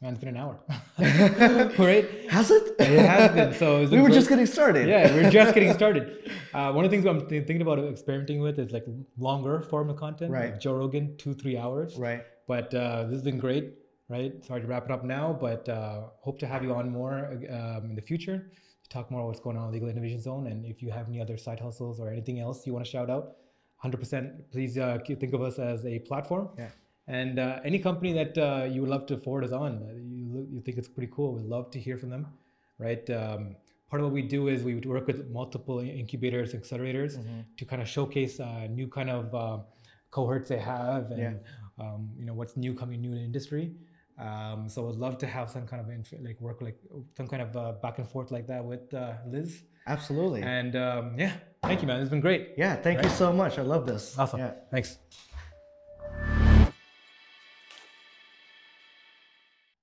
Man, 0.00 0.12
it's 0.12 0.20
been 0.20 0.28
an 0.28 0.36
hour. 0.36 0.60
right? 0.98 2.30
Has 2.30 2.52
it? 2.52 2.76
It 2.78 3.04
has 3.04 3.32
been. 3.32 3.52
So 3.54 3.80
we 3.90 3.98
were 4.00 4.04
great. 4.06 4.14
just 4.14 4.28
getting 4.28 4.46
started. 4.46 4.88
Yeah, 4.88 5.12
we're 5.12 5.28
just 5.28 5.54
getting 5.54 5.72
started. 5.80 6.30
Uh, 6.54 6.72
one 6.72 6.84
of 6.84 6.90
the 6.90 6.96
things 6.96 7.04
I'm 7.04 7.26
th- 7.26 7.46
thinking 7.48 7.62
about 7.62 7.80
experimenting 7.80 8.40
with 8.40 8.60
is 8.60 8.70
like 8.70 8.86
longer 9.18 9.60
form 9.60 9.90
of 9.90 9.96
content. 9.96 10.30
Right. 10.30 10.52
Like 10.52 10.60
Joe 10.60 10.74
Rogan, 10.74 11.16
two, 11.16 11.34
three 11.34 11.58
hours. 11.58 11.96
Right. 11.96 12.22
But 12.46 12.72
uh, 12.72 13.04
this 13.04 13.14
has 13.14 13.22
been 13.22 13.38
great, 13.38 13.74
right? 14.08 14.32
Sorry 14.44 14.60
to 14.60 14.68
wrap 14.68 14.84
it 14.84 14.92
up 14.92 15.04
now, 15.04 15.36
but 15.38 15.68
uh, 15.68 16.02
hope 16.20 16.38
to 16.38 16.46
have 16.46 16.62
you 16.62 16.72
on 16.72 16.90
more 16.90 17.32
um, 17.50 17.90
in 17.90 17.96
the 17.96 18.02
future 18.02 18.52
to 18.84 18.88
talk 18.88 19.10
more 19.10 19.20
about 19.20 19.26
what's 19.28 19.40
going 19.40 19.56
on 19.56 19.66
in 19.66 19.72
Legal 19.72 19.88
Innovation 19.88 20.20
Zone. 20.20 20.46
And 20.46 20.64
if 20.64 20.80
you 20.80 20.90
have 20.92 21.08
any 21.08 21.20
other 21.20 21.36
side 21.36 21.58
hustles 21.58 21.98
or 21.98 22.08
anything 22.12 22.38
else 22.38 22.64
you 22.68 22.72
want 22.72 22.84
to 22.84 22.90
shout 22.90 23.10
out, 23.10 23.32
100%, 23.84 24.50
please 24.52 24.78
uh, 24.78 24.98
think 25.04 25.34
of 25.34 25.42
us 25.42 25.58
as 25.58 25.84
a 25.84 25.98
platform. 25.98 26.50
Yeah. 26.56 26.68
And 27.08 27.38
uh, 27.38 27.60
any 27.64 27.78
company 27.78 28.12
that 28.12 28.36
uh, 28.38 28.64
you 28.72 28.82
would 28.82 28.90
love 28.90 29.06
to 29.06 29.16
forward 29.16 29.44
us 29.44 29.52
on, 29.52 29.72
uh, 29.82 29.92
you, 29.94 30.46
you 30.52 30.60
think 30.60 30.76
it's 30.76 30.88
pretty 30.88 31.10
cool, 31.14 31.32
we'd 31.34 31.46
love 31.46 31.70
to 31.72 31.78
hear 31.80 31.96
from 31.96 32.10
them, 32.10 32.26
right? 32.78 33.08
Um, 33.10 33.56
part 33.88 34.00
of 34.02 34.06
what 34.08 34.12
we 34.12 34.22
do 34.36 34.48
is 34.48 34.62
we 34.62 34.74
work 34.76 35.06
with 35.06 35.30
multiple 35.30 35.80
incubators, 35.80 36.52
accelerators 36.52 37.16
Mm-hmm. 37.16 37.40
to 37.56 37.64
kind 37.64 37.80
of 37.80 37.88
showcase 37.88 38.38
uh, 38.40 38.66
new 38.78 38.88
kind 38.88 39.08
of 39.08 39.34
uh, 39.34 39.58
cohorts 40.10 40.48
they 40.50 40.58
have 40.58 41.10
and 41.10 41.20
Yeah. 41.20 41.34
um, 41.82 42.10
you 42.18 42.26
know 42.26 42.34
what's 42.34 42.56
new 42.64 42.74
coming 42.74 43.00
new 43.00 43.12
in 43.12 43.18
the 43.20 43.24
industry. 43.24 43.72
Um, 44.18 44.68
so 44.68 44.88
I'd 44.88 44.96
love 44.96 45.16
to 45.18 45.26
have 45.26 45.48
some 45.48 45.64
kind 45.70 45.80
of 45.80 45.88
inf- 45.90 46.12
like 46.28 46.38
work 46.40 46.60
like 46.60 46.78
some 47.16 47.26
kind 47.28 47.40
of 47.46 47.56
uh, 47.56 47.72
back 47.84 47.98
and 48.00 48.06
forth 48.14 48.30
like 48.36 48.46
that 48.48 48.62
with 48.64 48.92
uh, 48.92 49.12
LIZ. 49.32 49.62
Absolutely. 49.86 50.42
And 50.42 50.76
um, 50.76 51.14
yeah, 51.16 51.32
thank 51.62 51.80
you, 51.82 51.86
man. 51.88 52.00
It's 52.00 52.10
been 52.10 52.20
great. 52.20 52.42
yeah. 52.58 52.74
Thank 52.76 53.02
you 53.02 53.08
so 53.10 53.32
much. 53.32 53.58
I 53.58 53.62
love 53.62 53.86
this. 53.86 54.18
Awesome. 54.18 54.40
Yeah. 54.40 54.52
Thanks. 54.70 54.98